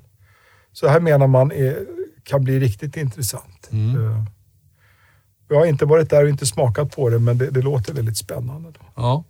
Så 0.73 0.87
här 0.87 0.99
menar 0.99 1.27
man 1.27 1.51
är, 1.51 1.85
kan 2.23 2.43
bli 2.43 2.59
riktigt 2.59 2.97
intressant. 2.97 3.69
Mm. 3.71 4.05
Eh, 4.05 4.23
Jag 5.49 5.57
har 5.57 5.65
inte 5.65 5.85
varit 5.85 6.09
där 6.09 6.23
och 6.23 6.29
inte 6.29 6.45
smakat 6.45 6.95
på 6.95 7.09
det, 7.09 7.19
men 7.19 7.37
det, 7.37 7.49
det 7.49 7.61
låter 7.61 7.93
väldigt 7.93 8.17
spännande. 8.17 8.69
Då. 8.71 8.79
Ja. 8.95 9.23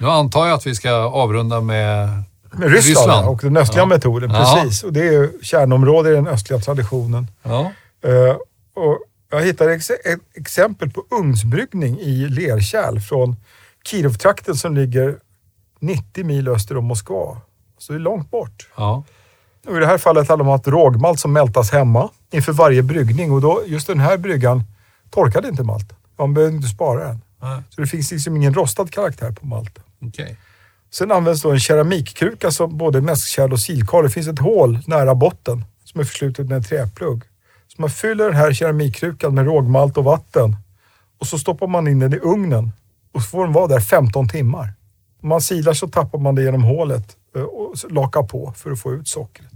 Nu 0.00 0.06
antar 0.06 0.46
jag 0.46 0.54
att 0.54 0.66
vi 0.66 0.74
ska 0.74 0.90
avrunda 0.92 1.60
med 1.60 2.22
Ryssland, 2.52 2.72
Ryssland. 2.74 3.28
och 3.28 3.40
den 3.42 3.56
östliga 3.56 3.82
Ja. 3.82 3.86
metoden, 3.86 4.30
Ja. 4.30 4.60
precis. 4.62 4.82
Och 4.82 4.92
det 4.92 5.00
är 5.08 5.12
ju 5.12 5.38
kärnområde 5.42 6.10
i 6.10 6.12
den 6.14 6.26
östliga 6.26 6.60
traditionen. 6.60 7.26
Ja. 7.42 7.72
Eh, 8.04 8.36
och 8.74 8.98
jag 9.30 9.40
hittade 9.42 9.74
ex 9.74 9.90
ett 9.90 10.20
exempel 10.34 10.90
på 10.90 11.04
ugnsbryggning 11.10 11.98
i 12.00 12.28
lerkärl 12.28 13.00
från 13.00 13.36
Kirovtrakten 13.84 14.54
som 14.54 14.74
ligger 14.74 15.16
90 15.80 16.24
mil 16.24 16.48
öster 16.48 16.76
om 16.76 16.84
Moskva. 16.84 17.36
Så 17.78 17.92
det 17.92 17.96
är 17.96 18.00
långt 18.00 18.30
bort. 18.30 18.68
Ja. 18.76 19.04
Och 19.66 19.76
I 19.76 19.80
det 19.80 19.86
här 19.86 19.98
fallet 19.98 20.28
hade 20.28 20.40
de 20.40 20.48
haft 20.48 20.66
rågmalt 20.68 21.20
som 21.20 21.32
mältas 21.32 21.70
hemma 21.72 22.08
inför 22.30 22.52
varje 22.52 22.82
bryggning 22.82 23.32
och 23.32 23.40
då, 23.40 23.62
just 23.66 23.86
den 23.86 24.00
här 24.00 24.16
bryggan 24.16 24.64
torkade 25.10 25.48
inte 25.48 25.62
malten. 25.62 25.96
Man 26.18 26.34
behövde 26.34 26.56
inte 26.56 26.68
spara 26.68 27.04
den. 27.08 27.20
Nej. 27.42 27.62
Så 27.70 27.80
det 27.80 27.86
finns 27.86 28.10
liksom 28.12 28.36
ingen 28.36 28.54
rostad 28.54 28.86
karaktär 28.90 29.32
på 29.32 29.46
malten. 29.46 29.82
Okej. 30.02 30.36
Sen 30.90 31.12
används 31.12 31.42
då 31.42 31.50
en 31.50 31.60
keramikkruka 31.60 32.50
som 32.50 32.76
både 32.76 33.00
mäskkärl 33.00 33.52
och 33.52 33.60
silkar. 33.60 34.02
Det 34.02 34.10
finns 34.10 34.28
ett 34.28 34.38
hål 34.38 34.78
nära 34.86 35.14
botten 35.14 35.64
som 35.84 36.00
är 36.00 36.04
förslutet 36.04 36.48
med 36.48 36.56
en 36.56 36.62
träplugg. 36.62 37.22
Så 37.68 37.82
man 37.82 37.90
fyller 37.90 38.24
den 38.24 38.36
här 38.36 38.52
keramikkrukan 38.52 39.34
med 39.34 39.44
rågmalt 39.44 39.96
och 39.96 40.04
vatten 40.04 40.56
och 41.18 41.26
så 41.26 41.38
stoppar 41.38 41.66
man 41.66 41.88
in 41.88 41.98
den 41.98 42.14
i 42.14 42.18
ugnen 42.18 42.72
och 43.12 43.22
så 43.22 43.28
får 43.28 43.44
den 43.44 43.52
vara 43.52 43.66
där 43.66 43.80
15 43.80 44.28
timmar. 44.28 44.74
Om 45.22 45.28
man 45.28 45.40
silar 45.40 45.72
så 45.72 45.88
tappar 45.88 46.18
man 46.18 46.34
det 46.34 46.42
genom 46.42 46.62
hålet 46.62 47.16
eh, 47.36 47.42
och 47.42 47.74
lakar 47.90 48.22
på 48.22 48.52
för 48.56 48.70
att 48.70 48.80
få 48.80 48.92
ut 48.92 49.08
sockret. 49.08 49.52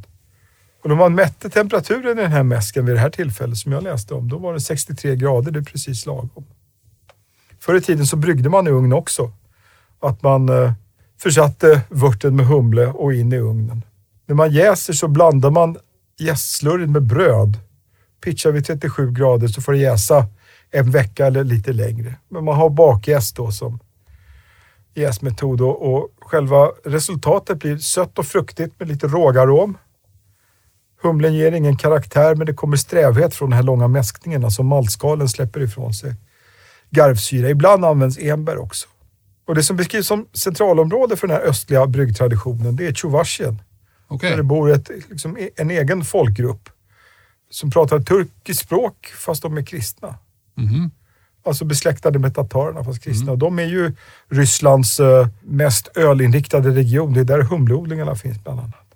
Och 0.82 0.88
när 0.88 0.96
man 0.96 1.14
mätte 1.14 1.50
temperaturen 1.50 2.18
i 2.18 2.22
den 2.22 2.32
här 2.32 2.42
mäsken 2.42 2.86
vid 2.86 2.94
det 2.94 3.00
här 3.00 3.10
tillfället 3.10 3.58
som 3.58 3.72
jag 3.72 3.82
läste 3.82 4.14
om, 4.14 4.28
då 4.28 4.38
var 4.38 4.52
det 4.52 4.60
63 4.60 5.16
grader, 5.16 5.50
det 5.50 5.58
är 5.58 5.62
precis 5.64 6.06
lagom. 6.06 6.44
Förr 7.60 7.74
i 7.74 7.80
tiden 7.80 8.06
så 8.06 8.16
bryggde 8.16 8.48
man 8.48 8.66
i 8.66 8.70
ugn 8.70 8.92
också. 8.92 9.32
Att 10.00 10.22
man 10.22 10.48
eh, 10.48 10.72
försatte 11.24 11.80
vörten 11.88 12.36
med 12.36 12.46
humle 12.46 12.86
och 12.86 13.14
in 13.14 13.32
i 13.32 13.38
ugnen. 13.38 13.82
När 14.26 14.34
man 14.34 14.50
jäser 14.50 14.92
så 14.92 15.08
blandar 15.08 15.50
man 15.50 15.76
jästslurryn 16.18 16.92
med 16.92 17.02
bröd. 17.02 17.58
Pitchar 18.24 18.52
vi 18.52 18.62
37 18.62 19.10
grader 19.10 19.48
så 19.48 19.62
får 19.62 19.72
det 19.72 19.78
jäsa 19.78 20.26
en 20.70 20.90
vecka 20.90 21.26
eller 21.26 21.44
lite 21.44 21.72
längre. 21.72 22.14
Men 22.28 22.44
man 22.44 22.56
har 22.56 22.70
bakjäst 22.70 23.36
då 23.36 23.50
som 23.50 23.78
jäsmetod 24.94 25.60
och, 25.60 26.10
själva 26.20 26.70
resultatet 26.84 27.58
blir 27.58 27.78
sött 27.78 28.18
och 28.18 28.26
fruktigt 28.26 28.80
med 28.80 28.88
lite 28.88 29.06
rågarom. 29.06 29.78
Humlen 31.02 31.34
ger 31.34 31.52
ingen 31.52 31.76
karaktär 31.76 32.34
men 32.34 32.46
det 32.46 32.54
kommer 32.54 32.76
strävhet 32.76 33.34
från 33.34 33.50
de 33.50 33.56
här 33.56 33.62
långa 33.62 33.88
mäskningarna 33.88 34.50
som 34.50 34.66
maltskalen 34.66 35.28
släpper 35.28 35.60
ifrån 35.60 35.94
sig 35.94 36.14
garvsyra. 36.90 37.50
Ibland 37.50 37.84
används 37.84 38.18
enbär 38.18 38.58
också. 38.58 38.88
Och 39.46 39.54
det 39.54 39.62
som 39.62 39.76
beskrivs 39.76 40.06
som 40.06 40.26
centralområde 40.32 41.16
för 41.16 41.26
den 41.26 41.36
här 41.36 41.44
östliga 41.44 41.86
bryggtraditionen, 41.86 42.76
det 42.76 42.86
är 42.86 42.92
Tjuvasjen. 42.92 43.62
Okej. 44.08 44.30
Där 44.30 44.36
det 44.36 44.42
bor 44.42 44.70
ett, 44.70 44.90
liksom, 45.10 45.48
en 45.56 45.70
egen 45.70 46.04
folkgrupp 46.04 46.68
som 47.50 47.70
pratar 47.70 48.00
turkiskt 48.00 48.64
språk 48.64 49.06
fast 49.06 49.42
de 49.42 49.56
är 49.56 49.62
kristna. 49.62 50.18
Mhm. 50.54 50.90
Alltså 51.46 51.64
besläktade 51.64 52.18
med 52.18 52.34
tatarerna 52.34 52.84
fast 52.84 53.02
kristna. 53.02 53.32
Och 53.32 53.38
de 53.38 53.58
är 53.58 53.66
ju 53.66 53.92
Rysslands 54.28 55.00
eh, 55.00 55.28
mest 55.42 55.96
ölinriktade 55.96 56.70
region. 56.70 57.12
Det 57.12 57.20
är 57.20 57.24
där 57.24 57.42
humleodlingarna 57.42 58.14
finns 58.14 58.44
bland 58.44 58.60
annat. 58.60 58.94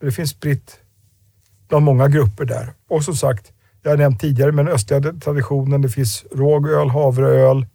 Det 0.00 0.12
finns 0.12 0.30
spritt 0.30 0.80
bland 1.68 1.84
många 1.84 2.08
grupper 2.08 2.44
där. 2.44 2.72
Och 2.88 3.04
som 3.04 3.16
sagt, 3.16 3.52
jag 3.82 3.90
har 3.90 3.96
nämnt 3.96 4.20
tidigare, 4.20 4.52
men 4.52 4.68
östliga 4.68 5.00
traditionen, 5.00 5.82
det 5.82 5.88
finns 5.88 6.24
rågöl, 6.32 6.88
havreöl, 6.88 7.66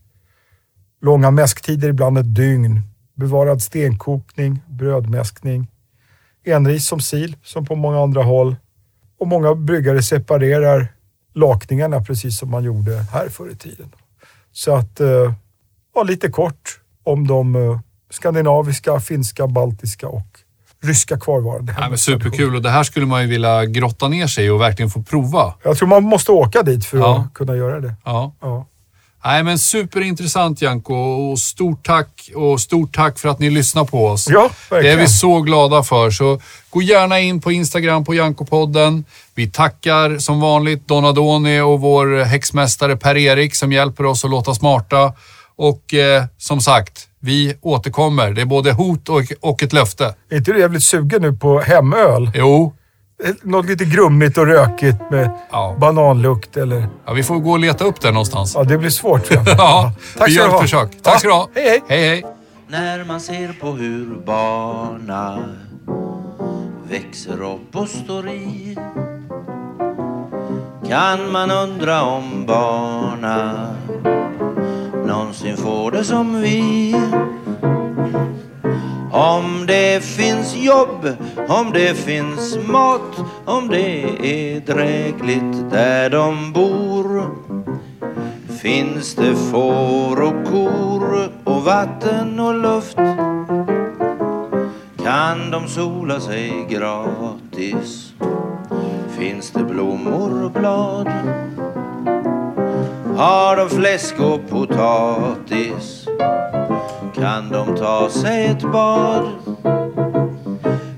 långa 1.02 1.32
mäsktider, 1.32 1.90
ibland 1.90 2.18
ett 2.18 2.36
dygn, 2.36 2.82
bevarad 3.16 3.62
stenkokning, 3.62 4.60
brödmäskning, 4.68 5.68
enris 6.46 6.88
som 6.88 7.00
sil, 7.10 7.32
som 7.44 7.66
på 7.66 7.76
många 7.76 8.04
andra 8.04 8.24
håll. 8.24 8.56
Och 9.20 9.28
många 9.28 9.56
bryggare 9.56 10.04
separerar 10.04 10.88
lakningarna 11.34 12.02
precis 12.02 12.40
som 12.40 12.52
man 12.52 12.64
gjorde 12.64 12.98
här 13.14 13.30
förr 13.30 13.50
i 13.52 13.56
tiden. 13.56 13.90
Så 14.52 14.76
att, 14.76 15.00
eh, 15.00 15.34
ja, 15.96 16.04
lite 16.04 16.30
kort 16.30 16.80
om 17.04 17.28
de 17.28 17.56
eh, 17.56 17.80
skandinaviska, 18.10 19.00
finska, 19.00 19.48
baltiska 19.48 20.08
och 20.08 20.28
ryska 20.84 21.20
kvarvarande. 21.20 21.76
Ja, 21.80 21.90
men 21.90 21.98
superkul 21.98 22.56
och 22.56 22.62
det 22.62 22.70
här 22.70 22.84
skulle 22.84 23.06
man 23.06 23.22
ju 23.22 23.28
vilja 23.28 23.66
grotta 23.66 24.08
ner 24.08 24.28
sig 24.28 24.52
och 24.52 24.62
verkligen 24.62 24.90
få 24.90 25.04
prova. 25.04 25.54
Jag 25.64 25.78
tror 25.78 25.88
man 25.88 26.04
måste 26.04 26.32
åka 26.32 26.64
dit 26.64 26.86
för 26.86 26.98
Ja. 26.98 27.18
att 27.20 27.34
kunna 27.34 27.56
göra 27.56 27.80
det. 27.80 27.94
Ja. 28.06 28.34
Ja. 28.42 28.66
Nej, 29.28 29.44
men 29.44 29.60
superintressant 29.60 30.62
Janko 30.62 30.94
och 30.96 31.40
stort 31.40 31.86
tack 31.86 32.30
och 32.36 32.62
stort 32.62 32.96
tack 32.96 33.20
för 33.20 33.30
att 33.30 33.40
ni 33.40 33.50
lyssnar 33.50 33.86
på 33.86 34.08
oss. 34.08 34.28
Ja, 34.30 34.50
Det 34.70 34.90
är 34.90 34.98
vi 34.98 35.08
så 35.08 35.42
glada 35.42 35.84
för. 35.84 36.12
Så 36.12 36.42
gå 36.70 36.82
gärna 36.82 37.20
in 37.20 37.42
på 37.42 37.52
Instagram 37.52 38.06
på 38.06 38.14
Janko-podden. 38.14 39.04
Vi 39.36 39.48
tackar 39.50 40.18
som 40.18 40.40
vanligt 40.40 40.88
Donadoni 40.88 41.62
och 41.62 41.80
vår 41.80 42.24
häxmästare 42.24 42.98
Per-Erik 42.98 43.56
som 43.56 43.72
hjälper 43.72 44.06
oss 44.06 44.26
att 44.26 44.32
låta 44.32 44.54
smarta. 44.54 45.14
Och 45.56 45.94
eh, 45.94 46.24
som 46.38 46.62
sagt, 46.62 47.08
vi 47.20 47.56
återkommer. 47.62 48.32
Det 48.32 48.42
är 48.42 48.46
både 48.46 48.72
hot 48.72 49.10
och, 49.10 49.24
och 49.42 49.64
ett 49.64 49.74
löfte. 49.74 50.16
Är 50.30 50.38
inte 50.38 50.52
du 50.52 50.60
jävligt 50.60 50.84
sugen 50.84 51.22
nu 51.22 51.34
på 51.34 51.60
hemöl? 51.60 52.32
Jo, 52.34 52.74
Något 53.42 53.66
lite 53.66 53.86
grummigt 53.86 54.38
och 54.38 54.46
rökigt 54.48 54.98
med 55.12 55.30
Ja. 55.52 55.76
bananlukt 55.80 56.58
eller... 56.58 56.88
ja, 57.06 57.14
vi 57.14 57.24
får 57.24 57.36
gå 57.40 57.52
och 57.52 57.60
leta 57.60 57.86
upp 57.86 58.02
det 58.02 58.12
någonstans. 58.12 58.54
Ja, 58.56 58.64
det 58.64 58.78
blir 58.78 58.90
svårt 58.90 59.24
tror 59.26 59.42
jag. 59.46 59.48
Ja, 59.58 59.92
Tack 60.18 60.30
vi 60.30 60.34
gör 60.34 60.46
ett 60.46 60.52
ha. 60.52 60.62
försök. 60.62 61.02
Tack 61.02 61.20
ska 61.20 61.28
du 61.28 61.34
ha. 61.34 61.50
Ja, 61.54 61.62
hej, 61.62 61.70
hej. 61.70 61.82
hej, 62.00 62.08
hej. 62.10 62.26
När 62.68 63.04
man 63.06 63.20
ser 63.22 63.54
på 63.62 63.68
hur 63.72 64.16
barna 64.26 65.40
växer 66.90 67.42
upp 67.44 67.76
och 67.76 67.88
står 67.90 68.30
i 68.30 68.78
kan 70.88 71.32
man 71.32 71.52
undra 71.52 72.02
om 72.02 72.46
barna 72.48 73.68
någonsin 75.06 75.58
får 75.58 75.92
det 75.92 76.04
som 76.04 76.42
vi. 76.42 76.96
Om 79.18 79.66
det 79.68 80.04
finns 80.04 80.56
jobb, 80.56 81.16
om 81.48 81.72
det 81.74 81.96
finns 81.96 82.58
mat, 82.68 83.26
om 83.46 83.68
det 83.68 84.04
är 84.22 84.60
drägligt 84.60 85.72
där 85.72 86.10
de 86.10 86.54
bor. 86.54 87.30
Finns 88.62 89.16
det 89.16 89.36
får 89.36 90.22
och 90.22 90.48
kor 90.52 91.30
och 91.44 91.64
vatten 91.64 92.40
och 92.40 92.54
luft 92.54 92.98
kan 95.04 95.52
de 95.52 95.68
sola 95.68 96.20
sig 96.20 96.68
gratis. 96.70 98.14
finns 99.18 99.52
det 99.52 99.64
blommor 99.64 100.44
och 100.44 100.52
blad. 100.52 101.08
Har 103.18 103.58
de 103.58 103.70
fläsk 103.70 104.20
och 104.20 104.50
potatis 104.50 106.07
kan 107.20 107.50
de 107.50 107.78
ta 107.78 108.10
sig 108.10 108.46
ett 108.46 108.72
bad. 108.72 109.28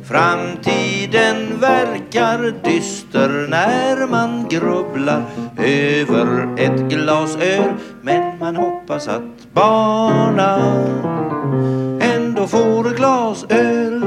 Framtiden 0.04 1.60
verkar 1.60 2.64
dyster 2.64 3.48
när 3.50 4.08
man 4.08 4.48
grubblar 4.50 5.24
över 5.58 6.56
ett 6.58 6.80
glas 6.80 7.36
öl 7.36 7.74
men 8.02 8.40
man 8.40 8.56
hoppas 8.56 9.08
att 9.08 9.54
barna 9.54 10.58
ändå 12.00 12.48
får 12.48 12.88
ett 12.88 12.98
glas 12.98 13.46
öl. 13.50 14.04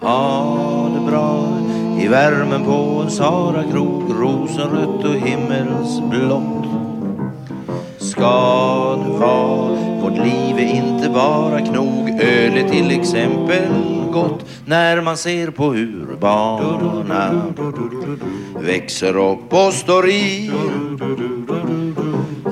Ha 0.00 0.88
det 0.94 1.10
bra 1.10 1.58
i 2.00 2.08
värmen 2.08 2.64
på 2.64 3.02
en 3.02 3.10
Sara-krog 3.10 4.02
rosenrött 4.20 5.04
och 5.04 5.14
himmelsblått 5.14 6.83
ska 8.16 8.96
det 9.04 9.18
vara 9.18 9.68
Vårt 10.00 10.18
liv 10.18 10.58
är 10.58 10.74
inte 10.74 11.08
bara 11.08 11.60
knog 11.60 12.08
Öl 12.10 12.56
är 12.56 12.68
till 12.68 13.00
exempel 13.00 13.68
gott. 14.12 14.46
När 14.66 15.00
man 15.00 15.16
ser 15.16 15.50
på 15.50 15.72
hur 15.72 16.16
barna 16.20 17.52
växer 18.60 19.16
upp 19.16 19.52
och 19.52 19.72
står 19.72 20.08
i 20.08 20.50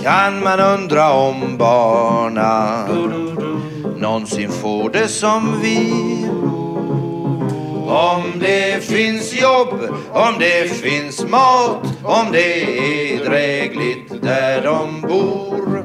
Kan 0.03 0.43
man 0.43 0.61
undra 0.61 1.13
om 1.13 1.59
barna 1.59 2.87
någonsin 3.97 4.51
får 4.51 4.91
det 4.91 5.09
som 5.09 5.61
vi 5.63 5.93
om 7.87 8.23
det 8.41 8.85
finns 8.85 9.43
jobb, 9.43 9.81
om 10.13 10.35
det 10.39 10.71
finns 10.71 11.27
mat, 11.29 11.92
om 12.05 12.33
det 12.33 12.63
är 12.63 13.25
drägligt 13.25 14.23
där 14.23 14.63
de 14.63 15.01
bor. 15.01 15.85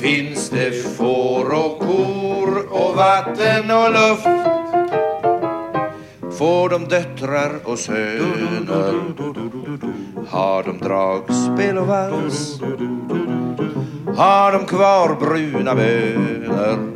Finns 0.00 0.50
det 0.50 0.96
får 0.96 1.54
och 1.54 1.78
kor 1.78 2.66
och 2.70 2.96
vatten 2.96 3.70
och 3.70 3.90
luft. 3.92 4.28
Får 6.38 6.68
de 6.68 6.84
döttrar 6.84 7.52
och 7.64 7.78
söner? 7.78 8.94
Har 10.28 10.62
de 10.62 10.78
dragspel 10.78 11.78
och 11.78 11.86
vals? 11.86 12.60
Har 14.16 14.52
de 14.52 14.66
kvar 14.66 15.16
bruna 15.20 15.74
bönor? 15.74 16.92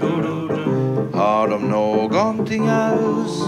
Har 1.14 1.48
de 1.48 1.62
någonting 1.62 2.68
alls? 2.68 3.42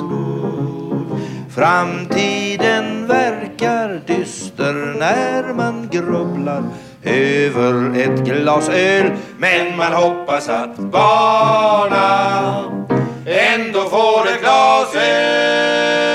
Framtiden 1.54 3.06
verkar 3.06 4.00
dyster 4.06 4.94
när 4.98 5.54
man 5.54 5.88
grubblar 5.92 6.62
över 7.02 7.98
ett 8.00 8.24
glas 8.24 8.68
öl. 8.68 9.10
Men 9.38 9.76
man 9.76 9.92
hoppas 9.92 10.48
att 10.48 10.76
barna 10.76 12.64
ändå 13.26 13.80
får 13.80 14.28
ett 14.28 14.40
glas 14.40 14.94
öl. 14.94 16.11